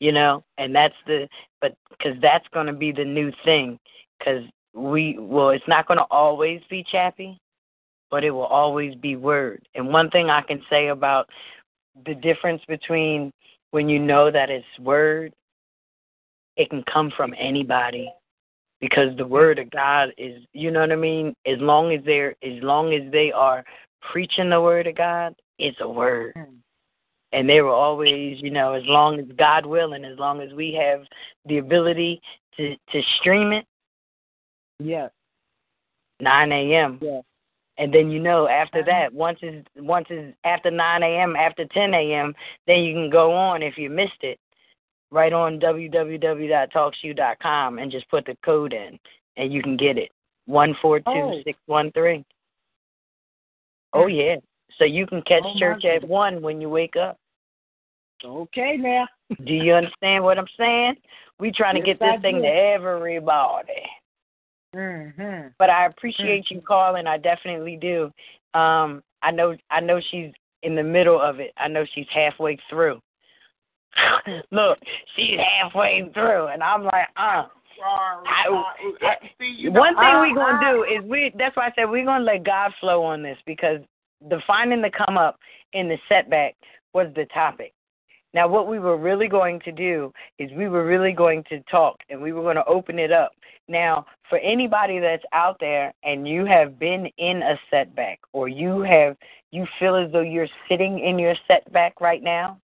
You 0.00 0.12
know, 0.12 0.44
and 0.58 0.74
that's 0.74 0.94
the 1.06 1.28
but 1.60 1.74
because 1.90 2.20
that's 2.20 2.46
going 2.52 2.66
to 2.66 2.72
be 2.72 2.92
the 2.92 3.04
new 3.04 3.32
thing. 3.44 3.78
Because 4.18 4.42
we 4.74 5.16
well, 5.18 5.50
it's 5.50 5.68
not 5.68 5.86
going 5.86 5.98
to 5.98 6.06
always 6.10 6.60
be 6.68 6.84
Chappie, 6.90 7.38
but 8.10 8.24
it 8.24 8.30
will 8.30 8.46
always 8.46 8.94
be 8.96 9.16
word. 9.16 9.66
And 9.74 9.88
one 9.88 10.10
thing 10.10 10.30
I 10.30 10.42
can 10.42 10.60
say 10.68 10.88
about 10.88 11.28
the 12.06 12.14
difference 12.14 12.62
between 12.68 13.32
when 13.70 13.88
you 13.88 13.98
know 13.98 14.30
that 14.30 14.50
it's 14.50 14.66
word, 14.80 15.32
it 16.56 16.70
can 16.70 16.84
come 16.92 17.12
from 17.16 17.34
anybody 17.38 18.12
because 18.80 19.16
the 19.16 19.26
word 19.26 19.58
of 19.58 19.70
God 19.70 20.10
is 20.18 20.42
you 20.52 20.70
know 20.70 20.80
what 20.80 20.92
I 20.92 20.96
mean? 20.96 21.34
As 21.46 21.58
long 21.58 21.92
as 21.92 22.04
they're 22.04 22.34
as 22.42 22.62
long 22.62 22.92
as 22.92 23.10
they 23.10 23.32
are 23.32 23.64
preaching 24.12 24.50
the 24.50 24.60
word 24.60 24.86
of 24.86 24.96
God, 24.96 25.34
it's 25.58 25.78
a 25.80 25.88
word. 25.88 26.32
Hmm. 26.36 26.56
And 27.34 27.48
they 27.48 27.60
will 27.60 27.72
always, 27.72 28.40
you 28.40 28.50
know, 28.50 28.74
as 28.74 28.84
long 28.86 29.18
as 29.18 29.26
God 29.36 29.66
willing, 29.66 30.04
as 30.04 30.16
long 30.18 30.40
as 30.40 30.52
we 30.52 30.72
have 30.74 31.00
the 31.46 31.58
ability 31.58 32.20
to 32.56 32.76
to 32.92 33.02
stream 33.18 33.52
it, 33.52 33.66
Yes. 34.78 35.10
nine 36.20 36.52
AM. 36.52 37.00
Yeah. 37.02 37.20
And 37.76 37.92
then 37.92 38.08
you 38.10 38.20
know 38.20 38.46
after 38.48 38.84
that, 38.84 39.12
once 39.12 39.40
it's 39.42 39.66
once 39.76 40.06
it's 40.10 40.36
after 40.44 40.70
nine 40.70 41.02
AM, 41.02 41.34
after 41.34 41.64
ten 41.66 41.92
AM, 41.92 42.36
then 42.66 42.84
you 42.84 42.94
can 42.94 43.10
go 43.10 43.32
on 43.32 43.62
if 43.62 43.76
you 43.76 43.90
missed 43.90 44.22
it, 44.22 44.38
right 45.10 45.32
on 45.32 45.58
www.talkshoe.com 45.58 47.78
and 47.78 47.90
just 47.90 48.08
put 48.10 48.24
the 48.26 48.36
code 48.44 48.72
in 48.72 48.96
and 49.36 49.52
you 49.52 49.60
can 49.62 49.76
get 49.76 49.98
it. 49.98 50.10
One 50.46 50.76
four 50.80 51.00
two 51.00 51.42
six 51.44 51.58
one 51.66 51.90
three. 51.92 52.24
Oh 53.92 54.06
yeah. 54.06 54.36
So 54.78 54.84
you 54.84 55.04
can 55.06 55.20
catch 55.22 55.42
Oh, 55.44 55.58
church 55.58 55.84
at 55.84 56.06
one 56.06 56.40
when 56.42 56.60
you 56.60 56.68
wake 56.68 56.94
up. 56.96 57.18
Okay 58.24 58.76
now. 58.78 59.06
Do 59.44 59.52
you 59.54 59.74
understand 59.74 60.24
what 60.24 60.38
I'm 60.38 60.46
saying? 60.58 60.94
We 61.38 61.50
trying 61.52 61.74
to 61.74 61.80
Yes, 61.80 61.98
get 61.98 62.00
this 62.00 62.18
I 62.18 62.22
thing 62.22 62.36
do. 62.36 62.42
to 62.42 62.48
everybody. 62.48 63.82
Mm-hmm. 64.74 65.48
But 65.58 65.70
I 65.70 65.86
appreciate 65.86 66.50
you 66.50 66.60
calling. 66.60 67.06
I 67.06 67.18
definitely 67.18 67.76
do. 67.80 68.12
Um, 68.58 69.02
I 69.22 69.30
know. 69.30 69.56
I 69.70 69.80
know 69.80 70.00
she's 70.10 70.32
in 70.62 70.74
the 70.74 70.82
middle 70.82 71.20
of 71.20 71.40
it. 71.40 71.52
I 71.56 71.68
know 71.68 71.84
she's 71.94 72.06
halfway 72.12 72.58
through. 72.68 73.00
Look, 74.50 74.78
she's 75.16 75.38
halfway 75.38 76.08
through, 76.12 76.48
and 76.48 76.62
I'm 76.62 76.84
like, 76.84 77.08
uh. 77.16 77.44
Sorry. 77.76 78.24
I- 78.26 78.64
I, 79.02 79.16
see, 79.38 79.46
you 79.46 79.70
know, 79.70 79.80
One 79.80 79.94
thing 79.94 80.04
I- 80.04 80.20
we're 80.20 80.34
gonna 80.34 80.72
do 80.72 80.84
is 80.84 81.02
we. 81.04 81.32
That's 81.36 81.56
why 81.56 81.66
I 81.66 81.72
said 81.74 81.90
we're 81.90 82.04
gonna 82.04 82.24
let 82.24 82.44
God 82.44 82.72
flow 82.80 83.02
on 83.02 83.22
this 83.22 83.36
because 83.46 83.80
the 84.28 84.40
finding 84.46 84.80
the 84.80 84.90
come 84.90 85.18
up 85.18 85.38
in 85.72 85.88
the 85.88 85.98
setback 86.08 86.54
was 86.94 87.08
the 87.16 87.26
topic. 87.26 87.73
Now, 88.34 88.48
what 88.48 88.66
we 88.66 88.80
were 88.80 88.96
really 88.96 89.28
going 89.28 89.60
to 89.60 89.70
do 89.70 90.12
is 90.40 90.50
we 90.52 90.68
were 90.68 90.84
really 90.84 91.12
going 91.12 91.44
to 91.48 91.60
talk 91.70 91.96
and 92.10 92.20
we 92.20 92.32
were 92.32 92.42
going 92.42 92.56
to 92.56 92.64
open 92.66 92.98
it 92.98 93.12
up. 93.12 93.32
Now, 93.68 94.04
for 94.28 94.38
anybody 94.38 94.98
that's 94.98 95.22
out 95.32 95.56
there 95.60 95.94
and 96.02 96.26
you 96.26 96.44
have 96.44 96.78
been 96.78 97.06
in 97.16 97.42
a 97.42 97.58
setback 97.70 98.18
or 98.32 98.48
you 98.48 98.80
have 98.82 99.16
you 99.52 99.66
feel 99.78 99.94
as 99.94 100.10
though 100.10 100.20
you're 100.20 100.48
sitting 100.68 100.98
in 100.98 101.16
your 101.16 101.36
setback 101.46 102.00
right 102.00 102.22
now 102.22 102.58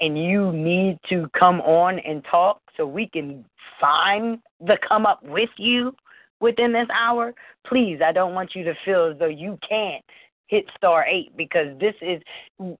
and 0.00 0.18
you 0.18 0.52
need 0.52 0.98
to 1.08 1.30
come 1.38 1.60
on 1.60 2.00
and 2.00 2.24
talk 2.28 2.60
so 2.76 2.84
we 2.84 3.06
can 3.06 3.44
find 3.80 4.38
the 4.60 4.76
come 4.86 5.06
up 5.06 5.22
with 5.22 5.50
you 5.58 5.94
within 6.40 6.72
this 6.72 6.88
hour, 6.92 7.32
please, 7.66 8.00
I 8.04 8.10
don't 8.10 8.34
want 8.34 8.54
you 8.56 8.64
to 8.64 8.74
feel 8.84 9.06
as 9.12 9.18
though 9.18 9.26
you 9.26 9.58
can't 9.66 10.04
hit 10.48 10.64
star 10.76 11.04
8 11.06 11.36
because 11.36 11.78
this 11.78 11.94
is 12.00 12.20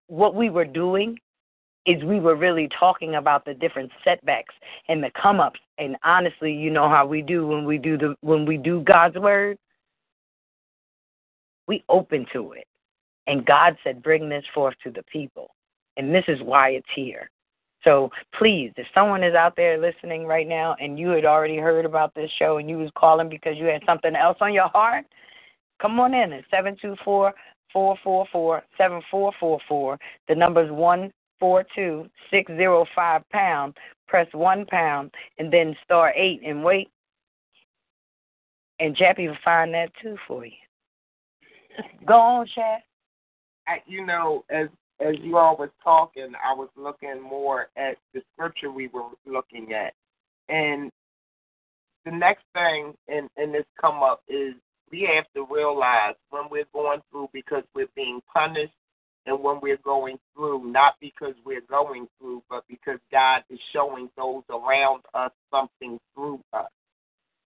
what 0.08 0.34
we 0.34 0.50
were 0.50 0.64
doing 0.64 1.16
is 1.88 2.04
we 2.04 2.20
were 2.20 2.36
really 2.36 2.68
talking 2.78 3.14
about 3.14 3.46
the 3.46 3.54
different 3.54 3.90
setbacks 4.04 4.54
and 4.88 5.02
the 5.02 5.10
come 5.20 5.40
ups. 5.40 5.58
And 5.78 5.96
honestly 6.04 6.52
you 6.52 6.70
know 6.70 6.88
how 6.88 7.06
we 7.06 7.22
do 7.22 7.46
when 7.46 7.64
we 7.64 7.78
do 7.78 7.96
the 7.96 8.14
when 8.20 8.44
we 8.44 8.58
do 8.58 8.82
god's 8.82 9.16
word? 9.16 9.58
We 11.66 11.82
open 11.88 12.26
to 12.34 12.52
it. 12.52 12.66
And 13.26 13.44
god 13.46 13.76
said 13.82 14.02
bring 14.02 14.28
this 14.28 14.44
forth 14.54 14.74
to 14.84 14.90
the 14.90 15.02
people. 15.04 15.50
And 15.96 16.14
this 16.14 16.24
is 16.28 16.42
why 16.42 16.70
it's 16.70 16.86
here. 16.94 17.30
So 17.84 18.10
please 18.38 18.70
if 18.76 18.86
someone 18.92 19.24
is 19.24 19.34
out 19.34 19.56
there 19.56 19.78
listening 19.78 20.26
right 20.26 20.46
now 20.46 20.76
and 20.78 20.98
you 20.98 21.08
had 21.08 21.24
already 21.24 21.56
heard 21.56 21.86
about 21.86 22.14
this 22.14 22.30
show 22.38 22.58
and 22.58 22.68
you 22.68 22.76
was 22.76 22.90
calling 22.98 23.30
because 23.30 23.56
you 23.56 23.64
had 23.64 23.82
something 23.86 24.14
else 24.14 24.36
on 24.42 24.52
your 24.52 24.68
heart 24.68 25.06
come 25.80 25.98
on 26.00 26.12
in 26.12 26.34
at 26.34 26.44
seven 26.50 26.76
two 26.82 26.96
four 27.02 27.32
four 27.72 27.96
four 28.04 28.26
four 28.30 28.62
seven 28.76 29.00
four 29.10 29.32
four 29.40 29.58
four. 29.66 29.98
The 30.28 30.34
number's 30.34 30.70
one 30.70 31.12
four 31.38 31.64
two 31.74 32.08
six 32.30 32.50
zero 32.52 32.86
five 32.94 33.28
pound. 33.30 33.76
Press 34.06 34.26
one 34.32 34.64
pound 34.66 35.10
and 35.38 35.52
then 35.52 35.76
star 35.84 36.12
eight 36.16 36.40
and 36.44 36.64
wait. 36.64 36.90
And 38.80 38.96
Chappie 38.96 39.28
will 39.28 39.36
find 39.44 39.74
that 39.74 39.90
too 40.00 40.16
for 40.26 40.46
you. 40.46 40.52
Go 42.06 42.14
on, 42.14 42.46
Chap. 42.54 42.82
You 43.86 44.06
know, 44.06 44.44
as 44.50 44.68
as 45.00 45.14
you 45.20 45.36
all 45.36 45.56
was 45.56 45.68
talking, 45.82 46.32
I 46.44 46.54
was 46.54 46.68
looking 46.76 47.20
more 47.20 47.68
at 47.76 47.96
the 48.14 48.22
scripture 48.32 48.70
we 48.70 48.88
were 48.88 49.10
looking 49.26 49.72
at, 49.72 49.92
and 50.48 50.90
the 52.04 52.10
next 52.10 52.44
thing 52.54 52.94
in 53.08 53.28
in 53.36 53.52
this 53.52 53.66
come 53.80 54.02
up 54.02 54.22
is 54.28 54.54
we 54.90 55.08
have 55.14 55.26
to 55.34 55.46
realize 55.54 56.14
when 56.30 56.44
we're 56.50 56.64
going 56.72 57.00
through 57.10 57.28
because 57.32 57.62
we're 57.74 57.88
being 57.94 58.20
punished, 58.32 58.72
and 59.28 59.42
when 59.42 59.60
we're 59.60 59.76
going 59.84 60.18
through 60.34 60.72
not 60.72 60.94
because 61.00 61.34
we're 61.44 61.60
going 61.68 62.08
through, 62.18 62.42
but 62.48 62.64
because 62.66 62.98
God 63.12 63.42
is 63.50 63.58
showing 63.72 64.08
those 64.16 64.42
around 64.48 65.02
us 65.12 65.30
something 65.52 66.00
through 66.14 66.40
us. 66.54 66.70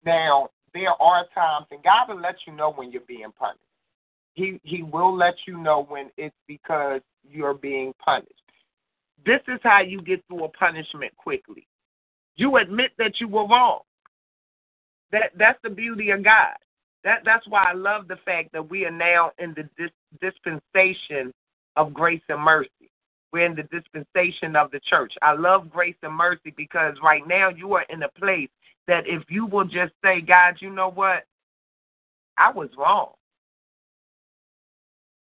Now 0.05 0.49
there 0.73 0.91
are 1.01 1.25
times, 1.34 1.67
and 1.71 1.82
God 1.82 2.09
will 2.09 2.21
let 2.21 2.36
you 2.45 2.53
know 2.53 2.71
when 2.71 2.91
you're 2.91 3.01
being 3.07 3.32
punished. 3.38 3.59
He 4.34 4.59
he 4.63 4.84
will 4.84 5.15
let 5.15 5.36
you 5.47 5.57
know 5.57 5.86
when 5.88 6.09
it's 6.17 6.36
because 6.47 7.01
you're 7.23 7.53
being 7.53 7.93
punished. 8.03 8.34
This 9.25 9.41
is 9.47 9.59
how 9.63 9.82
you 9.82 10.01
get 10.01 10.23
through 10.27 10.43
a 10.43 10.49
punishment 10.49 11.15
quickly. 11.15 11.65
You 12.36 12.57
admit 12.57 12.91
that 12.97 13.19
you 13.21 13.30
were 13.30 13.47
wrong. 13.47 13.82
That 15.13 15.32
that's 15.38 15.59
the 15.63 15.69
beauty 15.69 16.09
of 16.11 16.23
God. 16.23 16.55
That 17.05 17.21
that's 17.23 17.47
why 17.47 17.63
I 17.69 17.73
love 17.73 18.09
the 18.09 18.17
fact 18.25 18.51
that 18.51 18.69
we 18.69 18.86
are 18.86 18.91
now 18.91 19.32
in 19.39 19.55
the 19.55 19.63
dis, 19.77 19.91
dispensation 20.21 21.34
of 21.76 21.93
grace 21.93 22.22
and 22.30 22.41
mercy. 22.41 22.70
We're 23.32 23.45
in 23.45 23.55
the 23.55 23.63
dispensation 23.63 24.55
of 24.55 24.72
the 24.72 24.80
church. 24.80 25.13
I 25.22 25.34
love 25.34 25.70
grace 25.70 25.95
and 26.01 26.13
mercy 26.13 26.53
because 26.55 26.95
right 27.03 27.28
now 27.28 27.49
you 27.49 27.74
are 27.74 27.86
in 27.89 28.03
a 28.03 28.09
place 28.09 28.49
that 28.88 29.07
if 29.07 29.24
you 29.30 29.45
will 29.45 29.65
just 29.65 29.93
say, 30.03 30.22
God, 30.22 30.55
you 30.59 30.72
know 30.72 30.89
what? 30.89 31.26
I 32.38 32.51
was 32.51 32.70
wrong. 32.78 33.11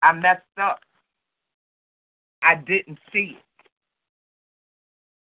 I 0.03 0.13
messed 0.13 0.43
up. 0.61 0.81
I 2.43 2.55
didn't 2.55 2.99
see 3.13 3.37
it. 3.39 3.71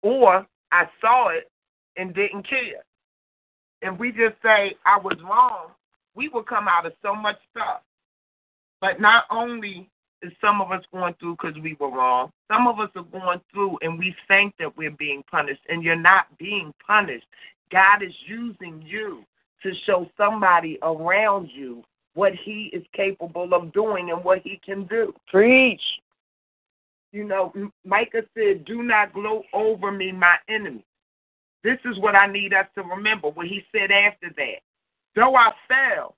Or 0.02 0.46
I 0.72 0.86
saw 1.00 1.28
it 1.28 1.50
and 1.96 2.12
didn't 2.12 2.48
care. 2.48 2.82
If 3.82 3.98
we 3.98 4.10
just 4.10 4.34
say, 4.42 4.74
I 4.84 4.98
was 4.98 5.16
wrong, 5.22 5.68
we 6.16 6.28
will 6.28 6.42
come 6.42 6.66
out 6.66 6.86
of 6.86 6.92
so 7.02 7.14
much 7.14 7.36
stuff. 7.52 7.82
But 8.80 9.00
not 9.00 9.24
only 9.30 9.88
is 10.24 10.32
some 10.40 10.60
of 10.60 10.72
us 10.72 10.82
going 10.92 11.14
through 11.20 11.36
because 11.40 11.60
we 11.62 11.76
were 11.78 11.90
wrong, 11.90 12.30
some 12.50 12.66
of 12.66 12.80
us 12.80 12.90
are 12.96 13.04
going 13.04 13.40
through 13.52 13.78
and 13.82 13.98
we 13.98 14.14
think 14.26 14.54
that 14.58 14.76
we're 14.76 14.90
being 14.90 15.22
punished, 15.30 15.62
and 15.68 15.82
you're 15.82 15.96
not 15.96 16.26
being 16.38 16.72
punished. 16.86 17.26
God 17.70 18.02
is 18.02 18.14
using 18.26 18.82
you 18.86 19.24
to 19.62 19.72
show 19.86 20.08
somebody 20.16 20.78
around 20.82 21.48
you 21.54 21.82
what 22.14 22.32
He 22.44 22.70
is 22.72 22.84
capable 22.94 23.54
of 23.54 23.72
doing 23.72 24.10
and 24.10 24.24
what 24.24 24.40
He 24.42 24.60
can 24.64 24.86
do. 24.86 25.12
Preach. 25.28 25.82
You 27.12 27.24
know, 27.24 27.52
Micah 27.84 28.22
said, 28.36 28.64
Do 28.64 28.82
not 28.82 29.12
gloat 29.12 29.44
over 29.52 29.92
me, 29.92 30.10
my 30.10 30.36
enemy. 30.48 30.84
This 31.64 31.78
is 31.86 31.98
what 31.98 32.14
I 32.14 32.26
need 32.26 32.52
us 32.52 32.66
to 32.74 32.82
remember 32.82 33.30
what 33.30 33.46
he 33.46 33.64
said 33.72 33.90
after 33.90 34.28
that. 34.36 34.60
Though 35.16 35.34
I 35.34 35.50
fell, 35.66 36.14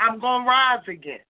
I'm 0.00 0.18
going 0.18 0.44
to 0.44 0.48
rise 0.48 0.88
again. 0.88 1.20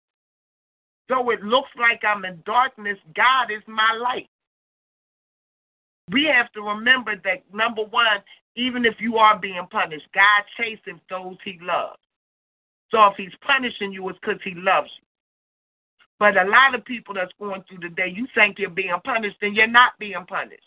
Though 1.10 1.30
it 1.30 1.42
looks 1.42 1.70
like 1.76 2.02
I'm 2.04 2.24
in 2.24 2.40
darkness, 2.46 2.96
God 3.16 3.50
is 3.50 3.62
my 3.66 3.98
light. 4.00 4.28
We 6.12 6.24
have 6.26 6.52
to 6.52 6.62
remember 6.62 7.16
that, 7.24 7.42
number 7.52 7.82
one, 7.82 8.22
even 8.54 8.84
if 8.84 8.94
you 9.00 9.16
are 9.16 9.36
being 9.36 9.66
punished, 9.70 10.06
God 10.14 10.44
chases 10.56 11.00
those 11.10 11.36
he 11.44 11.58
loves. 11.60 11.98
So 12.92 13.04
if 13.06 13.14
he's 13.16 13.32
punishing 13.44 13.92
you, 13.92 14.08
it's 14.08 14.18
because 14.20 14.40
he 14.44 14.54
loves 14.54 14.88
you. 14.98 15.04
But 16.20 16.36
a 16.36 16.48
lot 16.48 16.76
of 16.76 16.84
people 16.84 17.14
that's 17.14 17.32
going 17.40 17.64
through 17.68 17.88
the 17.88 17.94
day, 17.94 18.12
you 18.14 18.28
think 18.34 18.58
you're 18.60 18.70
being 18.70 18.94
punished, 19.04 19.38
and 19.42 19.56
you're 19.56 19.66
not 19.66 19.92
being 19.98 20.24
punished. 20.28 20.62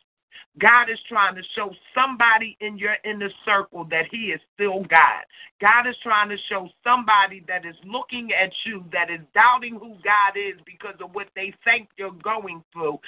God 0.60 0.90
is 0.90 1.00
trying 1.10 1.36
to 1.36 1.42
show 1.56 1.72
somebody 1.96 2.58
in 2.62 2.78
your 2.78 2.96
inner 3.04 3.30
circle 3.46 3.86
that 3.86 4.06
He 4.12 4.32
is 4.32 4.40
still 4.54 4.84
God. 4.84 5.24
God 5.62 5.88
is 5.88 5.96
trying 6.04 6.30
to 6.30 6.38
show 6.50 6.70
somebody 6.84 7.44
that 7.48 7.66
is 7.66 7.76
looking 7.86 8.32
at 8.34 8.52
you, 8.66 8.84
that 8.92 9.10
is 9.10 9.22
doubting 9.34 9.74
who 9.74 9.96
God 10.04 10.36
is 10.36 10.60
because 10.66 10.96
of 11.02 11.14
what 11.14 11.28
they 11.36 11.54
think 11.64 11.90
you're 11.98 12.12
going 12.12 12.64
through. 12.72 13.00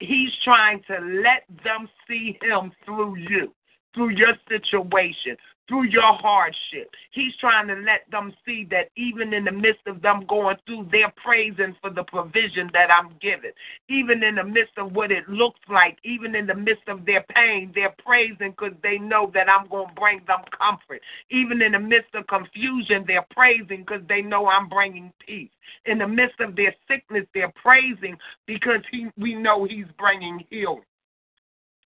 he's 0.00 0.32
trying 0.44 0.82
to 0.88 0.98
let 1.22 1.44
them 1.64 1.88
see 2.08 2.38
him 2.42 2.72
through 2.84 3.16
you, 3.16 3.52
through 3.94 4.10
your 4.10 4.34
situation, 4.48 5.36
through 5.68 5.84
your 5.84 6.14
hardship. 6.14 6.90
He's 7.12 7.34
trying 7.40 7.68
to 7.68 7.74
let 7.74 8.10
them 8.10 8.32
see 8.44 8.66
that 8.70 8.90
even 8.96 9.32
in 9.32 9.44
the 9.44 9.52
midst 9.52 9.86
of 9.86 10.02
them 10.02 10.24
going 10.28 10.56
through, 10.66 10.88
they're 10.90 11.12
praising 11.22 11.76
for 11.80 11.90
the 11.90 12.04
provision 12.04 12.70
that 12.72 12.90
I'm 12.90 13.14
giving. 13.20 13.52
Even 13.88 14.22
in 14.22 14.36
the 14.36 14.44
midst 14.44 14.76
of 14.78 14.92
what 14.92 15.12
it 15.12 15.28
looks 15.28 15.60
like, 15.68 15.98
even 16.04 16.34
in 16.34 16.46
the 16.46 16.54
midst 16.54 16.88
of 16.88 17.06
their 17.06 17.24
pain, 17.34 17.72
they're 17.74 17.94
praising 18.04 18.50
because 18.50 18.74
they 18.82 18.98
know 18.98 19.30
that 19.34 19.48
I'm 19.48 19.68
going 19.68 19.88
to 19.88 19.94
bring 19.94 20.20
them 20.26 20.40
comfort. 20.56 21.00
Even 21.30 21.62
in 21.62 21.72
the 21.72 21.80
midst 21.80 22.14
of 22.14 22.26
confusion, 22.26 23.04
they're 23.06 23.26
praising 23.30 23.84
because 23.86 24.02
they 24.08 24.22
know 24.22 24.46
I'm 24.48 24.68
bringing 24.68 25.12
peace. 25.24 25.50
In 25.86 25.98
the 25.98 26.08
midst 26.08 26.40
of 26.40 26.56
their 26.56 26.74
sickness, 26.88 27.24
they're 27.34 27.52
praising 27.62 28.16
because 28.46 28.80
he, 28.90 29.08
we 29.16 29.34
know 29.34 29.64
He's 29.64 29.86
bringing 29.98 30.44
healing 30.50 30.82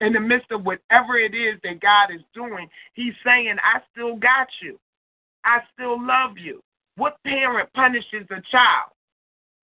in 0.03 0.13
the 0.13 0.21
midst 0.21 0.51
of 0.53 0.65
whatever 0.65 1.17
it 1.17 1.35
is 1.35 1.61
that 1.65 1.81
God 1.81 2.15
is 2.15 2.23
doing, 2.35 2.69
He's 2.95 3.15
saying, 3.25 3.57
I 3.63 3.81
still 3.93 4.17
got 4.17 4.49
you. 4.63 4.79
I 5.45 5.61
still 5.75 6.05
love 6.05 6.39
you. 6.39 6.61
What 6.97 7.19
parent 7.25 7.73
punishes 7.75 8.27
a 8.31 8.43
child 8.51 8.93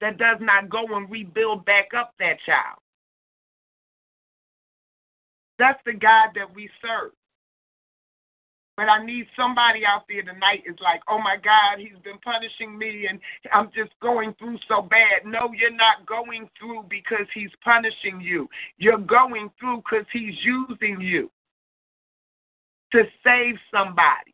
that 0.01 0.17
does 0.17 0.37
not 0.41 0.69
go 0.69 0.85
and 0.95 1.09
rebuild 1.11 1.65
back 1.65 1.89
up 1.95 2.13
that 2.19 2.37
child? 2.45 2.79
That's 5.59 5.79
the 5.85 5.93
God 5.93 6.29
that 6.35 6.53
we 6.55 6.69
serve. 6.81 7.11
But 8.79 8.87
I 8.87 9.05
need 9.05 9.27
somebody 9.35 9.81
out 9.85 10.05
there 10.07 10.21
tonight 10.21 10.63
is 10.65 10.77
like, 10.81 11.01
oh 11.09 11.19
my 11.19 11.35
God, 11.35 11.79
he's 11.79 12.01
been 12.01 12.17
punishing 12.23 12.77
me 12.77 13.07
and 13.09 13.19
I'm 13.51 13.69
just 13.75 13.91
going 14.01 14.33
through 14.39 14.57
so 14.69 14.81
bad. 14.81 15.25
No, 15.25 15.51
you're 15.53 15.75
not 15.75 16.05
going 16.05 16.49
through 16.57 16.85
because 16.89 17.25
he's 17.33 17.49
punishing 17.61 18.21
you. 18.21 18.47
You're 18.77 18.97
going 18.97 19.49
through 19.59 19.83
because 19.83 20.05
he's 20.13 20.33
using 20.45 21.01
you 21.01 21.29
to 22.93 23.03
save 23.21 23.55
somebody. 23.69 24.33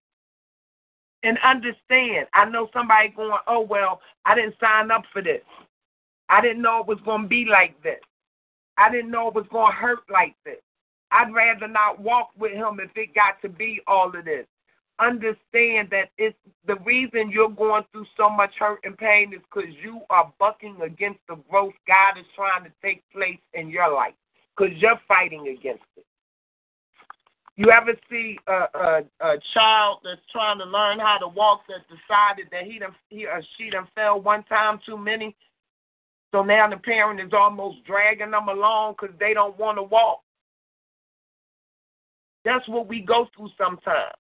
And 1.23 1.39
understand, 1.43 2.27
I 2.35 2.45
know 2.45 2.69
somebody 2.71 3.09
going, 3.15 3.39
oh, 3.47 3.61
well, 3.61 3.99
I 4.25 4.35
didn't 4.35 4.57
sign 4.59 4.91
up 4.91 5.05
for 5.11 5.23
this. 5.23 5.41
I 6.29 6.39
didn't 6.39 6.61
know 6.61 6.81
it 6.81 6.87
was 6.87 6.99
going 7.03 7.23
to 7.23 7.27
be 7.27 7.45
like 7.49 7.81
this. 7.81 7.97
I 8.77 8.91
didn't 8.91 9.09
know 9.09 9.27
it 9.29 9.33
was 9.33 9.47
going 9.51 9.71
to 9.71 9.75
hurt 9.75 10.01
like 10.07 10.35
this. 10.45 10.61
I'd 11.11 11.33
rather 11.33 11.67
not 11.67 11.99
walk 11.99 12.29
with 12.37 12.53
him 12.53 12.79
if 12.81 12.91
it 12.95 13.13
got 13.15 13.41
to 13.41 13.49
be 13.49 13.81
all 13.87 14.07
of 14.07 14.25
this. 14.25 14.45
Understand 14.99 15.89
that 15.91 16.09
it's 16.17 16.37
the 16.67 16.75
reason 16.85 17.29
you're 17.29 17.49
going 17.49 17.83
through 17.91 18.05
so 18.15 18.29
much 18.29 18.51
hurt 18.57 18.79
and 18.83 18.97
pain 18.97 19.33
is 19.33 19.41
because 19.53 19.69
you 19.83 20.01
are 20.09 20.31
bucking 20.39 20.77
against 20.81 21.19
the 21.27 21.35
growth 21.49 21.73
God 21.87 22.17
is 22.17 22.25
trying 22.35 22.63
to 22.63 22.71
take 22.81 23.03
place 23.11 23.39
in 23.53 23.69
your 23.69 23.93
life 23.93 24.13
because 24.55 24.73
you're 24.77 24.99
fighting 25.07 25.49
against 25.49 25.83
it. 25.97 26.05
You 27.57 27.71
ever 27.71 27.93
see 28.09 28.37
a, 28.47 28.51
a, 28.51 29.03
a 29.21 29.35
child 29.53 29.99
that's 30.03 30.19
trying 30.31 30.59
to 30.59 30.65
learn 30.65 30.99
how 30.99 31.17
to 31.19 31.27
walk 31.27 31.61
that 31.67 31.85
decided 31.87 32.47
that 32.51 32.63
he 32.63 32.79
done, 32.79 32.93
he 33.09 33.25
or 33.25 33.41
she 33.57 33.69
done 33.69 33.87
fell 33.95 34.19
one 34.19 34.43
time 34.43 34.79
too 34.85 34.97
many? 34.97 35.35
So 36.33 36.43
now 36.43 36.69
the 36.69 36.77
parent 36.77 37.21
is 37.21 37.31
almost 37.31 37.85
dragging 37.85 38.31
them 38.31 38.49
along 38.49 38.95
because 38.99 39.15
they 39.19 39.33
don't 39.33 39.57
want 39.57 39.77
to 39.77 39.83
walk. 39.83 40.19
That's 42.45 42.67
what 42.69 42.87
we 42.87 43.01
go 43.01 43.27
through 43.35 43.49
sometimes. 43.57 44.13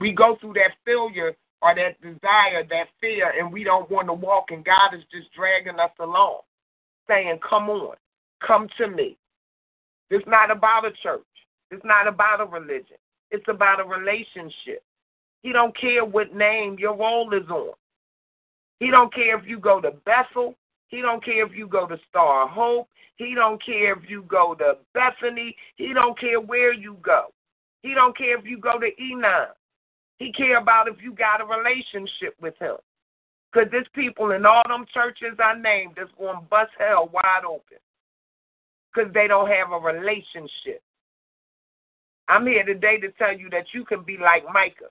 We 0.00 0.12
go 0.12 0.36
through 0.40 0.54
that 0.54 0.72
failure 0.84 1.36
or 1.62 1.74
that 1.74 2.00
desire, 2.00 2.64
that 2.68 2.88
fear, 3.00 3.32
and 3.38 3.52
we 3.52 3.62
don't 3.62 3.90
want 3.90 4.08
to 4.08 4.14
walk, 4.14 4.46
and 4.50 4.64
God 4.64 4.94
is 4.94 5.02
just 5.12 5.32
dragging 5.34 5.78
us 5.78 5.90
along, 6.00 6.40
saying, 7.08 7.38
Come 7.48 7.68
on, 7.68 7.96
come 8.46 8.68
to 8.78 8.88
me. 8.88 9.16
It's 10.10 10.26
not 10.26 10.50
about 10.50 10.86
a 10.86 10.92
church. 11.02 11.22
It's 11.70 11.84
not 11.84 12.08
about 12.08 12.40
a 12.40 12.44
religion. 12.44 12.96
It's 13.30 13.46
about 13.48 13.80
a 13.80 13.84
relationship. 13.84 14.82
He 15.42 15.52
don't 15.52 15.76
care 15.78 16.04
what 16.04 16.34
name 16.34 16.76
your 16.78 16.96
role 16.96 17.32
is 17.34 17.48
on. 17.50 17.72
He 18.80 18.90
don't 18.90 19.12
care 19.12 19.38
if 19.38 19.46
you 19.46 19.58
go 19.58 19.80
to 19.80 19.90
Bethel. 20.04 20.54
He 20.88 21.00
don't 21.00 21.24
care 21.24 21.44
if 21.44 21.52
you 21.54 21.66
go 21.66 21.86
to 21.86 21.98
Star 22.08 22.48
Hope. 22.48 22.88
He 23.16 23.34
don't 23.34 23.64
care 23.64 23.92
if 23.94 24.08
you 24.08 24.24
go 24.28 24.54
to 24.54 24.74
Bethany. 24.94 25.56
He 25.76 25.92
don't 25.92 26.18
care 26.18 26.40
where 26.40 26.72
you 26.72 26.98
go. 27.02 27.26
He 27.82 27.94
don't 27.94 28.16
care 28.16 28.38
if 28.38 28.44
you 28.44 28.58
go 28.58 28.78
to 28.78 28.90
Enon. 29.00 29.48
He 30.18 30.32
care 30.32 30.58
about 30.58 30.88
if 30.88 30.96
you 31.02 31.12
got 31.12 31.40
a 31.40 31.44
relationship 31.44 32.34
with 32.40 32.54
him. 32.58 32.76
Because 33.52 33.68
there's 33.70 33.86
people 33.94 34.32
in 34.32 34.44
all 34.44 34.62
them 34.68 34.86
churches 34.92 35.38
I 35.38 35.58
named 35.58 35.94
that's 35.96 36.10
going 36.18 36.36
to 36.36 36.42
bust 36.42 36.72
hell 36.78 37.10
wide 37.12 37.44
open. 37.46 37.78
Because 38.92 39.12
they 39.12 39.28
don't 39.28 39.48
have 39.48 39.72
a 39.72 39.78
relationship. 39.78 40.82
I'm 42.28 42.46
here 42.46 42.64
today 42.64 42.98
to 42.98 43.10
tell 43.12 43.36
you 43.36 43.48
that 43.50 43.66
you 43.72 43.84
can 43.84 44.02
be 44.02 44.18
like 44.18 44.44
Micah. 44.52 44.90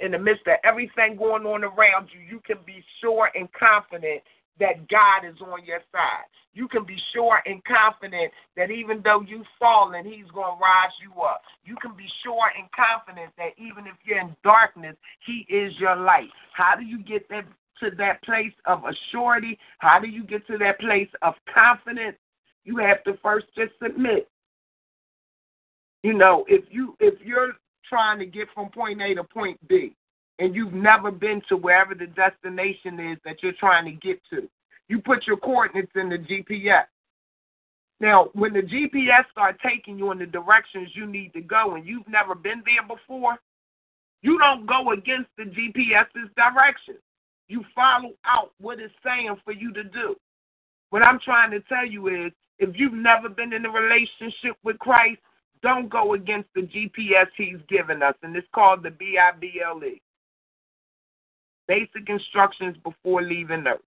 In 0.00 0.10
the 0.10 0.18
midst 0.18 0.46
of 0.48 0.58
everything 0.64 1.16
going 1.16 1.46
on 1.46 1.62
around 1.62 2.08
you, 2.12 2.20
you 2.28 2.40
can 2.44 2.58
be 2.66 2.84
sure 3.00 3.30
and 3.34 3.48
confident 3.52 4.22
that 4.60 4.88
God 4.88 5.26
is 5.28 5.40
on 5.40 5.64
your 5.64 5.80
side. 5.92 6.26
You 6.52 6.68
can 6.68 6.84
be 6.84 6.96
sure 7.12 7.42
and 7.46 7.62
confident 7.64 8.32
that 8.56 8.70
even 8.70 9.00
though 9.02 9.22
you've 9.26 9.46
fallen, 9.58 10.04
He's 10.04 10.30
going 10.32 10.56
to 10.56 10.62
rise 10.62 10.94
you 11.02 11.20
up. 11.22 11.42
You 11.64 11.76
can 11.82 11.96
be 11.96 12.06
sure 12.22 12.50
and 12.56 12.68
confident 12.70 13.32
that 13.36 13.58
even 13.58 13.86
if 13.86 13.94
you're 14.04 14.20
in 14.20 14.36
darkness, 14.44 14.96
He 15.26 15.46
is 15.52 15.72
your 15.78 15.96
light. 15.96 16.30
How 16.52 16.76
do 16.76 16.84
you 16.84 17.02
get 17.02 17.28
that, 17.30 17.44
to 17.80 17.90
that 17.98 18.22
place 18.22 18.52
of 18.66 18.82
assurity? 18.82 19.58
How 19.78 19.98
do 19.98 20.08
you 20.08 20.24
get 20.24 20.46
to 20.46 20.58
that 20.58 20.78
place 20.78 21.10
of 21.22 21.34
confidence? 21.52 22.16
You 22.64 22.76
have 22.78 23.02
to 23.04 23.18
first 23.22 23.46
just 23.56 23.72
submit. 23.82 24.28
You 26.04 26.12
know, 26.12 26.44
if 26.48 26.64
you 26.70 26.96
if 27.00 27.14
you're 27.24 27.54
trying 27.88 28.18
to 28.18 28.26
get 28.26 28.48
from 28.54 28.68
point 28.70 29.00
A 29.02 29.14
to 29.14 29.24
point 29.24 29.58
B, 29.68 29.96
and 30.38 30.54
you've 30.54 30.72
never 30.72 31.10
been 31.10 31.40
to 31.48 31.56
wherever 31.56 31.94
the 31.94 32.06
destination 32.06 32.98
is 32.98 33.18
that 33.24 33.42
you're 33.42 33.52
trying 33.52 33.84
to 33.84 33.92
get 33.92 34.20
to. 34.30 34.48
You 34.88 35.00
put 35.00 35.26
your 35.26 35.36
coordinates 35.36 35.92
in 35.94 36.08
the 36.08 36.18
GPS. 36.18 36.86
Now, 38.00 38.30
when 38.34 38.52
the 38.52 38.60
GPS 38.60 39.24
starts 39.30 39.58
taking 39.64 39.98
you 39.98 40.10
in 40.10 40.18
the 40.18 40.26
directions 40.26 40.90
you 40.94 41.06
need 41.06 41.32
to 41.34 41.40
go 41.40 41.74
and 41.74 41.86
you've 41.86 42.08
never 42.08 42.34
been 42.34 42.62
there 42.66 42.86
before, 42.86 43.36
you 44.22 44.38
don't 44.38 44.66
go 44.66 44.92
against 44.92 45.30
the 45.38 45.44
GPS's 45.44 46.30
directions. 46.36 46.98
You 47.48 47.64
follow 47.74 48.12
out 48.26 48.52
what 48.60 48.80
it's 48.80 48.92
saying 49.04 49.36
for 49.44 49.52
you 49.52 49.72
to 49.74 49.84
do. 49.84 50.16
What 50.90 51.02
I'm 51.02 51.20
trying 51.20 51.50
to 51.52 51.60
tell 51.60 51.86
you 51.86 52.08
is 52.08 52.32
if 52.58 52.70
you've 52.74 52.92
never 52.92 53.28
been 53.28 53.52
in 53.52 53.66
a 53.66 53.70
relationship 53.70 54.56
with 54.64 54.78
Christ, 54.78 55.20
don't 55.62 55.88
go 55.88 56.14
against 56.14 56.48
the 56.54 56.62
GPS 56.62 57.26
he's 57.36 57.58
given 57.68 58.02
us, 58.02 58.14
and 58.22 58.36
it's 58.36 58.46
called 58.54 58.82
the 58.82 58.90
B 58.90 59.18
I 59.18 59.36
B 59.38 59.62
L 59.64 59.82
E 59.84 60.00
basic 61.66 62.08
instructions 62.08 62.76
before 62.82 63.22
leaving 63.22 63.66
Earth. 63.66 63.80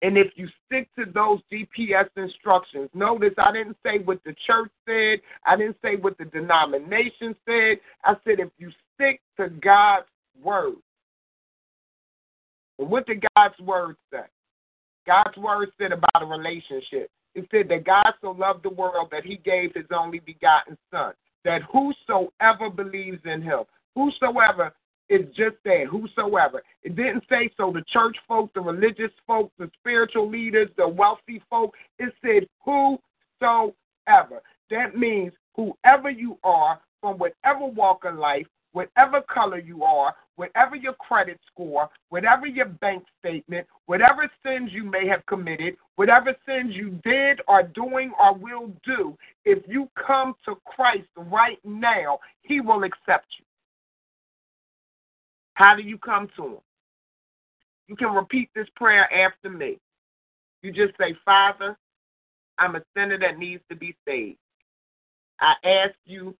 And 0.00 0.16
if 0.16 0.28
you 0.36 0.48
stick 0.66 0.88
to 0.96 1.10
those 1.12 1.40
GPS 1.52 2.08
instructions, 2.16 2.88
notice 2.94 3.34
I 3.36 3.52
didn't 3.52 3.76
say 3.84 3.98
what 3.98 4.22
the 4.24 4.34
church 4.46 4.70
said, 4.86 5.20
I 5.44 5.56
didn't 5.56 5.76
say 5.82 5.96
what 5.96 6.16
the 6.18 6.24
denomination 6.26 7.34
said. 7.44 7.78
I 8.04 8.14
said 8.24 8.38
if 8.38 8.50
you 8.58 8.70
stick 8.94 9.20
to 9.38 9.48
God's 9.48 10.06
word. 10.40 10.76
And 12.78 12.88
what 12.88 13.06
did 13.06 13.24
God's 13.34 13.58
word 13.58 13.96
say? 14.12 14.22
God's 15.06 15.36
word 15.36 15.70
said 15.80 15.90
about 15.90 16.22
a 16.22 16.26
relationship. 16.26 17.10
It 17.34 17.48
said 17.50 17.68
that 17.68 17.84
God 17.84 18.12
so 18.20 18.30
loved 18.30 18.62
the 18.62 18.70
world 18.70 19.08
that 19.10 19.24
he 19.24 19.36
gave 19.36 19.74
his 19.74 19.86
only 19.92 20.20
begotten 20.20 20.76
Son, 20.92 21.12
that 21.44 21.62
whosoever 21.62 22.70
believes 22.70 23.20
in 23.24 23.42
him, 23.42 23.64
whosoever 23.94 24.72
it 25.08 25.34
just 25.34 25.56
said 25.62 25.86
whosoever. 25.86 26.62
It 26.82 26.96
didn't 26.96 27.24
say 27.28 27.50
so 27.56 27.72
the 27.72 27.82
church 27.92 28.16
folk, 28.26 28.52
the 28.54 28.60
religious 28.60 29.12
folk, 29.26 29.50
the 29.58 29.70
spiritual 29.80 30.28
leaders, 30.28 30.68
the 30.76 30.86
wealthy 30.86 31.42
folk. 31.48 31.74
It 31.98 32.12
said 32.22 32.48
whosoever. 32.64 34.42
That 34.70 34.96
means 34.96 35.32
whoever 35.54 36.10
you 36.10 36.38
are 36.44 36.80
from 37.00 37.18
whatever 37.18 37.66
walk 37.66 38.04
of 38.04 38.16
life, 38.16 38.46
whatever 38.72 39.22
color 39.22 39.58
you 39.58 39.82
are, 39.82 40.14
whatever 40.36 40.76
your 40.76 40.92
credit 40.94 41.40
score, 41.50 41.88
whatever 42.10 42.46
your 42.46 42.66
bank 42.66 43.04
statement, 43.18 43.66
whatever 43.86 44.30
sins 44.44 44.70
you 44.72 44.84
may 44.84 45.06
have 45.06 45.24
committed, 45.26 45.76
whatever 45.96 46.36
sins 46.46 46.74
you 46.74 47.00
did 47.02 47.40
or 47.48 47.62
doing 47.62 48.12
or 48.20 48.34
will 48.34 48.70
do, 48.84 49.16
if 49.44 49.58
you 49.66 49.88
come 50.06 50.34
to 50.44 50.54
Christ 50.64 51.08
right 51.16 51.58
now, 51.64 52.18
He 52.42 52.60
will 52.60 52.84
accept 52.84 53.26
you. 53.38 53.44
How 55.58 55.74
do 55.74 55.82
you 55.82 55.98
come 55.98 56.28
to 56.36 56.44
him? 56.44 56.58
You 57.88 57.96
can 57.96 58.14
repeat 58.14 58.48
this 58.54 58.68
prayer 58.76 59.12
after 59.12 59.50
me. 59.50 59.78
You 60.62 60.70
just 60.70 60.96
say, 61.00 61.16
Father, 61.24 61.76
I'm 62.58 62.76
a 62.76 62.82
sinner 62.96 63.18
that 63.18 63.38
needs 63.38 63.60
to 63.68 63.74
be 63.74 63.96
saved. 64.06 64.38
I 65.40 65.54
ask 65.64 65.94
you 66.06 66.36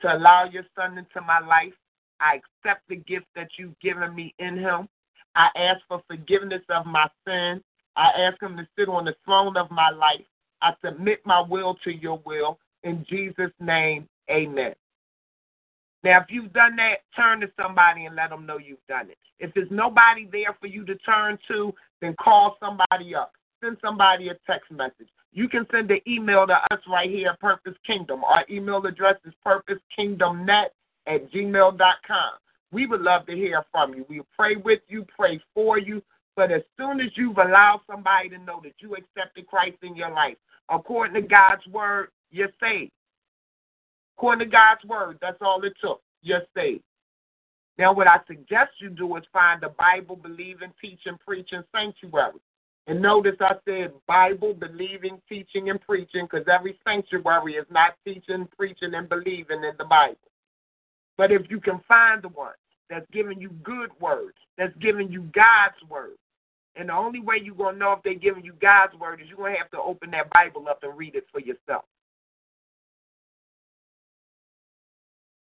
to 0.00 0.16
allow 0.16 0.44
your 0.44 0.64
son 0.74 0.96
into 0.96 1.20
my 1.20 1.40
life. 1.40 1.74
I 2.20 2.40
accept 2.40 2.88
the 2.88 2.96
gift 2.96 3.26
that 3.36 3.48
you've 3.58 3.78
given 3.80 4.14
me 4.14 4.34
in 4.38 4.56
him. 4.56 4.88
I 5.34 5.50
ask 5.54 5.80
for 5.86 6.00
forgiveness 6.08 6.62
of 6.70 6.86
my 6.86 7.06
sin. 7.26 7.62
I 7.96 8.08
ask 8.16 8.42
Him 8.42 8.56
to 8.56 8.66
sit 8.78 8.88
on 8.88 9.04
the 9.04 9.14
throne 9.26 9.58
of 9.58 9.70
my 9.70 9.90
life. 9.90 10.24
I 10.62 10.72
submit 10.82 11.20
my 11.26 11.42
will 11.42 11.74
to 11.84 11.90
your 11.90 12.18
will. 12.24 12.58
In 12.82 13.04
Jesus' 13.10 13.52
name, 13.60 14.08
amen. 14.30 14.74
Now, 16.08 16.22
if 16.22 16.30
you've 16.30 16.54
done 16.54 16.74
that, 16.76 17.00
turn 17.14 17.38
to 17.40 17.50
somebody 17.60 18.06
and 18.06 18.16
let 18.16 18.30
them 18.30 18.46
know 18.46 18.56
you've 18.56 18.78
done 18.88 19.10
it. 19.10 19.18
If 19.40 19.52
there's 19.52 19.70
nobody 19.70 20.26
there 20.32 20.56
for 20.58 20.66
you 20.66 20.82
to 20.86 20.94
turn 20.94 21.38
to, 21.48 21.74
then 22.00 22.16
call 22.18 22.56
somebody 22.60 23.14
up. 23.14 23.32
Send 23.62 23.76
somebody 23.84 24.30
a 24.30 24.36
text 24.46 24.70
message. 24.70 25.08
You 25.34 25.50
can 25.50 25.66
send 25.70 25.90
an 25.90 26.00
email 26.08 26.46
to 26.46 26.54
us 26.54 26.80
right 26.90 27.10
here 27.10 27.28
at 27.28 27.40
Purpose 27.40 27.74
Kingdom. 27.86 28.24
Our 28.24 28.46
email 28.48 28.86
address 28.86 29.16
is 29.26 29.34
purposekingdomnet 29.46 30.68
at 31.06 31.30
gmail.com. 31.30 32.30
We 32.72 32.86
would 32.86 33.02
love 33.02 33.26
to 33.26 33.34
hear 33.34 33.62
from 33.70 33.92
you. 33.92 34.06
We 34.08 34.22
pray 34.34 34.56
with 34.56 34.80
you, 34.88 35.04
pray 35.14 35.38
for 35.52 35.78
you. 35.78 36.02
But 36.36 36.50
as 36.50 36.62
soon 36.78 37.00
as 37.00 37.10
you've 37.16 37.36
allowed 37.36 37.80
somebody 37.86 38.30
to 38.30 38.38
know 38.38 38.62
that 38.64 38.76
you 38.78 38.94
accepted 38.94 39.46
Christ 39.46 39.76
in 39.82 39.94
your 39.94 40.10
life, 40.10 40.38
according 40.70 41.20
to 41.20 41.28
God's 41.28 41.66
word, 41.66 42.08
you're 42.30 42.48
saved. 42.62 42.92
According 44.18 44.48
to 44.48 44.50
God's 44.50 44.84
word, 44.84 45.16
that's 45.22 45.38
all 45.40 45.62
it 45.62 45.74
took. 45.80 46.02
You're 46.22 46.42
saved. 46.52 46.82
Now, 47.78 47.92
what 47.92 48.08
I 48.08 48.18
suggest 48.26 48.72
you 48.80 48.90
do 48.90 49.16
is 49.16 49.22
find 49.32 49.62
a 49.62 49.68
Bible 49.68 50.16
believing, 50.16 50.72
teaching, 50.80 51.16
preaching 51.24 51.62
sanctuary. 51.72 52.40
And 52.88 53.00
notice 53.00 53.36
I 53.40 53.54
said 53.64 53.92
Bible 54.08 54.54
believing, 54.54 55.22
teaching, 55.28 55.70
and 55.70 55.80
preaching 55.80 56.26
because 56.28 56.48
every 56.52 56.76
sanctuary 56.84 57.52
is 57.54 57.66
not 57.70 57.94
teaching, 58.04 58.48
preaching, 58.56 58.94
and 58.94 59.08
believing 59.08 59.62
in 59.62 59.74
the 59.78 59.84
Bible. 59.84 60.16
But 61.16 61.30
if 61.30 61.42
you 61.48 61.60
can 61.60 61.80
find 61.86 62.20
the 62.20 62.28
one 62.30 62.54
that's 62.90 63.06
giving 63.12 63.40
you 63.40 63.50
good 63.62 63.90
words, 64.00 64.36
that's 64.56 64.76
giving 64.80 65.12
you 65.12 65.30
God's 65.32 65.78
word, 65.88 66.16
and 66.74 66.88
the 66.88 66.94
only 66.94 67.20
way 67.20 67.36
you're 67.40 67.54
going 67.54 67.74
to 67.74 67.78
know 67.78 67.92
if 67.92 68.02
they're 68.02 68.14
giving 68.14 68.44
you 68.44 68.54
God's 68.60 68.94
word 68.96 69.20
is 69.20 69.28
you're 69.28 69.36
going 69.36 69.52
to 69.52 69.58
have 69.58 69.70
to 69.70 69.80
open 69.80 70.10
that 70.10 70.30
Bible 70.30 70.66
up 70.68 70.80
and 70.82 70.98
read 70.98 71.14
it 71.14 71.26
for 71.30 71.40
yourself. 71.40 71.84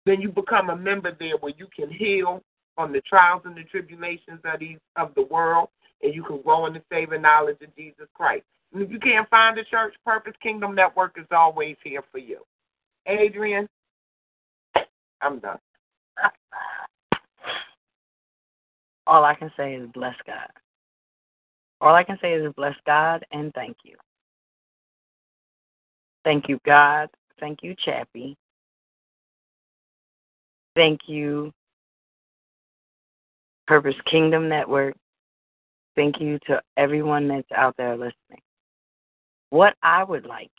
Then 0.05 0.21
you 0.21 0.29
become 0.29 0.69
a 0.69 0.75
member 0.75 1.15
there 1.19 1.37
where 1.37 1.53
you 1.57 1.67
can 1.75 1.89
heal 1.89 2.43
from 2.75 2.91
the 2.91 3.01
trials 3.01 3.41
and 3.45 3.55
the 3.55 3.63
tribulations 3.63 4.39
of 4.43 4.59
these 4.59 4.77
of 4.95 5.13
the 5.15 5.23
world, 5.23 5.69
and 6.03 6.13
you 6.13 6.23
can 6.23 6.41
grow 6.41 6.65
in 6.67 6.73
the 6.73 6.81
saving 6.91 7.21
knowledge 7.21 7.57
of 7.61 7.75
Jesus 7.75 8.07
Christ. 8.13 8.43
And 8.73 8.81
if 8.81 8.91
you 8.91 8.99
can't 8.99 9.29
find 9.29 9.57
a 9.57 9.63
church, 9.63 9.95
Purpose 10.05 10.33
Kingdom 10.43 10.75
Network 10.75 11.17
is 11.17 11.27
always 11.31 11.77
here 11.83 12.03
for 12.11 12.17
you. 12.17 12.39
Adrian, 13.07 13.67
I'm 15.21 15.39
done. 15.39 15.59
All 19.07 19.23
I 19.23 19.35
can 19.35 19.51
say 19.55 19.75
is 19.75 19.87
bless 19.93 20.15
God. 20.25 20.49
All 21.81 21.93
I 21.95 22.03
can 22.03 22.17
say 22.21 22.33
is 22.33 22.51
bless 22.55 22.75
God 22.85 23.25
and 23.31 23.53
thank 23.53 23.77
you. 23.83 23.95
Thank 26.23 26.49
you, 26.49 26.59
God. 26.65 27.09
Thank 27.39 27.59
you, 27.61 27.75
Chappie. 27.85 28.35
Thank 30.75 31.01
you, 31.07 31.53
Purpose 33.67 33.95
Kingdom 34.09 34.49
Network. 34.49 34.95
Thank 35.95 36.19
you 36.19 36.37
to 36.47 36.61
everyone 36.75 37.27
that's 37.27 37.51
out 37.55 37.75
there 37.77 37.95
listening. 37.95 38.41
What 39.49 39.75
I 39.81 40.03
would 40.03 40.25
like 40.25 40.51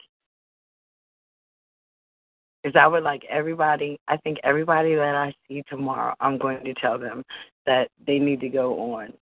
is 2.64 2.73
I 2.75 2.87
would 2.87 3.03
like 3.03 3.25
everybody, 3.29 3.99
I 4.09 4.17
think 4.17 4.39
everybody 4.43 4.95
that 4.95 5.14
I 5.14 5.35
see 5.47 5.62
tomorrow, 5.69 6.14
I'm 6.21 6.39
going 6.39 6.64
to 6.64 6.75
tell 6.75 6.99
them 6.99 7.23
that 7.67 7.91
they 8.07 8.19
need 8.19 8.41
to 8.41 8.49
go 8.49 8.95
on 8.95 9.12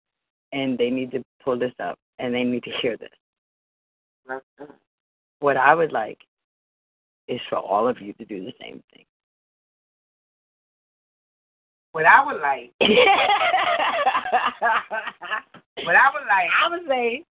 and 0.53 0.79
they 0.79 0.91
need 0.91 1.11
to 1.11 1.23
pull 1.45 1.59
this 1.59 1.75
up 1.81 1.99
and 2.21 2.33
they 2.33 2.45
need 2.45 2.63
to 2.63 2.71
hear 2.81 2.97
this. 2.97 4.41
What 5.41 5.57
I 5.57 5.75
would 5.75 5.93
like 5.93 6.19
is 7.27 7.41
for 7.51 7.59
all 7.59 7.89
of 7.89 8.01
you 8.01 8.13
to 8.15 8.25
do 8.25 8.45
the 8.45 8.53
same 8.61 8.83
thing. 8.95 9.05
What 11.95 12.07
I 12.07 12.27
would 12.27 12.41
like, 12.41 12.73
what 12.81 12.91
I 15.95 16.11
would 16.13 16.27
like, 16.27 16.51
I 16.61 16.69
would 16.69 16.89
say, 16.89 17.25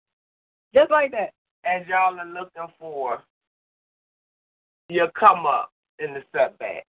just 0.73 0.89
like 0.89 1.11
that. 1.11 1.33
as 1.65 1.85
y'all 1.85 2.17
are 2.17 2.25
looking 2.25 2.73
for 2.79 3.21
your 4.87 5.11
come 5.19 5.45
up 5.45 5.69
in 5.99 6.13
the 6.13 6.23
setback, 6.33 6.85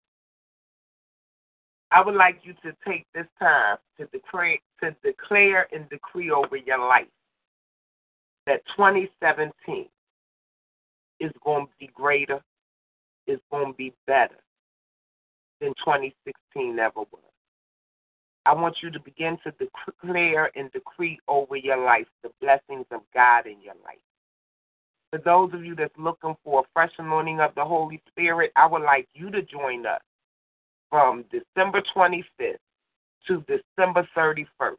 I 1.91 2.03
would 2.03 2.15
like 2.15 2.41
you 2.43 2.55
to 2.65 2.75
take 2.87 3.05
this 3.15 3.27
time 3.39 3.77
to 3.99 4.07
declare, 4.07 4.57
to 4.83 4.97
declare 5.05 5.69
and 5.71 5.87
decree 5.91 6.31
over 6.31 6.57
your 6.57 6.79
life 6.79 7.09
that 8.47 8.63
2017 8.79 9.85
is 11.21 11.33
going 11.45 11.67
to 11.67 11.73
be 11.79 11.91
greater, 11.93 12.41
is 13.27 13.41
going 13.51 13.73
to 13.73 13.77
be 13.77 13.93
better 14.07 14.39
than 15.61 15.75
2016 15.85 16.79
ever 16.79 17.01
was. 17.01 17.28
I 18.49 18.55
want 18.55 18.77
you 18.83 18.91
to 18.91 18.99
begin 19.01 19.37
to 19.45 19.53
declare 19.59 20.51
and 20.57 20.73
decree 20.73 21.21
over 21.29 21.55
your 21.55 21.77
life 21.77 22.07
the 22.23 22.31
blessings 22.41 22.87
of 22.91 23.03
God 23.13 23.47
in 23.47 23.61
your 23.61 23.75
life. 23.85 23.99
For 25.11 25.19
those 25.19 25.53
of 25.53 25.67
you 25.67 25.75
that's 25.75 25.93
looking 25.99 26.35
for 26.43 26.61
a 26.61 26.69
fresh 26.73 26.93
anointing 26.97 27.41
of 27.41 27.55
the 27.55 27.65
Holy 27.65 28.01
Spirit, 28.09 28.51
I 28.57 28.67
would 28.67 28.81
like 28.81 29.07
you 29.13 29.31
to 29.33 29.43
join 29.43 29.85
us 29.85 30.01
from 30.89 31.27
December 31.31 31.83
25th 31.95 32.57
to 33.27 33.45
December 33.47 34.09
31st 34.17 34.77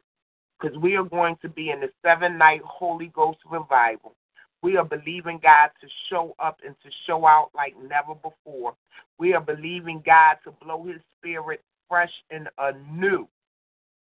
because 0.60 0.76
we 0.78 0.96
are 0.96 1.04
going 1.04 1.36
to 1.40 1.48
be 1.48 1.70
in 1.70 1.78
the 1.78 1.90
seven 2.04 2.36
night 2.36 2.62
Holy 2.64 3.12
Ghost 3.14 3.38
revival. 3.48 4.16
We 4.64 4.78
are 4.78 4.84
believing 4.84 5.38
God 5.40 5.70
to 5.80 5.86
show 6.10 6.34
up 6.40 6.58
and 6.66 6.74
to 6.82 6.90
show 7.06 7.24
out 7.24 7.50
like 7.54 7.76
never 7.80 8.16
before. 8.16 8.74
We 9.20 9.32
are 9.34 9.40
believing 9.40 10.02
God 10.04 10.38
to 10.42 10.50
blow 10.60 10.82
his 10.86 11.00
spirit 11.16 11.62
fresh 11.88 12.12
and 12.32 12.48
anew 12.58 13.28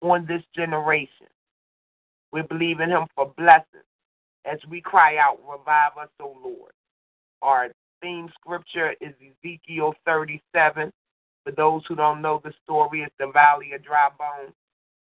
on 0.03 0.25
this 0.25 0.43
generation. 0.55 1.27
We 2.31 2.41
believe 2.41 2.79
in 2.79 2.89
him 2.89 3.05
for 3.15 3.33
blessings 3.37 3.83
as 4.45 4.59
we 4.69 4.81
cry 4.81 5.17
out, 5.17 5.39
Revive 5.49 5.97
us, 6.01 6.09
O 6.19 6.35
Lord. 6.43 6.71
Our 7.41 7.69
theme 8.01 8.29
scripture 8.39 8.93
is 9.01 9.13
Ezekiel 9.21 9.93
37. 10.05 10.91
For 11.45 11.51
those 11.51 11.81
who 11.87 11.95
don't 11.95 12.21
know 12.21 12.41
the 12.43 12.53
story, 12.63 13.01
it's 13.01 13.13
the 13.19 13.27
Valley 13.33 13.73
of 13.73 13.83
Dry 13.83 14.09
Bones, 14.17 14.53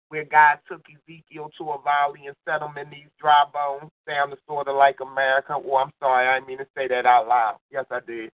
where 0.08 0.24
God 0.24 0.58
took 0.68 0.82
Ezekiel 0.88 1.50
to 1.58 1.70
a 1.70 1.82
valley 1.82 2.26
and 2.26 2.36
set 2.46 2.62
him 2.62 2.76
in 2.78 2.90
these 2.90 3.10
dry 3.20 3.44
bones, 3.52 3.90
sounding 4.08 4.38
sort 4.46 4.68
of 4.68 4.76
like 4.76 4.98
America. 5.00 5.54
Oh, 5.54 5.76
I'm 5.76 5.92
sorry, 6.00 6.28
I 6.28 6.36
didn't 6.36 6.48
mean 6.48 6.58
to 6.58 6.66
say 6.76 6.88
that 6.88 7.06
out 7.06 7.28
loud. 7.28 7.58
Yes, 7.70 7.84
I 7.90 8.00
did. 8.06 8.30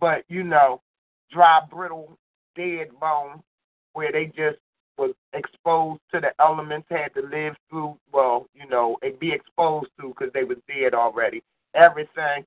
But, 0.00 0.24
you 0.28 0.44
know, 0.44 0.80
dry, 1.30 1.60
brittle, 1.70 2.16
dead 2.56 2.88
bones 3.00 3.42
where 3.92 4.12
they 4.12 4.26
just 4.26 4.58
was 4.98 5.14
exposed 5.32 6.00
to 6.12 6.20
the 6.20 6.32
elements, 6.40 6.88
had 6.90 7.14
to 7.14 7.22
live 7.22 7.54
through, 7.70 7.96
well, 8.12 8.46
you 8.54 8.68
know, 8.68 8.96
and 9.02 9.18
be 9.18 9.32
exposed 9.32 9.88
to 10.00 10.08
because 10.08 10.32
they 10.34 10.44
was 10.44 10.58
dead 10.66 10.94
already. 10.94 11.42
Everything. 11.74 12.44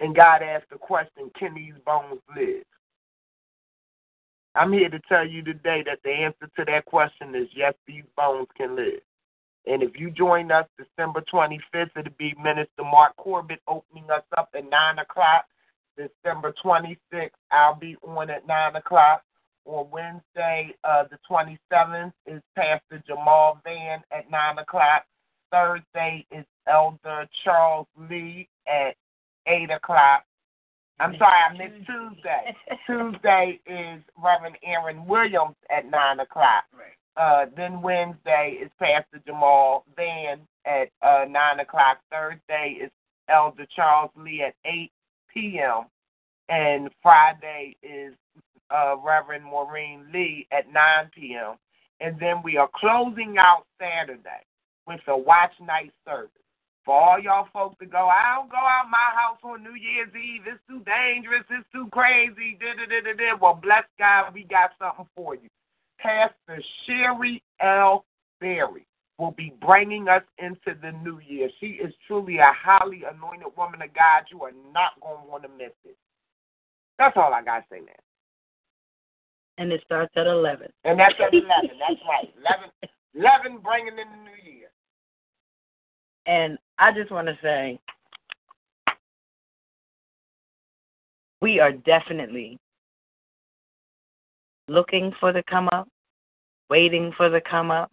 And 0.00 0.14
God 0.14 0.42
asked 0.42 0.70
the 0.70 0.78
question, 0.78 1.30
can 1.38 1.54
these 1.54 1.74
bones 1.86 2.20
live? 2.36 2.64
I'm 4.54 4.72
here 4.72 4.88
to 4.88 5.00
tell 5.08 5.26
you 5.26 5.42
today 5.42 5.82
that 5.86 5.98
the 6.04 6.10
answer 6.10 6.48
to 6.56 6.64
that 6.66 6.84
question 6.84 7.34
is 7.34 7.48
yes, 7.54 7.74
these 7.86 8.04
bones 8.16 8.46
can 8.56 8.76
live. 8.76 9.00
And 9.66 9.82
if 9.82 9.98
you 9.98 10.10
join 10.10 10.52
us 10.52 10.66
December 10.78 11.24
25th, 11.32 11.90
it'll 11.96 12.12
be 12.18 12.34
Minister 12.42 12.82
Mark 12.82 13.16
Corbett 13.16 13.60
opening 13.66 14.10
us 14.10 14.22
up 14.36 14.50
at 14.54 14.68
9 14.68 14.98
o'clock. 14.98 15.46
December 15.96 16.54
26th, 16.62 17.30
I'll 17.50 17.76
be 17.76 17.96
on 18.06 18.30
at 18.30 18.46
9 18.46 18.76
o'clock. 18.76 19.22
On 19.66 19.88
Wednesday, 19.90 20.74
uh, 20.84 21.04
the 21.10 21.18
27th, 21.30 22.12
is 22.26 22.42
Pastor 22.54 23.02
Jamal 23.06 23.60
Van 23.64 24.02
at 24.12 24.30
9 24.30 24.58
o'clock. 24.58 25.04
Thursday 25.50 26.26
is 26.30 26.44
Elder 26.66 27.26
Charles 27.44 27.86
Lee 28.10 28.48
at 28.66 28.94
8 29.46 29.70
o'clock. 29.70 30.24
I'm 31.00 31.16
sorry, 31.18 31.34
I 31.50 31.52
missed 31.56 31.86
Tuesday. 31.86 32.56
Tuesday 32.86 33.60
is 33.66 34.02
Reverend 34.22 34.56
Aaron 34.64 35.06
Williams 35.06 35.56
at 35.70 35.90
9 35.90 36.20
o'clock. 36.20 36.64
Uh, 37.16 37.46
then 37.56 37.80
Wednesday 37.80 38.58
is 38.62 38.70
Pastor 38.78 39.20
Jamal 39.26 39.84
Van 39.96 40.40
at 40.66 40.88
uh, 41.02 41.24
9 41.28 41.60
o'clock. 41.60 41.98
Thursday 42.10 42.78
is 42.82 42.90
Elder 43.28 43.66
Charles 43.74 44.10
Lee 44.16 44.42
at 44.42 44.54
8 44.64 44.90
p.m. 45.32 45.84
And 46.48 46.90
Friday 47.02 47.76
is 47.82 48.14
uh, 48.70 48.96
Reverend 49.02 49.44
Maureen 49.44 50.06
Lee 50.12 50.46
at 50.52 50.72
9 50.72 51.10
p.m. 51.14 51.56
And 52.00 52.18
then 52.20 52.42
we 52.42 52.56
are 52.56 52.68
closing 52.74 53.36
out 53.38 53.64
Saturday 53.80 54.44
with 54.86 55.00
a 55.08 55.16
watch 55.16 55.52
night 55.60 55.92
service. 56.04 56.30
For 56.84 56.94
all 56.94 57.18
y'all 57.18 57.48
folks 57.52 57.76
to 57.80 57.86
go, 57.86 58.08
I 58.08 58.36
don't 58.36 58.50
go 58.50 58.58
out 58.58 58.90
my 58.90 58.98
house 59.14 59.38
on 59.42 59.62
New 59.62 59.74
Year's 59.74 60.14
Eve. 60.14 60.42
It's 60.46 60.60
too 60.68 60.82
dangerous. 60.84 61.44
It's 61.48 61.66
too 61.72 61.88
crazy. 61.90 62.58
Da, 62.60 62.74
da, 62.76 62.84
da, 62.84 63.00
da, 63.00 63.16
da. 63.16 63.38
Well, 63.40 63.58
bless 63.62 63.84
God, 63.98 64.34
we 64.34 64.44
got 64.44 64.72
something 64.78 65.08
for 65.16 65.34
you. 65.34 65.48
Pastor 65.98 66.62
Sherry 66.84 67.42
L. 67.60 68.04
Berry 68.38 68.86
will 69.18 69.30
be 69.30 69.54
bringing 69.62 70.08
us 70.08 70.22
into 70.38 70.78
the 70.82 70.92
new 71.02 71.20
year. 71.20 71.48
She 71.58 71.78
is 71.82 71.94
truly 72.06 72.36
a 72.38 72.52
highly 72.52 73.04
anointed 73.04 73.56
woman 73.56 73.80
of 73.80 73.94
God. 73.94 74.24
You 74.30 74.42
are 74.42 74.52
not 74.72 75.00
going 75.00 75.24
to 75.24 75.30
want 75.30 75.44
to 75.44 75.48
miss 75.48 75.72
it. 75.86 75.96
That's 76.98 77.16
all 77.16 77.32
I 77.32 77.42
got 77.42 77.60
to 77.60 77.64
say 77.70 77.80
now. 77.80 78.03
And 79.58 79.72
it 79.72 79.82
starts 79.84 80.12
at 80.16 80.26
11. 80.26 80.68
And 80.84 80.98
that's 80.98 81.14
at 81.20 81.32
11. 81.32 81.48
That's 81.48 82.00
right. 82.08 82.32
11, 82.44 82.70
11 83.14 83.58
bringing 83.62 83.88
in 83.88 83.96
the 83.96 84.16
new 84.24 84.52
year. 84.52 84.68
And 86.26 86.58
I 86.78 86.92
just 86.92 87.10
want 87.10 87.28
to 87.28 87.38
say, 87.42 87.78
we 91.40 91.60
are 91.60 91.72
definitely 91.72 92.58
looking 94.68 95.12
for 95.20 95.32
the 95.32 95.42
come 95.48 95.68
up, 95.72 95.88
waiting 96.70 97.12
for 97.16 97.28
the 97.28 97.40
come 97.48 97.70
up, 97.70 97.90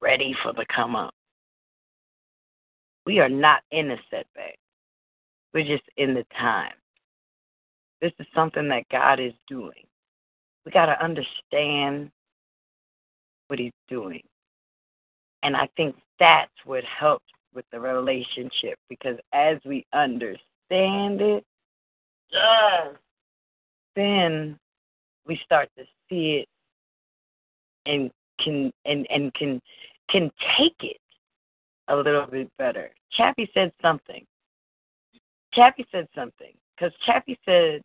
ready 0.00 0.36
for 0.42 0.52
the 0.52 0.66
come 0.74 0.94
up. 0.94 1.14
We 3.06 3.18
are 3.20 3.28
not 3.28 3.62
in 3.70 3.90
a 3.90 3.96
setback. 4.10 4.58
We're 5.54 5.64
just 5.64 5.88
in 5.96 6.12
the 6.12 6.24
time. 6.38 6.74
This 8.02 8.12
is 8.18 8.26
something 8.34 8.68
that 8.68 8.84
God 8.90 9.20
is 9.20 9.32
doing. 9.48 9.86
We 10.66 10.72
got 10.72 10.86
to 10.86 11.02
understand 11.02 12.10
what 13.46 13.58
He's 13.60 13.72
doing. 13.88 14.22
And 15.44 15.56
I 15.56 15.68
think 15.76 15.94
that's 16.18 16.50
what 16.64 16.82
helps 16.84 17.24
with 17.54 17.64
the 17.72 17.80
relationship 17.80 18.76
because 18.88 19.16
as 19.32 19.58
we 19.64 19.86
understand 19.94 21.20
it, 21.22 21.44
Yes. 22.30 22.96
then 23.94 24.58
we 25.26 25.40
start 25.44 25.68
to 25.78 25.84
see 26.08 26.38
it 26.42 26.48
and 27.86 28.10
can 28.40 28.72
and 28.84 29.06
and 29.10 29.32
can 29.34 29.60
can 30.10 30.30
take 30.58 30.74
it 30.80 31.00
a 31.88 31.96
little 31.96 32.26
bit 32.26 32.50
better. 32.58 32.90
Chappie 33.12 33.48
said 33.54 33.72
something. 33.80 34.26
Chappie 35.54 35.86
said 35.92 36.08
something 36.14 36.52
because 36.76 36.92
Chappie 37.06 37.38
said 37.44 37.80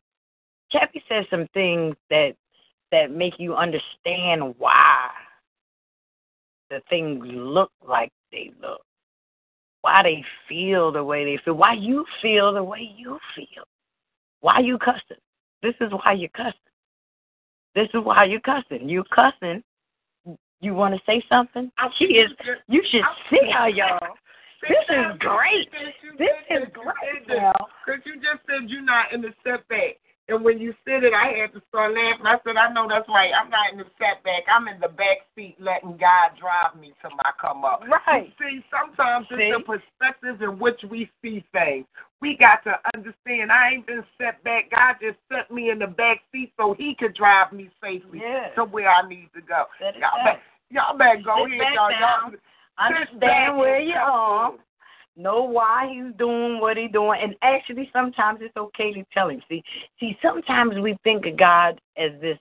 Chappie 0.71 1.03
said 1.07 1.27
some 1.29 1.47
things 1.53 1.95
that 2.09 2.35
that 2.91 3.11
make 3.11 3.39
you 3.39 3.55
understand 3.55 4.55
why 4.57 5.09
the 6.69 6.81
things 6.89 7.23
look 7.25 7.71
like 7.87 8.11
they 8.31 8.51
look, 8.61 8.81
why 9.81 10.01
they 10.03 10.23
feel 10.47 10.91
the 10.91 11.03
way 11.03 11.25
they 11.25 11.41
feel, 11.43 11.55
why 11.55 11.73
you 11.73 12.05
feel 12.21 12.53
the 12.53 12.63
way 12.63 12.89
you 12.95 13.19
feel, 13.35 13.65
why 14.41 14.59
you 14.59 14.77
cussing. 14.77 15.17
This 15.61 15.75
is 15.81 15.91
why 15.91 16.13
you're 16.13 16.29
cussing. 16.29 16.53
This 17.75 17.87
is 17.93 18.01
why 18.03 18.25
you're 18.25 18.41
cussing. 18.41 18.89
You 18.89 19.03
cussing. 19.13 19.63
You 20.59 20.73
want 20.75 20.93
to 20.93 21.01
say 21.05 21.23
something? 21.27 21.71
She 21.97 22.05
is. 22.05 22.29
You 22.67 22.83
should 22.91 23.03
see 23.29 23.51
her, 23.51 23.69
y'all. 23.69 23.99
This 24.61 24.85
is 24.89 25.17
great. 25.19 25.69
This 26.17 26.29
is 26.49 26.67
great. 26.73 27.27
Because 27.27 28.01
you 28.05 28.15
just 28.15 28.45
said 28.47 28.69
you're 28.69 28.83
not 28.83 29.11
in 29.11 29.21
the 29.21 29.33
setback. 29.43 29.97
And 30.31 30.45
when 30.45 30.59
you 30.59 30.73
said 30.87 31.03
it, 31.03 31.11
I 31.13 31.27
had 31.37 31.51
to 31.53 31.61
start 31.67 31.93
laughing. 31.93 32.25
I 32.25 32.37
said, 32.47 32.55
I 32.55 32.71
know 32.71 32.87
that's 32.87 33.07
right. 33.09 33.31
I'm 33.35 33.49
not 33.49 33.73
in 33.73 33.77
the 33.79 33.85
setback. 33.99 34.47
I'm 34.47 34.67
in 34.69 34.79
the 34.79 34.87
back 34.87 35.27
seat 35.35 35.57
letting 35.59 35.97
God 35.99 36.39
drive 36.39 36.79
me 36.79 36.93
to 37.03 37.09
my 37.09 37.31
come 37.39 37.65
up. 37.65 37.83
Right. 38.07 38.31
See, 38.39 38.63
sometimes 38.71 39.27
See? 39.27 39.35
it's 39.51 39.59
the 39.59 39.63
perspective 39.67 40.41
in 40.41 40.57
which 40.57 40.79
we 40.89 41.11
see 41.21 41.43
things. 41.51 41.85
We 42.21 42.37
got 42.39 42.63
to 42.63 42.79
understand 42.95 43.51
I 43.51 43.71
ain't 43.75 43.87
been 43.87 44.03
set 44.17 44.41
back. 44.43 44.71
God 44.71 44.95
just 45.01 45.17
set 45.27 45.51
me 45.51 45.69
in 45.69 45.79
the 45.79 45.87
back 45.87 46.21
seat 46.31 46.53
so 46.55 46.73
he 46.77 46.95
could 46.95 47.13
drive 47.13 47.51
me 47.51 47.69
safely 47.83 48.19
Yes. 48.23 48.51
to 48.55 48.63
where 48.63 48.89
I 48.89 49.07
need 49.07 49.29
to 49.35 49.41
go. 49.41 49.65
Y'all 49.81 50.23
better, 50.23 50.39
y'all 50.69 50.97
better 50.97 51.21
go 51.25 51.43
Sit 51.43 51.59
ahead, 51.59 51.73
y'all. 51.75 51.91
y'all 51.91 52.31
sit 52.31 52.39
back 52.39 52.47
Understand 52.79 53.57
where 53.57 53.81
you 53.81 53.95
are. 53.95 54.53
Know 55.17 55.43
why 55.43 55.89
he's 55.91 56.15
doing 56.17 56.59
what 56.59 56.77
he's 56.77 56.91
doing. 56.91 57.19
And 57.21 57.35
actually, 57.41 57.89
sometimes 57.91 58.39
it's 58.41 58.55
okay 58.55 58.93
to 58.93 59.03
tell 59.13 59.29
him. 59.29 59.41
See, 59.49 59.61
see, 59.99 60.17
sometimes 60.21 60.79
we 60.79 60.97
think 61.03 61.25
of 61.25 61.37
God 61.37 61.81
as 61.97 62.11
this 62.21 62.39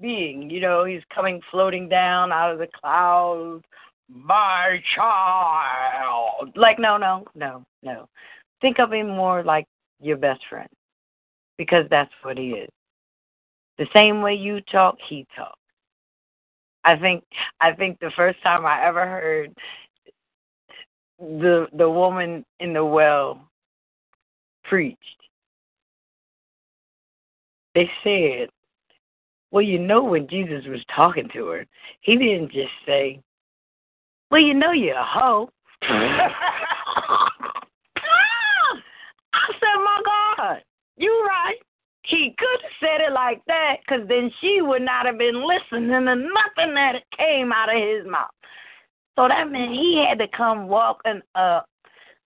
being. 0.00 0.50
You 0.50 0.60
know, 0.60 0.84
he's 0.84 1.02
coming 1.14 1.40
floating 1.50 1.88
down 1.88 2.30
out 2.30 2.52
of 2.52 2.58
the 2.58 2.68
clouds. 2.78 3.64
My 4.08 4.82
child. 4.94 6.52
Like, 6.56 6.78
no, 6.78 6.98
no, 6.98 7.24
no, 7.34 7.64
no. 7.82 8.06
Think 8.60 8.78
of 8.78 8.92
him 8.92 9.08
more 9.08 9.42
like 9.42 9.66
your 10.00 10.18
best 10.18 10.42
friend, 10.50 10.68
because 11.56 11.86
that's 11.88 12.12
what 12.22 12.36
he 12.36 12.50
is. 12.50 12.70
The 13.78 13.86
same 13.96 14.20
way 14.20 14.34
you 14.34 14.60
talk, 14.60 14.98
he 15.08 15.26
talks. 15.34 15.58
I 16.84 16.96
think 16.96 17.24
I 17.62 17.72
think 17.72 17.98
the 17.98 18.12
first 18.14 18.42
time 18.42 18.66
I 18.66 18.84
ever 18.84 19.06
heard 19.06 19.54
the 21.18 21.66
the 21.76 21.88
woman 21.88 22.44
in 22.60 22.72
the 22.72 22.84
well 22.84 23.48
preached, 24.64 24.98
they 27.74 27.90
said, 28.02 28.48
Well, 29.50 29.62
you 29.62 29.78
know 29.78 30.02
when 30.04 30.28
Jesus 30.28 30.64
was 30.66 30.84
talking 30.94 31.28
to 31.34 31.46
her, 31.48 31.66
he 32.00 32.16
didn't 32.16 32.52
just 32.52 32.72
say, 32.86 33.20
Well, 34.30 34.40
you 34.40 34.54
know 34.54 34.72
you're 34.72 34.96
a 34.96 35.04
hoe. 35.04 35.50
I 35.82 37.30
said, 39.52 39.76
My 39.84 40.02
God, 40.04 40.62
you 40.96 41.10
right. 41.26 41.58
He 42.06 42.34
could 42.36 42.60
have 42.62 42.70
said 42.80 43.00
it 43.00 43.12
like 43.12 43.42
that, 43.46 43.76
because 43.80 44.06
then 44.08 44.30
she 44.40 44.60
would 44.60 44.82
not 44.82 45.06
have 45.06 45.16
been 45.16 45.42
listening 45.46 45.88
to 45.88 46.00
nothing 46.00 46.74
that 46.74 47.02
came 47.16 47.50
out 47.50 47.74
of 47.74 47.80
his 47.80 48.06
mouth. 48.06 48.28
So 49.16 49.28
that 49.28 49.50
meant 49.50 49.70
he 49.72 50.04
had 50.08 50.18
to 50.18 50.28
come 50.36 50.68
walking 50.68 51.22
up 51.34 51.64
uh, 51.64 51.73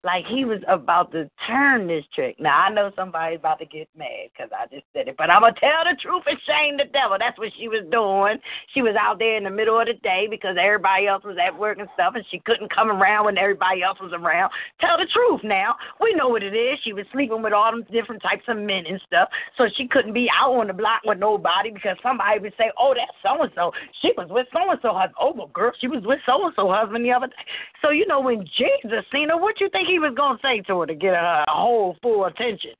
like 0.03 0.25
he 0.25 0.43
was 0.43 0.59
about 0.67 1.11
to 1.13 1.29
turn 1.47 1.87
this 1.87 2.03
trick. 2.13 2.35
Now 2.39 2.59
I 2.59 2.69
know 2.69 2.91
somebody's 2.95 3.39
about 3.39 3.59
to 3.59 3.65
get 3.65 3.87
mad 3.97 4.29
because 4.33 4.51
I 4.51 4.67
just 4.67 4.85
said 4.93 5.07
it, 5.07 5.15
but 5.17 5.29
I'm 5.29 5.41
gonna 5.41 5.55
tell 5.59 5.83
the 5.87 5.95
truth 6.01 6.23
and 6.27 6.37
shame 6.45 6.77
the 6.77 6.91
devil. 6.91 7.15
That's 7.17 7.37
what 7.39 7.51
she 7.57 7.67
was 7.67 7.87
doing. 7.89 8.37
She 8.73 8.81
was 8.81 8.95
out 8.99 9.19
there 9.19 9.37
in 9.37 9.45
the 9.45 9.49
middle 9.49 9.79
of 9.79 9.87
the 9.87 9.93
day 10.03 10.27
because 10.29 10.57
everybody 10.59 11.07
else 11.07 11.23
was 11.23 11.37
at 11.39 11.57
work 11.57 11.79
and 11.79 11.87
stuff, 11.93 12.13
and 12.15 12.25
she 12.29 12.39
couldn't 12.39 12.73
come 12.73 12.91
around 12.91 13.25
when 13.25 13.37
everybody 13.37 13.81
else 13.81 13.99
was 14.01 14.11
around. 14.11 14.51
Tell 14.81 14.97
the 14.97 15.07
truth 15.07 15.41
now. 15.43 15.75
We 16.01 16.13
know 16.13 16.27
what 16.27 16.43
it 16.43 16.53
is. 16.53 16.79
She 16.83 16.91
was 16.91 17.05
sleeping 17.13 17.41
with 17.41 17.53
all 17.53 17.71
them 17.71 17.85
different 17.91 18.21
types 18.21 18.43
of 18.49 18.57
men 18.57 18.83
and 18.85 18.99
stuff, 19.07 19.29
so 19.57 19.67
she 19.77 19.87
couldn't 19.87 20.13
be 20.13 20.27
out 20.29 20.51
on 20.51 20.67
the 20.67 20.73
block 20.73 21.01
with 21.05 21.17
nobody 21.17 21.71
because 21.71 21.95
somebody 22.03 22.39
would 22.39 22.53
say, 22.57 22.71
"Oh, 22.77 22.93
that's 22.93 23.15
so 23.23 23.41
and 23.41 23.51
so. 23.55 23.71
She 24.01 24.11
was 24.17 24.27
with 24.29 24.47
so 24.51 24.69
and 24.69 24.79
so 24.81 24.93
husband. 24.93 25.15
Oh, 25.19 25.47
girl, 25.53 25.71
she 25.79 25.87
was 25.87 26.03
with 26.03 26.19
so 26.25 26.43
and 26.43 26.53
so 26.55 26.69
husband 26.69 27.05
the 27.05 27.13
other 27.13 27.27
day." 27.27 27.43
So 27.81 27.91
you 27.91 28.05
know 28.05 28.19
when 28.19 28.45
Jesus 28.45 29.05
seen 29.11 29.29
her, 29.29 29.37
what 29.37 29.61
you 29.61 29.69
think 29.69 29.87
he 29.87 29.92
was 29.99 30.13
gonna 30.15 30.39
say 30.41 30.61
to 30.61 30.81
her 30.81 30.85
to 30.85 30.95
get 30.95 31.15
her 31.15 31.45
whole 31.47 31.97
full 32.01 32.25
attention? 32.25 32.71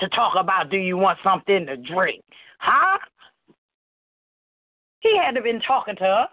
To 0.00 0.08
talk 0.08 0.34
about, 0.38 0.70
do 0.70 0.78
you 0.78 0.96
want 0.96 1.18
something 1.22 1.66
to 1.66 1.76
drink? 1.76 2.22
Huh? 2.58 2.98
He 5.00 5.16
had 5.16 5.34
to 5.34 5.42
been 5.42 5.60
talking 5.60 5.96
to 5.96 6.04
her, 6.04 6.28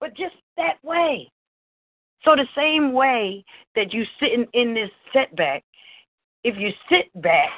but 0.00 0.16
just 0.16 0.34
that 0.56 0.76
way. 0.84 1.30
So 2.24 2.34
the 2.36 2.46
same 2.56 2.92
way 2.92 3.44
that 3.74 3.92
you 3.92 4.04
sitting 4.20 4.46
in 4.54 4.74
this 4.74 4.90
setback, 5.12 5.62
if 6.42 6.56
you 6.56 6.70
sit 6.88 7.10
back 7.20 7.50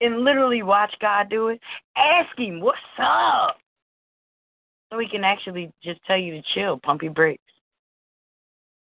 and 0.00 0.20
literally 0.20 0.62
watch 0.62 0.94
God 1.00 1.28
do 1.28 1.48
it, 1.48 1.60
ask 1.96 2.36
him, 2.38 2.60
what's 2.60 2.78
up? 2.98 3.58
So 4.90 4.98
he 4.98 5.08
can 5.08 5.24
actually 5.24 5.70
just 5.82 6.00
tell 6.06 6.16
you 6.16 6.32
to 6.34 6.42
chill, 6.54 6.78
pump 6.78 7.02
your 7.02 7.12
brakes. 7.12 7.42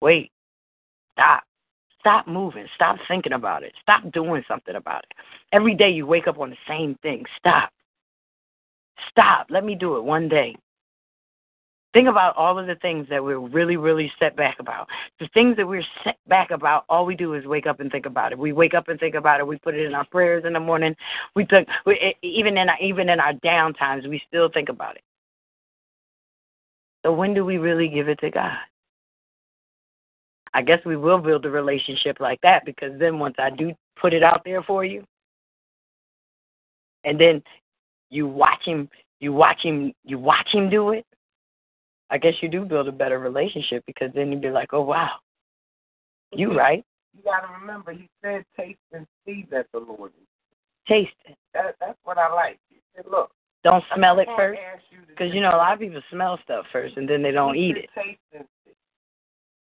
Wait. 0.02 0.32
Stop. 1.14 1.44
Stop 2.10 2.28
moving. 2.28 2.66
Stop 2.74 2.98
thinking 3.08 3.34
about 3.34 3.62
it. 3.62 3.72
Stop 3.84 4.12
doing 4.12 4.44
something 4.48 4.76
about 4.76 5.04
it. 5.04 5.14
Every 5.54 5.76
day 5.76 5.92
you 5.92 6.08
wake 6.08 6.28
up 6.28 6.40
on 6.40 6.50
the 6.50 6.58
same 6.68 6.96
thing. 7.04 7.24
Stop. 7.38 7.70
Stop. 9.12 9.46
Let 9.52 9.64
me 9.64 9.76
do 9.76 9.96
it 9.96 10.04
one 10.04 10.28
day. 10.28 10.56
Think 11.94 12.08
about 12.08 12.36
all 12.36 12.58
of 12.58 12.66
the 12.66 12.74
things 12.78 13.06
that 13.12 13.24
we're 13.24 13.38
really, 13.38 13.78
really 13.78 14.12
set 14.20 14.36
back 14.36 14.58
about. 14.60 14.88
The 15.20 15.30
things 15.36 15.56
that 15.58 15.68
we're 15.68 15.86
set 16.04 16.18
back 16.28 16.50
about, 16.50 16.86
all 16.90 17.06
we 17.06 17.16
do 17.16 17.36
is 17.36 17.46
wake 17.46 17.68
up 17.68 17.80
and 17.80 17.92
think 17.92 18.08
about 18.08 18.32
it. 18.32 18.40
We 18.40 18.54
wake 18.54 18.74
up 18.74 18.88
and 18.88 19.00
think 19.00 19.14
about 19.14 19.40
it. 19.40 19.46
We 19.46 19.60
put 19.60 19.76
it 19.76 19.86
in 19.86 19.94
our 19.94 20.06
prayers 20.06 20.46
in 20.48 20.54
the 20.54 20.60
morning. 20.60 20.96
We 21.36 21.46
we, 21.86 22.16
even 22.24 22.58
in 22.58 22.70
our, 22.70 22.78
even 22.82 23.10
in 23.10 23.20
our 23.20 23.34
down 23.34 23.76
times, 23.76 24.08
we 24.08 24.20
still 24.28 24.50
think 24.52 24.70
about 24.70 24.96
it. 24.96 25.04
So 27.06 27.14
when 27.14 27.36
do 27.36 27.46
we 27.46 27.60
really 27.60 27.88
give 27.88 28.10
it 28.10 28.18
to 28.22 28.32
God? 28.32 28.58
I 30.54 30.62
guess 30.62 30.80
we 30.86 30.98
will 30.98 31.20
build 31.20 31.46
a 31.46 31.50
relationship 31.50 32.20
like 32.20 32.40
that 32.42 32.66
because 32.66 32.98
then 33.00 33.20
once 33.20 33.36
I 33.38 33.50
do 33.50 33.74
put 34.00 34.14
it 34.14 34.24
out 34.24 34.42
there 34.46 34.64
for 34.64 34.84
you, 34.84 35.04
and 37.04 37.20
then 37.20 37.42
you 38.10 38.28
watch 38.28 38.64
him, 38.66 38.90
you 39.20 39.34
watch 39.34 39.62
him, 39.64 39.94
you 40.04 40.18
watch 40.18 40.50
him 40.52 40.70
do 40.70 40.92
it. 40.92 41.06
I 42.10 42.18
guess 42.18 42.34
you 42.42 42.50
do 42.50 42.66
build 42.66 42.88
a 42.88 42.92
better 42.92 43.20
relationship 43.20 43.84
because 43.86 44.10
then 44.16 44.32
you'd 44.32 44.42
be 44.42 44.50
like, 44.50 44.74
oh 44.74 44.82
wow, 44.82 45.12
you 46.34 46.58
right, 46.58 46.84
You 47.16 47.24
got 47.24 47.42
to 47.42 47.54
remember, 47.60 47.92
he 47.92 48.10
said, 48.24 48.44
taste 48.58 48.80
and 48.92 49.06
see 49.26 49.46
that 49.52 49.68
the 49.74 49.80
Lord 49.80 50.12
is. 50.20 50.28
taste 50.88 51.12
it. 51.26 51.38
That, 51.54 51.76
that's 51.80 51.98
what 52.04 52.18
I 52.18 52.34
like. 52.34 52.60
He 52.70 52.78
said, 52.96 53.06
look, 53.10 53.32
Don't 53.64 53.84
smell 53.96 54.20
it 54.20 54.28
first. 54.36 54.60
gonna 54.60 54.82
you 54.90 54.98
because 55.08 55.34
you 55.34 55.42
know 55.42 55.52
a 55.52 55.58
lot 55.58 55.74
of 55.74 55.80
people 55.80 56.02
smell 56.12 56.40
stuff 56.44 56.66
first 56.72 56.98
and 56.98 57.08
then 57.08 57.22
they 57.22 57.32
don't 57.32 57.56
eat 57.56 57.78
it. 57.78 57.90
Taste 57.96 58.20
and. 58.34 58.46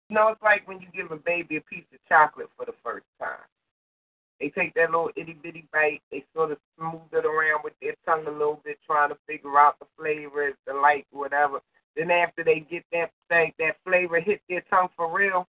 You 0.09 0.15
know, 0.15 0.27
it's 0.29 0.41
like 0.41 0.67
when 0.67 0.79
you 0.79 0.87
give 0.93 1.11
a 1.11 1.17
baby 1.17 1.57
a 1.57 1.61
piece 1.61 1.85
of 1.93 1.99
chocolate 2.07 2.49
for 2.55 2.65
the 2.65 2.73
first 2.83 3.05
time. 3.19 3.45
They 4.39 4.49
take 4.49 4.73
that 4.73 4.91
little 4.91 5.11
itty 5.15 5.37
bitty 5.41 5.67
bite, 5.71 6.01
they 6.11 6.25
sort 6.35 6.51
of 6.51 6.57
smooth 6.77 7.07
it 7.13 7.25
around 7.25 7.63
with 7.63 7.73
their 7.81 7.95
tongue 8.05 8.27
a 8.27 8.31
little 8.31 8.61
bit, 8.65 8.77
trying 8.85 9.09
to 9.09 9.17
figure 9.25 9.57
out 9.57 9.79
the 9.79 9.85
flavor, 9.97 10.51
the 10.67 10.73
like, 10.73 11.05
whatever. 11.11 11.61
Then 11.95 12.11
after 12.11 12.43
they 12.43 12.59
get 12.59 12.83
that 12.91 13.11
thing, 13.29 13.53
that 13.59 13.77
flavor 13.85 14.19
hit 14.19 14.41
their 14.49 14.61
tongue 14.69 14.89
for 14.97 15.11
real, 15.11 15.47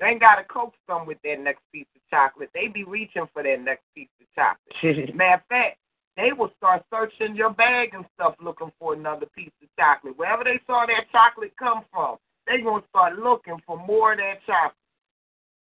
they 0.00 0.06
ain't 0.06 0.20
got 0.20 0.36
to 0.36 0.44
coax 0.44 0.76
them 0.88 1.06
with 1.06 1.18
that 1.24 1.40
next 1.40 1.60
piece 1.72 1.86
of 1.94 2.00
chocolate. 2.10 2.50
They 2.54 2.68
be 2.68 2.84
reaching 2.84 3.28
for 3.32 3.42
that 3.42 3.60
next 3.62 3.84
piece 3.94 4.08
of 4.20 4.26
chocolate. 4.34 5.14
Matter 5.14 5.34
of 5.34 5.46
fact, 5.48 5.78
they 6.16 6.32
will 6.32 6.50
start 6.56 6.84
searching 6.90 7.36
your 7.36 7.50
bag 7.50 7.90
and 7.94 8.04
stuff 8.14 8.34
looking 8.42 8.72
for 8.78 8.94
another 8.94 9.26
piece 9.36 9.52
of 9.62 9.68
chocolate. 9.78 10.16
Wherever 10.18 10.44
they 10.44 10.60
saw 10.66 10.86
that 10.86 11.04
chocolate 11.12 11.52
come 11.58 11.84
from, 11.92 12.16
they 12.46 12.60
going 12.60 12.82
to 12.82 12.88
start 12.88 13.18
looking 13.18 13.56
for 13.66 13.76
more 13.86 14.12
of 14.12 14.18
that 14.18 14.44
chocolate. 14.46 14.74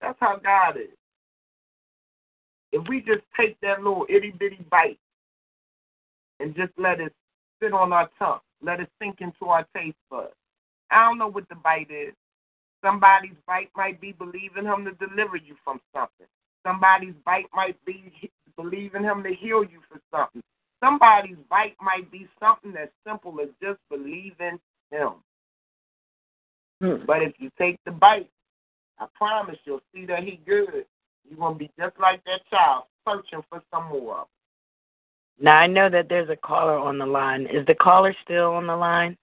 That's 0.00 0.18
how 0.20 0.38
God 0.42 0.76
is. 0.76 0.96
If 2.72 2.86
we 2.88 3.00
just 3.00 3.22
take 3.38 3.58
that 3.60 3.78
little 3.78 4.06
itty 4.08 4.32
bitty 4.38 4.64
bite 4.70 4.98
and 6.40 6.54
just 6.54 6.72
let 6.76 7.00
it 7.00 7.12
sit 7.62 7.72
on 7.72 7.92
our 7.92 8.10
tongue, 8.18 8.40
let 8.62 8.80
it 8.80 8.90
sink 9.00 9.16
into 9.20 9.46
our 9.46 9.66
taste 9.74 9.96
buds. 10.10 10.32
I 10.90 11.08
don't 11.08 11.18
know 11.18 11.28
what 11.28 11.48
the 11.48 11.54
bite 11.54 11.90
is. 11.90 12.14
Somebody's 12.84 13.36
bite 13.46 13.70
might 13.76 14.00
be 14.00 14.12
believing 14.12 14.64
him 14.64 14.84
to 14.84 15.06
deliver 15.06 15.36
you 15.36 15.56
from 15.64 15.80
something. 15.94 16.26
Somebody's 16.66 17.14
bite 17.24 17.46
might 17.54 17.82
be 17.84 18.12
believing 18.56 19.02
him 19.02 19.22
to 19.22 19.34
heal 19.34 19.64
you 19.64 19.80
for 19.88 20.00
something. 20.12 20.42
Somebody's 20.82 21.38
bite 21.48 21.76
might 21.80 22.10
be 22.10 22.28
something 22.38 22.74
as 22.76 22.88
simple 23.06 23.40
as 23.40 23.48
just 23.62 23.78
believing 23.90 24.58
him. 24.90 25.14
Hmm. 26.80 27.04
But 27.06 27.22
if 27.22 27.34
you 27.38 27.50
take 27.58 27.78
the 27.84 27.90
bite, 27.90 28.30
I 28.98 29.06
promise 29.14 29.56
you'll 29.64 29.80
see 29.94 30.06
that 30.06 30.22
he 30.22 30.40
good. 30.46 30.86
You're 31.28 31.38
gonna 31.38 31.56
be 31.56 31.70
just 31.78 31.98
like 31.98 32.22
that 32.24 32.40
child, 32.50 32.84
searching 33.06 33.42
for 33.48 33.62
some 33.72 33.88
more. 33.88 34.26
Now 35.40 35.56
I 35.56 35.66
know 35.66 35.90
that 35.90 36.08
there's 36.08 36.30
a 36.30 36.36
caller 36.36 36.78
on 36.78 36.98
the 36.98 37.06
line. 37.06 37.42
Is 37.42 37.66
the 37.66 37.74
caller 37.74 38.14
still 38.24 38.52
on 38.52 38.66
the 38.66 38.76
line? 38.76 39.16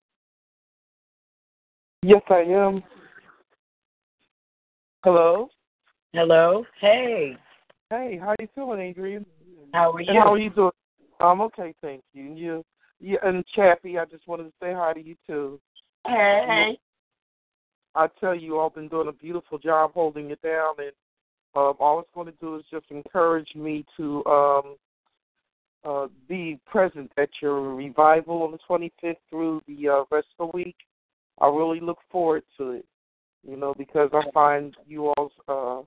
Yes, 2.04 2.22
I 2.30 2.41
am. 2.41 2.84
Hello. 5.04 5.49
Hello. 6.14 6.66
Hey. 6.80 7.38
Hey, 7.89 8.20
how 8.22 8.36
you 8.39 8.47
feeling, 8.54 8.80
Adrian? 8.80 9.26
How 9.74 9.91
are 9.91 10.01
you? 10.01 10.10
And 10.10 10.18
how 10.18 10.34
are 10.34 10.38
you 10.38 10.49
doing? 10.49 10.72
I'm 11.20 11.41
okay, 11.41 11.74
thank 11.82 12.04
you. 12.14 12.26
And 12.26 12.38
you, 12.38 12.64
you 12.99 13.18
and 13.24 13.43
Chappie, 13.56 13.97
I 13.97 14.06
just 14.06 14.28
wanted 14.28 14.43
to 14.43 14.54
say 14.62 14.74
hi 14.74 14.93
to 14.93 15.01
you 15.01 15.16
too. 15.26 15.60
Hey. 16.06 16.78
I 17.96 18.08
tell 18.20 18.36
you, 18.36 18.58
all 18.58 18.70
been 18.70 18.88
doing 18.88 19.08
a 19.08 19.14
beautiful 19.14 19.58
job 19.58 19.91
holding 19.94 20.32
it 20.32 20.41
down, 20.41 20.76
and 20.80 20.91
um, 21.56 21.76
all 21.80 22.00
it's 22.00 22.10
going 22.16 22.28
to 22.28 22.34
do 22.41 22.56
is 22.56 22.64
just 22.72 22.86
encourage 22.89 23.54
me 23.56 23.86
to 23.98 24.26
um, 24.26 24.76
uh, 25.86 26.08
be 26.28 26.60
present 26.66 27.12
at 27.18 27.30
your 27.41 27.76
revival 27.76 28.44
on 28.44 28.52
the 28.52 28.58
25th 28.70 29.16
through 29.30 29.62
the 29.68 29.89
uh, 29.89 30.04
rest 30.12 30.28
of 30.39 30.50
the 30.52 30.58
week. 30.58 30.76
I 31.39 31.48
really 31.48 31.80
look 31.80 32.00
forward 32.12 32.44
to 32.58 32.72
it, 32.72 32.86
you 33.48 33.58
know, 33.58 33.74
because 33.78 34.10
I 34.14 34.24
find 34.34 34.76
you 34.88 35.14
all's, 35.18 35.32
uh, 35.48 35.82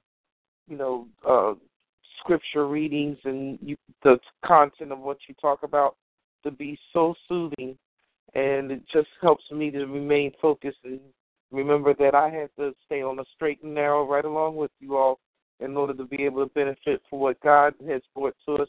you 0.69 0.77
know, 0.77 1.07
uh, 1.29 1.55
scripture 2.21 2.67
readings 2.67 3.19
and 3.25 3.59
you, 3.63 3.77
the 4.03 4.19
content 4.45 4.93
of 4.93 4.99
what 4.99 5.19
you 5.29 5.35
talk 5.41 5.63
about 5.63 5.97
to 6.45 6.51
be 6.51 6.79
so 6.93 7.15
soothing, 7.29 7.77
and 8.35 8.71
it 8.71 8.83
just 8.93 9.09
helps 9.21 9.45
me 9.51 9.71
to 9.71 9.87
remain 9.87 10.33
focused 10.41 10.79
and 10.85 11.01
remember 11.51 11.95
that 11.95 12.15
I 12.15 12.29
had 12.29 12.51
to 12.59 12.75
stay 12.85 13.03
on 13.03 13.17
the 13.17 13.25
straight 13.35 13.63
and 13.63 13.75
narrow 13.75 14.07
right 14.07 14.25
along 14.25 14.57
with 14.57 14.71
you 14.81 14.97
all 14.97 15.19
in 15.61 15.77
order 15.77 15.95
to 15.95 16.05
be 16.05 16.25
able 16.25 16.47
to 16.47 16.53
benefit 16.55 17.01
for 17.09 17.19
what 17.19 17.41
God 17.41 17.75
has 17.89 18.03
brought 18.15 18.37
to 18.47 18.57
us. 18.57 18.69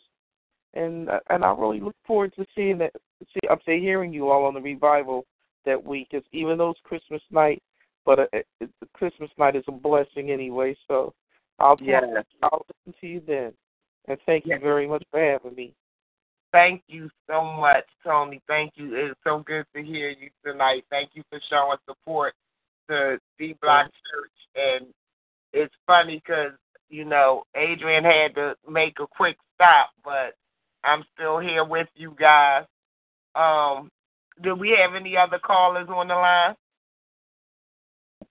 And 0.74 1.10
and 1.30 1.44
I 1.44 1.52
really 1.52 1.80
look 1.80 1.96
forward 2.06 2.34
to 2.36 2.46
seeing 2.56 2.78
that. 2.80 2.94
See, 3.34 3.48
I'm 3.50 3.60
saying 3.66 3.82
hearing 3.82 4.14
you 4.14 4.30
all 4.30 4.46
on 4.46 4.54
the 4.54 4.62
revival 4.62 5.26
that 5.66 5.84
week. 5.84 6.10
Cause 6.12 6.24
even 6.32 6.58
though 6.58 6.72
it's 6.72 6.80
Christmas 6.84 7.22
night, 7.32 7.62
but 8.06 8.20
uh, 8.20 8.26
it, 8.34 8.70
Christmas 8.94 9.30
night 9.38 9.56
is 9.56 9.64
a 9.68 9.72
blessing 9.72 10.32
anyway. 10.32 10.76
So 10.88 11.14
I'll 11.60 11.78
Yes. 11.82 12.04
I'll 12.44 12.66
listen 12.86 13.00
to 13.02 13.08
you 13.08 13.22
then. 13.26 13.54
And 14.08 14.18
thank 14.26 14.46
you 14.46 14.58
very 14.60 14.88
much 14.88 15.04
for 15.12 15.20
having 15.20 15.56
me. 15.56 15.74
Thank 16.54 16.84
you 16.88 17.10
so 17.30 17.44
much, 17.44 17.84
Tony. 18.04 18.42
Thank 18.48 18.74
you. 18.76 18.96
It's 18.96 19.20
so 19.26 19.40
good 19.40 19.66
to 19.76 19.84
hear 19.84 20.10
you 20.10 20.30
tonight. 20.46 20.86
Thank 20.90 21.10
you 21.14 21.24
for 21.30 21.42
showing 21.50 21.78
support 21.86 22.34
to 22.90 23.20
D 23.38 23.56
Block 23.62 23.86
Church. 23.86 24.32
And 24.56 24.88
it's 25.54 25.74
funny 25.86 26.22
because, 26.26 26.52
you 26.90 27.06
know, 27.06 27.44
Adrian 27.56 28.04
had 28.04 28.36
to 28.36 28.56
make 28.70 29.00
a 29.00 29.08
quick 29.08 29.38
stop, 29.56 29.90
but 30.04 30.36
I'm 30.84 31.04
still 31.14 31.40
here 31.40 31.64
with 31.64 31.88
you 31.96 32.16
guys. 32.20 32.66
Um, 33.36 33.90
do 34.44 34.56
we 34.56 34.78
have 34.82 34.96
any 34.96 35.18
other 35.18 35.40
callers 35.40 35.88
on 35.90 36.08
the 36.08 36.16
line? 36.16 36.56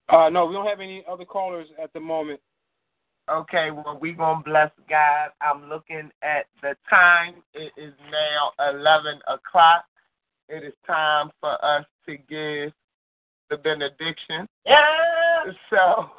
Uh, 0.09 0.29
no, 0.29 0.47
we 0.47 0.55
don't 0.55 0.67
have 0.67 0.81
any 0.81 1.05
other 1.09 1.25
callers 1.25 1.67
at 1.83 1.93
the 1.93 2.01
moment. 2.01 2.41
Okay, 3.29 3.73
well, 3.73 3.99
we're 4.01 4.15
going 4.15 4.39
to 4.39 4.45
bless 4.45 4.71
God. 4.89 5.31
I'm 5.41 5.69
looking 5.69 6.11
at 6.23 6.47
the 6.63 6.77
time. 6.89 7.35
It 7.55 7.73
is 7.77 7.93
now 8.13 8.53
11 8.71 9.19
o'clock. 9.27 9.85
It 10.49 10.63
is 10.63 10.75
time 10.87 11.31
for 11.41 11.63
us 11.65 11.85
to 12.07 12.17
give 12.17 12.73
the 13.51 13.57
benediction. 13.57 14.49
Yeah. 14.65 14.83
So, 15.71 16.11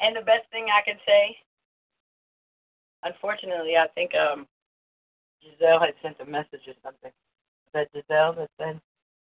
And 0.00 0.16
the 0.16 0.22
best 0.22 0.48
thing 0.50 0.66
I 0.72 0.82
can 0.82 0.96
say, 1.06 1.36
unfortunately, 3.02 3.76
I 3.76 3.86
think 3.94 4.12
um 4.14 4.46
Giselle 5.42 5.80
had 5.80 5.92
sent 6.02 6.16
a 6.20 6.24
message 6.30 6.62
or 6.66 6.72
something. 6.82 7.10
That 7.74 7.88
Giselle 7.94 8.32
that 8.34 8.48
said 8.58 8.80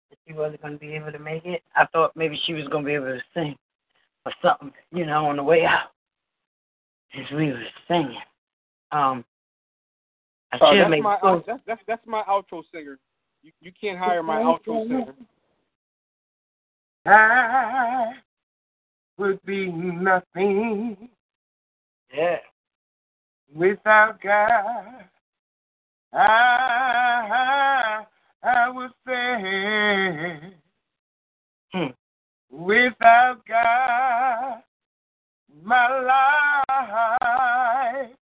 that 0.09 0.17
she 0.27 0.33
wasn't 0.33 0.61
going 0.61 0.73
to 0.73 0.79
be 0.79 0.93
able 0.93 1.11
to 1.11 1.17
make 1.19 1.45
it. 1.45 1.63
I 1.75 1.85
thought 1.87 2.15
maybe 2.15 2.39
she 2.45 2.53
was 2.53 2.67
going 2.67 2.83
to 2.83 2.87
be 2.87 2.93
able 2.93 3.05
to 3.07 3.21
sing 3.33 3.55
or 4.25 4.33
something, 4.43 4.71
you 4.91 5.05
know, 5.05 5.25
on 5.25 5.37
the 5.37 5.43
way 5.43 5.65
out 5.65 5.89
as 7.17 7.25
we 7.35 7.47
were 7.47 7.63
singing. 7.87 8.21
Um, 8.91 9.25
I 10.51 10.57
should 10.57 10.79
that's 10.79 10.89
made 10.91 11.01
my 11.01 11.17
sure- 11.21 11.29
out, 11.29 11.45
that's, 11.47 11.61
that's 11.65 11.81
that's 11.87 12.05
my 12.05 12.21
outro 12.29 12.61
singer. 12.71 12.99
You 13.41 13.51
you 13.61 13.71
can't 13.79 13.97
hire 13.97 14.21
my 14.21 14.37
outro 14.41 14.87
singer. 14.87 15.13
I 17.05 18.13
would 19.17 19.39
be 19.45 19.71
nothing 19.71 21.09
Yeah. 22.13 22.39
without 23.53 24.19
God. 24.21 25.09
I, 26.13 28.05
I 28.43 28.69
would 28.69 28.91
say, 29.05 30.55
Hmm. 31.73 31.91
without 32.49 33.45
God, 33.45 34.63
my 35.61 35.87
life 37.99 38.15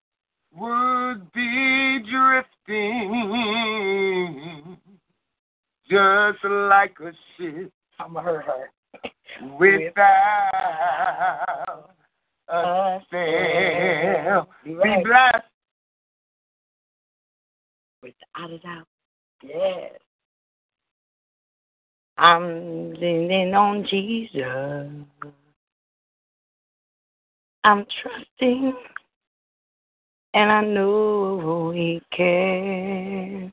would 0.55 1.31
be 1.34 1.99
drifting 2.09 3.19
just 5.89 6.43
like 6.43 6.99
a 6.99 7.13
ship 7.38 7.71
I'm 8.04 8.14
going 8.14 8.26
to 8.26 8.32
hurt 8.32 8.45
her. 8.45 8.70
without 9.58 9.95
a 12.49 12.99
sail. 13.10 14.47
Be 14.66 14.74
blessed. 14.74 15.45
Without 18.01 18.51
a 18.51 18.58
doubt. 18.60 18.88
Yes. 19.41 19.93
I'm 22.18 22.93
leaning 22.93 23.54
on 23.54 23.88
Jesus. 23.89 24.89
I'm 27.64 27.86
trusting, 28.01 28.74
and 30.34 30.51
I 30.51 30.62
know 30.66 31.72
He 31.74 32.01
cares. 32.12 33.53